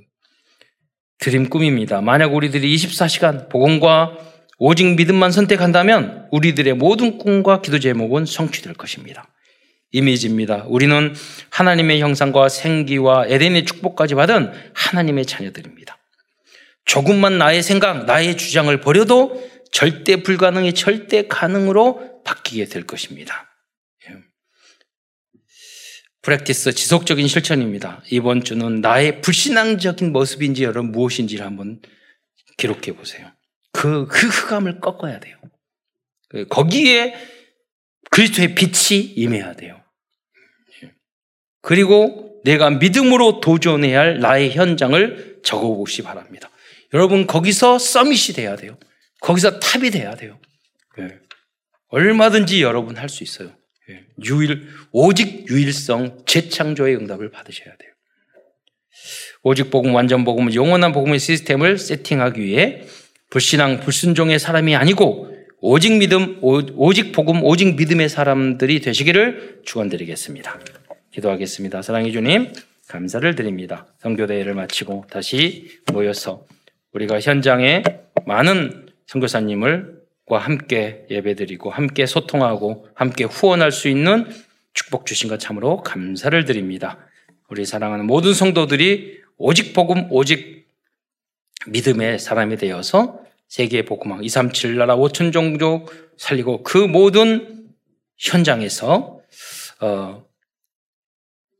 드림 1.18 1.48
꿈입니다. 1.48 2.02
만약 2.02 2.34
우리들이 2.34 2.74
24시간 2.76 3.48
복음과 3.48 4.18
오직 4.58 4.94
믿음만 4.96 5.32
선택한다면 5.32 6.28
우리들의 6.30 6.74
모든 6.74 7.18
꿈과 7.18 7.62
기도 7.62 7.78
제목은 7.78 8.26
성취될 8.26 8.74
것입니다. 8.74 9.28
이미지입니다. 9.92 10.64
우리는 10.66 11.14
하나님의 11.50 12.00
형상과 12.00 12.48
생기와 12.48 13.26
에덴의 13.26 13.64
축복까지 13.64 14.14
받은 14.14 14.52
하나님의 14.74 15.24
자녀들입니다. 15.26 15.96
조금만 16.84 17.38
나의 17.38 17.62
생각, 17.62 18.04
나의 18.04 18.36
주장을 18.36 18.78
버려도 18.80 19.42
절대 19.72 20.22
불가능이 20.22 20.74
절대 20.74 21.26
가능으로 21.28 22.22
바뀌게 22.24 22.66
될 22.66 22.86
것입니다. 22.86 23.50
예. 24.08 24.16
프랙티스 26.22 26.72
지속적인 26.72 27.28
실천입니다. 27.28 28.02
이번 28.10 28.42
주는 28.42 28.80
나의 28.80 29.20
불신앙적인 29.20 30.12
모습인지 30.12 30.64
여러분 30.64 30.92
무엇인지를 30.92 31.44
한번 31.44 31.80
기록해 32.56 32.96
보세요. 32.96 33.30
그, 33.72 34.06
그 34.06 34.26
흑암을 34.26 34.80
꺾어야 34.80 35.20
돼요. 35.20 35.36
그 36.28 36.46
거기에 36.48 37.14
그리스도의 38.10 38.54
빛이 38.54 39.00
임해야 39.16 39.54
돼요. 39.54 39.82
예. 40.82 40.92
그리고 41.60 42.40
내가 42.44 42.70
믿음으로 42.70 43.40
도전해야 43.40 43.98
할 43.98 44.20
나의 44.20 44.52
현장을 44.52 45.40
적어보시 45.44 46.02
바랍니다. 46.02 46.48
여러분 46.94 47.26
거기서 47.26 47.78
서밋이 47.78 48.34
돼야 48.34 48.56
돼요. 48.56 48.78
거기서 49.20 49.58
탑이 49.58 49.90
돼야 49.90 50.14
돼요. 50.14 50.38
예. 50.98 51.18
얼마든지 51.88 52.62
여러분 52.62 52.96
할 52.96 53.08
수 53.08 53.22
있어요. 53.24 53.52
예. 53.90 54.04
유일 54.24 54.68
오직 54.92 55.48
유일성 55.48 56.24
재창조의 56.26 56.96
응답을 56.96 57.30
받으셔야 57.30 57.76
돼요. 57.76 57.92
오직 59.42 59.70
복음 59.70 59.94
완전 59.94 60.24
복음 60.24 60.52
영원한 60.52 60.92
복음의 60.92 61.18
시스템을 61.20 61.78
세팅하기 61.78 62.40
위해 62.42 62.82
불신앙 63.30 63.80
불순종의 63.80 64.38
사람이 64.38 64.74
아니고 64.74 65.32
오직 65.60 65.94
믿음 65.98 66.38
오직 66.42 67.12
복음 67.12 67.44
오직 67.44 67.76
믿음의 67.76 68.08
사람들이 68.08 68.80
되시기를 68.80 69.62
축원드리겠습니다. 69.64 70.60
기도하겠습니다. 71.12 71.82
사랑해 71.82 72.10
주님 72.10 72.52
감사를 72.88 73.34
드립니다. 73.34 73.86
성교대회를 74.00 74.54
마치고 74.54 75.06
다시 75.10 75.70
모여서 75.92 76.44
우리가 76.92 77.20
현장에 77.20 77.82
많은 78.26 78.85
선교사님을과 79.06 80.38
함께 80.38 81.06
예배드리고 81.10 81.70
함께 81.70 82.06
소통하고 82.06 82.88
함께 82.94 83.24
후원할 83.24 83.72
수 83.72 83.88
있는 83.88 84.26
축복 84.72 85.06
주신 85.06 85.28
것 85.28 85.40
참으로 85.40 85.82
감사를 85.82 86.44
드립니다. 86.44 86.98
우리 87.48 87.64
사랑하는 87.64 88.06
모든 88.06 88.34
성도들이 88.34 89.20
오직 89.38 89.72
복음 89.72 90.08
오직 90.10 90.66
믿음의 91.66 92.18
사람이 92.18 92.56
되어서 92.56 93.20
세계 93.48 93.84
복음왕 93.84 94.24
237 94.24 94.76
나라 94.76 94.96
5천 94.96 95.32
종족 95.32 95.92
살리고 96.16 96.62
그 96.62 96.78
모든 96.78 97.68
현장에서 98.18 99.20
어 99.80 100.24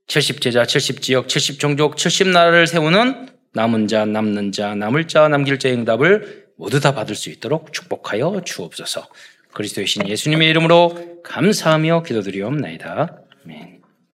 70 0.09 0.41
제자, 0.41 0.65
70 0.65 1.03
지역, 1.03 1.29
70 1.29 1.59
종족, 1.59 1.97
70 1.97 2.29
나라를 2.29 2.67
세우는 2.67 3.29
남은 3.55 3.89
자, 3.89 4.05
남는 4.05 4.53
자, 4.53 4.75
남을 4.75 5.09
자, 5.09 5.29
남길 5.29 5.59
자의 5.59 5.75
응답을 5.75 6.46
모두 6.57 6.81
다 6.81 6.95
받을 6.95 7.15
수 7.15 7.31
있도록 7.31 7.73
축복하여 7.73 8.43
주옵소서. 8.45 9.09
그리스도의 9.53 9.87
신 9.87 10.07
예수님의 10.07 10.49
이름으로 10.51 11.23
감사하며 11.23 12.03
기도드리옵나이다. 12.03 13.19
아멘. 13.45 13.76